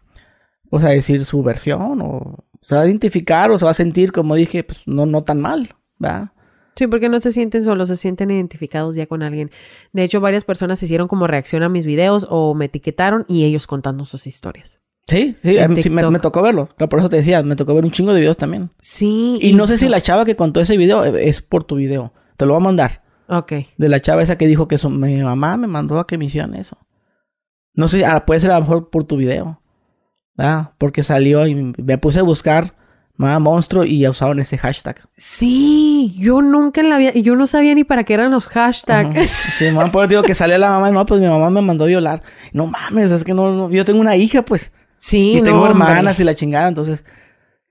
o 0.76 0.80
sea, 0.80 0.90
decir 0.90 1.24
su 1.24 1.44
versión 1.44 2.02
o 2.02 2.46
se 2.64 2.74
va 2.74 2.82
a 2.82 2.88
identificar 2.88 3.52
o 3.52 3.60
se 3.60 3.66
va 3.66 3.70
a 3.70 3.76
sentir, 3.76 4.12
como 4.12 4.34
dije, 4.34 4.64
pues 4.64 4.82
no, 4.88 5.06
no 5.06 5.24
tan 5.24 5.40
mal, 5.40 5.70
¿va? 6.04 6.34
Sí, 6.76 6.88
porque 6.88 7.10
no 7.10 7.20
se 7.20 7.32
sienten 7.32 7.62
solos, 7.64 7.90
se 7.90 7.96
sienten 7.96 8.32
identificados 8.32 8.96
ya 8.96 9.06
con 9.06 9.22
alguien. 9.22 9.52
De 9.92 10.04
hecho, 10.04 10.20
varias 10.20 10.46
personas 10.46 10.82
hicieron 10.82 11.08
como 11.08 11.28
reacción 11.28 11.62
a 11.62 11.70
mis 11.70 11.86
videos 11.86 12.26
o 12.28 12.56
me 12.56 12.66
etiquetaron 12.66 13.24
y 13.28 13.44
ellos 13.44 13.68
contando 13.68 14.04
sus 14.04 14.26
historias. 14.26 14.82
Sí, 15.06 15.36
sí, 15.44 15.90
me, 15.92 16.20
tocó 16.20 16.42
verlo. 16.42 16.70
Por 16.76 16.98
eso 16.98 17.08
te 17.08 17.18
decía, 17.18 17.44
me 17.44 17.56
tocó 17.56 17.76
ver 17.76 17.86
un 17.86 17.92
chingo 17.92 18.12
de 18.12 18.22
videos 18.22 18.38
también. 18.38 18.72
Sí. 18.82 19.38
Y, 19.44 19.54
no 19.54 19.68
sé 19.68 19.78
si 19.78 19.88
la 19.88 20.02
chava 20.02 20.26
que 20.26 20.36
contó 20.36 20.60
ese 20.60 20.76
video 20.76 21.06
eh, 21.06 21.30
es 21.30 21.44
por 21.44 21.66
tu 21.66 21.76
video. 21.76 22.14
Te 22.36 22.48
lo 22.48 22.54
voy 22.54 22.64
a 22.64 22.66
mandar. 22.66 23.04
Ok. 23.28 23.52
De 23.78 23.90
la 23.90 24.00
chava 24.00 24.24
esa 24.24 24.40
que 24.40 24.48
dijo 24.48 24.68
que 24.68 24.80
mi 24.90 25.22
mamá 25.22 25.56
me 25.56 25.68
mandó 25.68 26.00
a 26.00 26.08
que 26.08 26.18
me 26.18 26.26
hicieran 26.26 26.56
eso. 26.56 26.80
No 27.76 27.88
sé, 27.88 28.06
ah, 28.06 28.26
puede 28.26 28.40
ser 28.40 28.50
a 28.50 28.56
lo 28.56 28.62
mejor 28.62 28.90
por 28.90 29.04
tu 29.04 29.18
video. 29.18 29.60
¿Verdad? 30.36 30.72
Porque 30.78 31.04
salió 31.04 31.48
y 31.48 31.74
me 31.78 31.98
puse 31.98 32.20
a 32.20 32.24
buscar 32.24 32.74
Mamá 33.16 33.38
Monstruo 33.38 33.86
y 33.86 34.00
ya 34.00 34.10
usaron 34.10 34.40
ese 34.40 34.58
hashtag. 34.58 34.98
Sí, 35.16 36.16
yo 36.18 36.42
nunca 36.42 36.82
en 36.82 36.90
la 36.90 36.98
vida, 36.98 37.12
yo 37.14 37.36
no 37.36 37.46
sabía 37.46 37.76
ni 37.76 37.84
para 37.84 38.04
qué 38.04 38.16
eran 38.16 38.32
los 38.32 38.50
hashtags. 38.50 39.30
Sí, 39.60 39.66
mamá, 39.72 39.92
pues 39.92 40.10
digo 40.10 40.24
que 40.24 40.34
salió 40.34 40.58
la 40.58 40.70
mamá, 40.70 40.90
no, 40.90 41.06
pues 41.06 41.22
mi 41.22 41.28
mamá 41.28 41.50
me 41.52 41.62
mandó 41.62 41.84
a 41.84 41.88
violar. 41.88 42.24
No 42.54 42.66
mames, 42.66 43.12
es 43.12 43.24
que 43.24 43.34
no, 43.34 43.70
yo 43.70 43.86
tengo 43.86 44.00
una 44.00 44.16
hija, 44.16 44.44
pues. 44.44 44.72
Sí, 44.98 45.38
Y 45.38 45.42
tengo 45.42 45.66
hermanas 45.66 46.20
y 46.20 46.24
la 46.24 46.34
chingada, 46.34 46.68
entonces, 46.68 47.06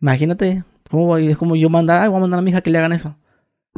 imagínate, 0.00 0.64
¿cómo 0.90 1.16
es 1.16 1.36
como 1.36 1.56
yo 1.56 1.68
mandar, 1.70 2.02
ay, 2.02 2.08
voy 2.08 2.18
a 2.18 2.20
mandar 2.20 2.38
a 2.38 2.42
mi 2.42 2.50
hija 2.50 2.60
que 2.60 2.70
le 2.70 2.78
hagan 2.78 2.92
eso. 2.92 3.16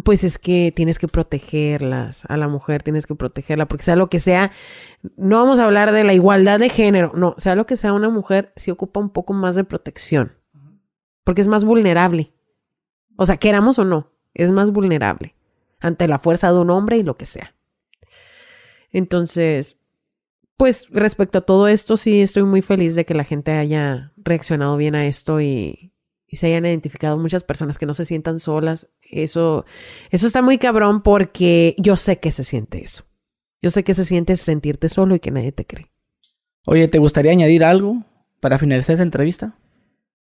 Pues 0.02 0.24
es 0.24 0.38
que 0.38 0.72
tienes 0.74 0.98
que 0.98 1.06
protegerlas, 1.06 2.24
a 2.26 2.36
la 2.36 2.48
mujer 2.48 2.82
tienes 2.82 3.06
que 3.06 3.14
protegerla, 3.14 3.66
porque 3.66 3.84
sea 3.84 3.96
lo 3.96 4.10
que 4.10 4.18
sea, 4.18 4.50
no 5.16 5.38
vamos 5.38 5.60
a 5.60 5.64
hablar 5.64 5.92
de 5.92 6.02
la 6.02 6.14
igualdad 6.14 6.58
de 6.58 6.68
género, 6.68 7.12
no, 7.14 7.34
sea 7.38 7.54
lo 7.54 7.64
que 7.64 7.76
sea, 7.76 7.92
una 7.92 8.10
mujer 8.10 8.52
sí 8.56 8.70
ocupa 8.72 8.98
un 8.98 9.10
poco 9.10 9.32
más 9.34 9.54
de 9.54 9.64
protección, 9.64 10.32
porque 11.22 11.40
es 11.40 11.46
más 11.46 11.64
vulnerable. 11.64 12.32
O 13.16 13.24
sea, 13.24 13.36
queramos 13.36 13.78
o 13.78 13.84
no, 13.84 14.10
es 14.34 14.50
más 14.50 14.72
vulnerable 14.72 15.36
ante 15.78 16.08
la 16.08 16.18
fuerza 16.18 16.52
de 16.52 16.58
un 16.58 16.70
hombre 16.70 16.96
y 16.96 17.02
lo 17.02 17.16
que 17.16 17.26
sea. 17.26 17.54
Entonces, 18.90 19.76
pues 20.56 20.88
respecto 20.90 21.38
a 21.38 21.42
todo 21.42 21.68
esto, 21.68 21.96
sí 21.96 22.22
estoy 22.22 22.44
muy 22.44 22.62
feliz 22.62 22.94
de 22.94 23.04
que 23.04 23.14
la 23.14 23.24
gente 23.24 23.52
haya 23.52 24.12
reaccionado 24.16 24.76
bien 24.76 24.94
a 24.94 25.06
esto 25.06 25.40
y, 25.40 25.93
se 26.36 26.48
hayan 26.48 26.66
identificado 26.66 27.18
muchas 27.18 27.44
personas 27.44 27.78
que 27.78 27.86
no 27.86 27.92
se 27.92 28.04
sientan 28.04 28.38
solas. 28.38 28.88
Eso, 29.02 29.64
eso 30.10 30.26
está 30.26 30.42
muy 30.42 30.58
cabrón 30.58 31.02
porque 31.02 31.74
yo 31.78 31.96
sé 31.96 32.18
que 32.18 32.32
se 32.32 32.44
siente 32.44 32.82
eso. 32.82 33.04
Yo 33.62 33.70
sé 33.70 33.84
que 33.84 33.94
se 33.94 34.04
siente 34.04 34.36
sentirte 34.36 34.88
solo 34.88 35.14
y 35.14 35.20
que 35.20 35.30
nadie 35.30 35.52
te 35.52 35.66
cree. 35.66 35.90
Oye, 36.66 36.88
¿te 36.88 36.98
gustaría 36.98 37.32
añadir 37.32 37.64
algo 37.64 38.04
para 38.40 38.58
finalizar 38.58 38.94
esa 38.94 39.02
entrevista? 39.02 39.58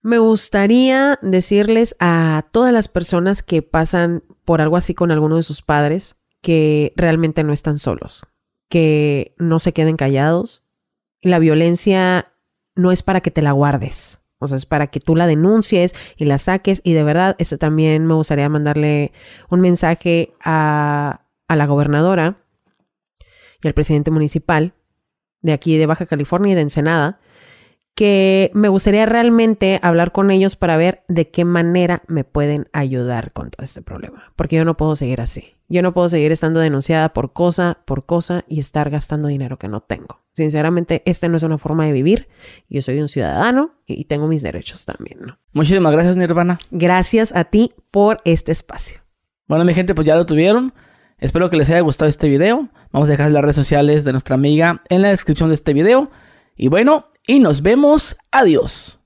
Me 0.01 0.18
gustaría 0.18 1.20
decirles 1.22 1.95
a 1.99 2.47
todas 2.51 2.74
las 2.74 2.88
personas 2.88 3.43
que 3.43 3.62
pasan 3.62 4.24
por 4.45 4.62
algo 4.62 4.78
así 4.78 4.93
con 4.93 5.12
alguno 5.12 5.36
de 5.36 5.43
sus 5.43 5.62
padres 5.62 6.18
que 6.41 6.93
realmente 6.95 7.43
no 7.43 7.51
están 7.51 7.80
solos, 7.80 8.24
que 8.70 9.36
no 9.38 9.60
se 9.60 9.74
queden 9.74 9.97
callados. 9.97 10.64
La 11.22 11.39
violencia 11.39 12.34
no 12.76 12.91
es 12.93 13.03
para 13.03 13.20
que 13.20 13.32
te 13.32 13.41
la 13.41 13.51
guardes, 13.51 14.22
o 14.39 14.47
sea, 14.47 14.57
es 14.57 14.65
para 14.65 14.87
que 14.87 14.99
tú 14.99 15.15
la 15.15 15.27
denuncies 15.27 15.93
y 16.17 16.25
la 16.25 16.37
saques. 16.37 16.81
Y 16.83 16.93
de 16.93 17.03
verdad, 17.03 17.35
eso 17.39 17.57
también 17.57 18.05
me 18.05 18.13
gustaría 18.13 18.49
mandarle 18.49 19.11
un 19.49 19.59
mensaje 19.59 20.33
a, 20.43 21.21
a 21.47 21.55
la 21.55 21.65
gobernadora 21.65 22.37
y 23.61 23.67
al 23.67 23.73
presidente 23.73 24.11
municipal 24.11 24.73
de 25.41 25.53
aquí 25.53 25.77
de 25.77 25.85
Baja 25.85 26.05
California 26.05 26.53
y 26.53 26.55
de 26.55 26.61
Ensenada, 26.61 27.19
que 27.95 28.51
me 28.53 28.69
gustaría 28.69 29.05
realmente 29.05 29.79
hablar 29.81 30.11
con 30.11 30.31
ellos 30.31 30.55
para 30.55 30.77
ver 30.77 31.03
de 31.07 31.29
qué 31.29 31.43
manera 31.43 32.03
me 32.07 32.23
pueden 32.23 32.69
ayudar 32.71 33.33
con 33.33 33.49
todo 33.49 33.63
este 33.63 33.81
problema, 33.81 34.31
porque 34.35 34.55
yo 34.55 34.63
no 34.63 34.77
puedo 34.77 34.95
seguir 34.95 35.21
así. 35.21 35.55
Yo 35.67 35.81
no 35.81 35.93
puedo 35.93 36.09
seguir 36.09 36.31
estando 36.31 36.61
denunciada 36.61 37.13
por 37.13 37.33
cosa 37.33 37.79
por 37.85 38.05
cosa 38.05 38.43
y 38.47 38.59
estar 38.59 38.89
gastando 38.89 39.27
dinero 39.27 39.59
que 39.59 39.67
no 39.67 39.81
tengo. 39.81 40.21
Sinceramente, 40.39 41.03
esta 41.05 41.27
no 41.27 41.35
es 41.35 41.43
una 41.43 41.57
forma 41.57 41.85
de 41.85 41.91
vivir. 41.91 42.29
Yo 42.69 42.81
soy 42.81 43.01
un 43.01 43.09
ciudadano 43.09 43.73
y 43.85 44.05
tengo 44.05 44.25
mis 44.25 44.41
derechos 44.41 44.85
también, 44.85 45.19
¿no? 45.19 45.37
Muchísimas 45.51 45.91
gracias, 45.91 46.15
Nirvana. 46.15 46.59
Gracias 46.71 47.35
a 47.35 47.43
ti 47.43 47.73
por 47.91 48.19
este 48.23 48.53
espacio. 48.53 49.01
Bueno, 49.49 49.65
mi 49.65 49.73
gente, 49.73 49.93
pues 49.93 50.07
ya 50.07 50.15
lo 50.15 50.25
tuvieron. 50.25 50.73
Espero 51.17 51.49
que 51.49 51.57
les 51.57 51.69
haya 51.69 51.81
gustado 51.81 52.07
este 52.07 52.29
video. 52.29 52.69
Vamos 52.93 53.09
a 53.09 53.11
dejar 53.11 53.31
las 53.31 53.41
redes 53.41 53.57
sociales 53.57 54.05
de 54.05 54.13
nuestra 54.13 54.35
amiga 54.35 54.81
en 54.87 55.01
la 55.01 55.09
descripción 55.09 55.49
de 55.49 55.55
este 55.55 55.73
video. 55.73 56.09
Y 56.55 56.69
bueno, 56.69 57.09
y 57.27 57.39
nos 57.39 57.61
vemos. 57.61 58.15
Adiós. 58.31 58.99